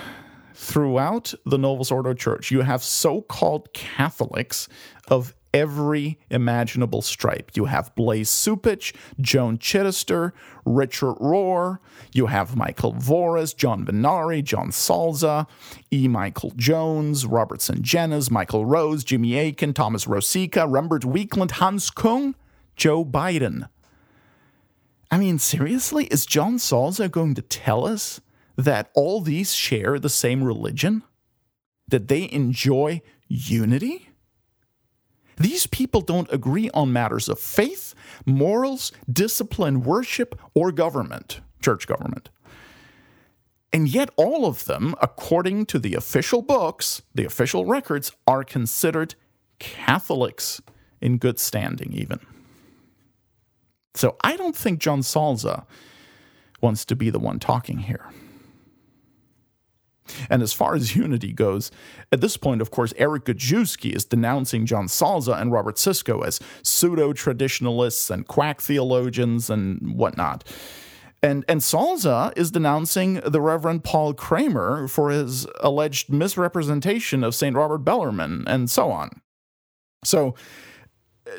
throughout 0.55 1.35
the 1.47 1.57
Novus 1.57 1.93
Ordo 1.93 2.15
Church, 2.15 2.51
you 2.51 2.63
have 2.63 2.83
so 2.83 3.23
called 3.23 3.73
Catholics 3.73 4.69
of 5.07 5.37
every 5.55 6.19
imaginable 6.31 7.03
stripe. 7.03 7.53
You 7.55 7.67
have 7.67 7.95
Blaise 7.95 8.31
Cupich, 8.31 8.95
Joan 9.21 9.59
Chittister, 9.59 10.33
Richard 10.65 11.15
Rohr, 11.17 11.79
you 12.13 12.27
have 12.27 12.57
Michael 12.57 12.95
Voris, 12.95 13.57
John 13.57 13.85
Vennari, 13.85 14.43
John 14.43 14.71
Salza, 14.71 15.47
E. 15.91 16.09
Michael 16.09 16.53
Jones, 16.57 17.27
Robert 17.27 17.61
Sungenis, 17.61 18.31
Michael 18.31 18.65
Rose, 18.65 19.05
Jimmy 19.05 19.39
Akin, 19.39 19.73
Thomas 19.75 20.07
Rosica, 20.07 20.69
Rembert 20.69 21.05
Weakland, 21.05 21.53
Hans 21.53 21.91
Kung, 21.91 22.35
Joe 22.77 23.05
Biden. 23.05 23.69
I 25.11 25.19
mean, 25.19 25.39
seriously, 25.39 26.07
is 26.07 26.25
John 26.25 26.57
Salza 26.57 27.11
going 27.11 27.35
to 27.35 27.43
tell 27.43 27.87
us 27.87 28.21
that 28.57 28.91
all 28.95 29.21
these 29.21 29.55
share 29.55 29.99
the 29.99 30.09
same 30.09 30.43
religion? 30.43 31.03
that 31.93 32.09
they 32.09 32.29
enjoy 32.33 33.03
unity? 33.29 34.09
These 35.37 35.67
people 35.67 36.01
don't 36.01 36.33
agree 36.33 36.71
on 36.71 36.93
matters 36.93 37.29
of 37.29 37.39
faith, 37.39 37.95
morals, 38.27 38.93
discipline, 39.11 39.83
worship, 39.83 40.39
or 40.55 40.73
government, 40.73 41.41
church 41.61 41.87
government. 41.87 42.29
And 43.73 43.89
yet, 43.89 44.11
all 44.17 44.45
of 44.45 44.67
them, 44.67 44.95
according 45.01 45.67
to 45.67 45.79
the 45.79 45.95
official 45.95 46.43
books, 46.43 47.03
the 47.15 47.25
official 47.25 47.65
records, 47.65 48.13
are 48.27 48.45
considered 48.45 49.15
Catholics 49.59 50.61
in 51.01 51.17
good 51.17 51.39
standing, 51.39 51.93
even. 51.93 52.21
So 53.95 54.17
I 54.23 54.37
don't 54.37 54.57
think 54.57 54.79
John 54.79 55.01
Salza 55.01 55.65
wants 56.61 56.85
to 56.87 56.97
be 56.97 57.11
the 57.11 57.19
one 57.19 57.39
talking 57.39 57.79
here. 57.79 58.07
And 60.29 60.43
as 60.43 60.53
far 60.53 60.75
as 60.75 60.97
unity 60.97 61.33
goes, 61.33 61.71
at 62.11 62.21
this 62.21 62.37
point, 62.37 62.61
of 62.61 62.71
course, 62.71 62.93
Eric 62.97 63.25
Gajewski 63.25 63.95
is 63.95 64.05
denouncing 64.05 64.67
John 64.67 64.87
Salza 64.87 65.41
and 65.41 65.53
Robert 65.53 65.77
Siscoe 65.77 66.27
as 66.27 66.41
pseudo 66.63 67.13
traditionalists 67.13 68.11
and 68.11 68.27
quack 68.27 68.61
theologians 68.61 69.51
and 69.51 69.97
whatnot. 69.97 70.45
And, 71.25 71.45
and 71.47 71.61
Salza 71.61 72.33
is 72.37 72.51
denouncing 72.51 73.21
the 73.25 73.41
Reverend 73.41 73.85
Paul 73.85 74.13
Kramer 74.13 74.89
for 74.89 75.11
his 75.11 75.47
alleged 75.61 76.11
misrepresentation 76.11 77.23
of 77.23 77.35
St. 77.35 77.55
Robert 77.55 77.79
Bellarmine 77.79 78.43
and 78.49 78.69
so 78.69 78.91
on. 78.91 79.21
So, 80.05 80.35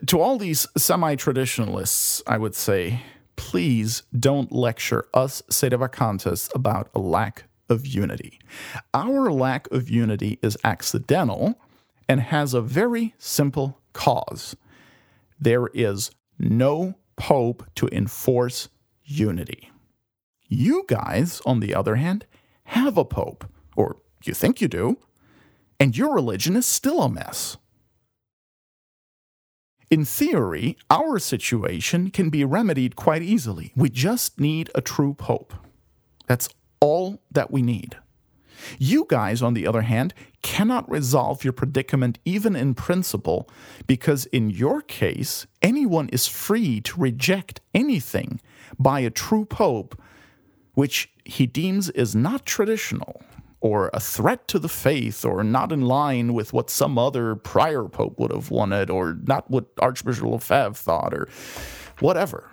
to 0.06 0.22
all 0.22 0.38
these 0.38 0.65
semi 0.77 1.15
traditionalists, 1.15 2.23
I 2.26 2.38
would 2.38 2.56
say, 2.56 3.02
please 3.35 4.03
don't 4.18 4.52
lecture 4.53 5.06
us 5.14 5.44
sede 5.49 5.73
Sedevacantists 5.73 6.53
about 6.56 6.90
a 6.95 6.99
lack 6.99 7.44
of 7.69 7.88
unity. 7.88 8.40
Our 8.94 9.31
lack 9.31 9.72
of 9.72 9.90
unity 9.90 10.40
is 10.41 10.57
accidental 10.64 11.60
and 12.07 12.19
has 12.19 12.53
a 12.53 12.61
very 12.61 13.14
simple 13.18 13.80
cause 13.94 14.56
there 15.44 15.68
is 15.73 16.11
no 16.40 16.95
pope 17.18 17.65
to 17.76 17.88
enforce 17.91 18.69
unity. 19.03 19.69
You 20.48 20.85
guys, 20.88 21.41
on 21.45 21.60
the 21.60 21.76
other 21.76 21.95
hand, 21.95 22.26
have 22.65 22.98
a 22.98 23.06
pope, 23.06 23.45
or 23.76 23.98
you 24.23 24.34
think 24.34 24.61
you 24.61 24.68
do, 24.68 24.98
and 25.80 25.98
your 25.98 26.14
religion 26.14 26.56
is 26.56 26.65
still 26.65 27.02
a 27.02 27.10
mess. 27.10 27.57
In 29.90 30.06
theory, 30.06 30.77
our 30.90 31.19
situation 31.19 32.10
can 32.10 32.30
be 32.30 32.45
remedied 32.45 32.95
quite 32.95 33.22
easily. 33.22 33.73
We 33.76 33.90
just 33.90 34.40
need 34.40 34.72
a 34.73 34.81
true 34.81 35.14
pope. 35.14 35.53
That's 36.26 36.49
all 36.84 37.22
that 37.32 37.50
we 37.50 37.62
need. 37.62 37.96
You 38.78 39.06
guys, 39.08 39.42
on 39.42 39.54
the 39.54 39.66
other 39.66 39.82
hand, 39.82 40.14
cannot 40.42 40.90
resolve 40.90 41.44
your 41.44 41.54
predicament 41.54 42.20
even 42.26 42.56
in 42.56 42.74
principle, 42.76 43.50
because 43.88 44.26
in 44.28 44.50
your 44.50 44.82
case, 44.82 45.48
anyone 45.62 46.10
is 46.10 46.28
free 46.28 46.82
to 46.82 47.00
reject 47.00 47.62
anything 47.74 48.42
by 48.78 49.00
a 49.00 49.10
true 49.10 49.46
pope 49.46 50.00
which 50.74 51.10
he 51.24 51.46
deems 51.46 51.90
is 51.92 52.16
not 52.16 52.46
traditional 52.46 53.22
or 53.62 53.90
a 53.94 54.00
threat 54.00 54.46
to 54.50 54.60
the 54.60 54.68
faith 54.68 55.24
or 55.24 55.42
not 55.44 55.72
in 55.72 55.82
line 55.82 56.34
with 56.34 56.52
what 56.52 56.70
some 56.70 56.98
other 56.98 57.36
prior 57.36 57.86
pope 57.86 58.20
would 58.20 58.32
have 58.32 58.52
wanted 58.52 58.90
or 58.90 59.18
not 59.24 59.50
what 59.50 59.66
Archbishop 59.80 60.26
Lefebvre 60.26 60.74
thought 60.74 61.14
or 61.14 61.30
whatever. 62.00 62.50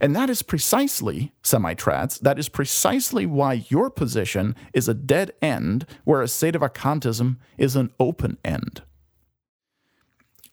And 0.00 0.14
that 0.14 0.30
is 0.30 0.42
precisely, 0.42 1.32
semi 1.42 1.74
trads, 1.74 2.20
that 2.20 2.38
is 2.38 2.48
precisely 2.48 3.26
why 3.26 3.64
your 3.68 3.90
position 3.90 4.54
is 4.72 4.88
a 4.88 4.94
dead 4.94 5.32
end, 5.40 5.86
whereas 6.04 6.32
Sedevacantism 6.32 7.36
is 7.56 7.74
an 7.74 7.90
open 7.98 8.38
end. 8.44 8.82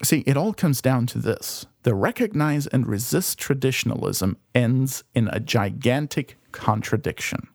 See, 0.03 0.23
it 0.25 0.37
all 0.37 0.53
comes 0.53 0.81
down 0.81 1.05
to 1.07 1.19
this 1.19 1.65
the 1.83 1.95
recognize 1.95 2.67
and 2.67 2.87
resist 2.87 3.37
traditionalism 3.37 4.37
ends 4.53 5.03
in 5.13 5.29
a 5.31 5.39
gigantic 5.39 6.37
contradiction, 6.51 7.47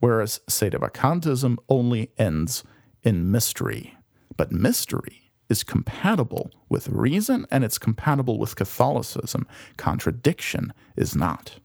whereas 0.00 0.40
Sedevacantism 0.48 1.56
only 1.68 2.10
ends 2.18 2.64
in 3.02 3.30
mystery. 3.30 3.96
But 4.36 4.50
mystery 4.50 5.23
is 5.54 5.62
compatible 5.62 6.50
with 6.68 6.88
reason 6.88 7.46
and 7.48 7.62
it's 7.62 7.78
compatible 7.78 8.38
with 8.40 8.56
Catholicism. 8.56 9.46
Contradiction 9.76 10.72
is 10.96 11.14
not. 11.14 11.60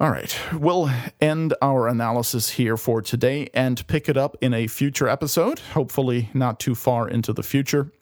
All 0.00 0.10
right, 0.10 0.34
we'll 0.54 0.90
end 1.20 1.52
our 1.60 1.88
analysis 1.88 2.48
here 2.48 2.78
for 2.78 3.02
today 3.02 3.50
and 3.52 3.86
pick 3.86 4.08
it 4.08 4.16
up 4.16 4.34
in 4.40 4.54
a 4.54 4.66
future 4.66 5.08
episode, 5.08 5.58
hopefully 5.74 6.30
not 6.32 6.58
too 6.58 6.74
far 6.74 7.06
into 7.06 7.34
the 7.34 7.42
future. 7.42 7.92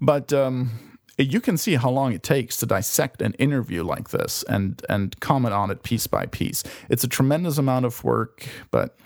But 0.00 0.32
um, 0.32 0.70
you 1.18 1.40
can 1.40 1.58
see 1.58 1.74
how 1.74 1.90
long 1.90 2.12
it 2.12 2.22
takes 2.22 2.56
to 2.58 2.66
dissect 2.66 3.20
an 3.20 3.34
interview 3.34 3.82
like 3.82 4.10
this 4.10 4.44
and 4.44 4.80
and 4.88 5.18
comment 5.18 5.52
on 5.52 5.72
it 5.72 5.82
piece 5.82 6.06
by 6.06 6.26
piece. 6.26 6.62
It's 6.88 7.02
a 7.02 7.08
tremendous 7.08 7.58
amount 7.58 7.86
of 7.86 8.04
work, 8.04 8.46
but 8.70 8.96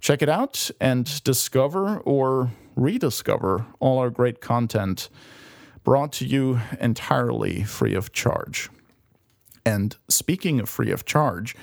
Check 0.00 0.22
it 0.22 0.30
out 0.30 0.70
and 0.80 1.22
discover 1.24 1.98
or 1.98 2.52
rediscover 2.74 3.66
all 3.80 3.98
our 3.98 4.08
great 4.08 4.40
content 4.40 5.10
brought 5.84 6.12
to 6.12 6.26
you 6.26 6.60
entirely 6.80 7.64
free 7.64 7.94
of 7.94 8.12
charge. 8.12 8.68
And 9.64 9.96
speaking 10.08 10.60
of 10.60 10.68
free 10.68 10.90
of 10.90 11.04
charge, 11.04 11.54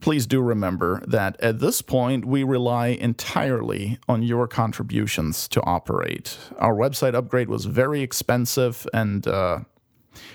please 0.00 0.26
do 0.26 0.40
remember 0.40 1.02
that 1.06 1.40
at 1.40 1.60
this 1.60 1.82
point, 1.82 2.24
we 2.24 2.42
rely 2.44 2.88
entirely 2.88 3.98
on 4.08 4.22
your 4.22 4.46
contributions 4.46 5.48
to 5.48 5.62
operate. 5.62 6.36
Our 6.58 6.74
website 6.74 7.14
upgrade 7.14 7.48
was 7.48 7.64
very 7.64 8.02
expensive 8.02 8.86
and 8.92 9.26
uh, 9.26 9.60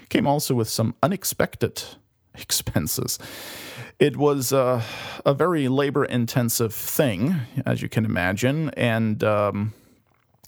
came 0.09 0.27
also 0.27 0.55
with 0.55 0.69
some 0.69 0.95
unexpected 1.03 1.83
expenses. 2.35 3.19
It 3.99 4.17
was 4.17 4.51
uh, 4.51 4.81
a 5.25 5.33
very 5.33 5.67
labor 5.67 6.05
intensive 6.05 6.73
thing, 6.73 7.35
as 7.65 7.81
you 7.83 7.89
can 7.89 8.03
imagine. 8.03 8.71
And 8.71 9.23
um, 9.23 9.73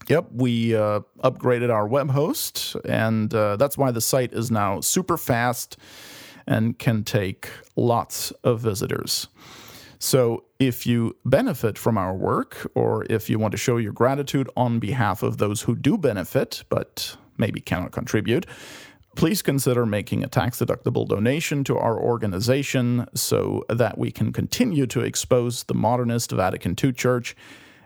yep, 0.08 0.28
we 0.32 0.76
uh, 0.76 1.02
upgraded 1.24 1.72
our 1.72 1.88
web 1.88 2.12
host, 2.12 2.76
and 2.86 3.34
uh, 3.34 3.56
that's 3.56 3.78
why 3.78 3.92
the 3.92 4.02
site 4.02 4.34
is 4.34 4.52
now 4.52 4.82
super 4.82 5.18
fast 5.18 5.78
and 6.46 6.78
can 6.78 7.04
take 7.04 7.50
lots 7.76 8.32
of 8.44 8.60
visitors. 8.60 9.28
So, 10.00 10.44
if 10.60 10.86
you 10.86 11.16
benefit 11.24 11.78
from 11.78 11.98
our 11.98 12.14
work, 12.14 12.70
or 12.76 13.06
if 13.10 13.30
you 13.30 13.40
want 13.40 13.54
to 13.54 13.58
show 13.58 13.78
your 13.78 13.94
gratitude 13.94 14.50
on 14.58 14.80
behalf 14.80 15.24
of 15.24 15.38
those 15.38 15.62
who 15.62 15.76
do 15.76 15.98
benefit 15.98 16.64
but 16.68 17.16
maybe 17.38 17.62
cannot 17.62 17.92
contribute, 17.92 18.46
please 19.16 19.42
consider 19.42 19.86
making 19.86 20.24
a 20.24 20.28
tax 20.28 20.60
deductible 20.60 21.08
donation 21.08 21.64
to 21.64 21.78
our 21.78 22.00
organization 22.00 23.08
so 23.14 23.64
that 23.70 23.98
we 23.98 24.12
can 24.12 24.34
continue 24.34 24.86
to 24.88 25.02
expose 25.02 25.64
the 25.64 25.74
modernist 25.74 26.32
Vatican 26.32 26.76
II 26.82 26.92
Church 26.94 27.36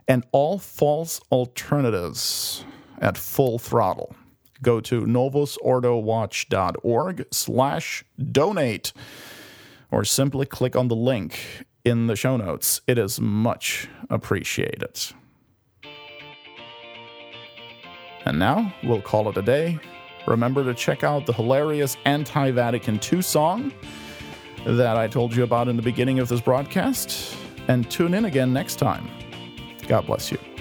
and 0.07 0.25
all 0.31 0.57
false 0.57 1.19
alternatives 1.31 2.65
at 2.99 3.17
full 3.17 3.59
throttle 3.59 4.15
go 4.61 4.79
to 4.81 5.01
novusordowatch.org 5.01 7.25
slash 7.31 8.03
donate 8.31 8.93
or 9.91 10.03
simply 10.03 10.45
click 10.45 10.75
on 10.75 10.87
the 10.87 10.95
link 10.95 11.65
in 11.85 12.07
the 12.07 12.15
show 12.15 12.37
notes. 12.37 12.81
It 12.87 12.97
is 12.97 13.21
much 13.21 13.87
appreciated. 14.09 14.99
And 18.25 18.39
now 18.39 18.73
we'll 18.83 19.01
call 19.01 19.29
it 19.29 19.37
a 19.37 19.41
day. 19.41 19.79
Remember 20.27 20.63
to 20.65 20.73
check 20.73 21.05
out 21.05 21.25
the 21.25 21.31
hilarious 21.31 21.95
anti 22.03 22.51
Vatican 22.51 22.99
II 23.01 23.21
song 23.21 23.71
that 24.65 24.97
I 24.97 25.07
told 25.07 25.33
you 25.33 25.43
about 25.43 25.69
in 25.69 25.77
the 25.77 25.81
beginning 25.81 26.19
of 26.19 26.27
this 26.27 26.41
broadcast. 26.41 27.37
And 27.69 27.89
tune 27.89 28.13
in 28.13 28.25
again 28.25 28.51
next 28.51 28.75
time. 28.75 29.07
God 29.87 30.05
bless 30.05 30.31
you. 30.31 30.56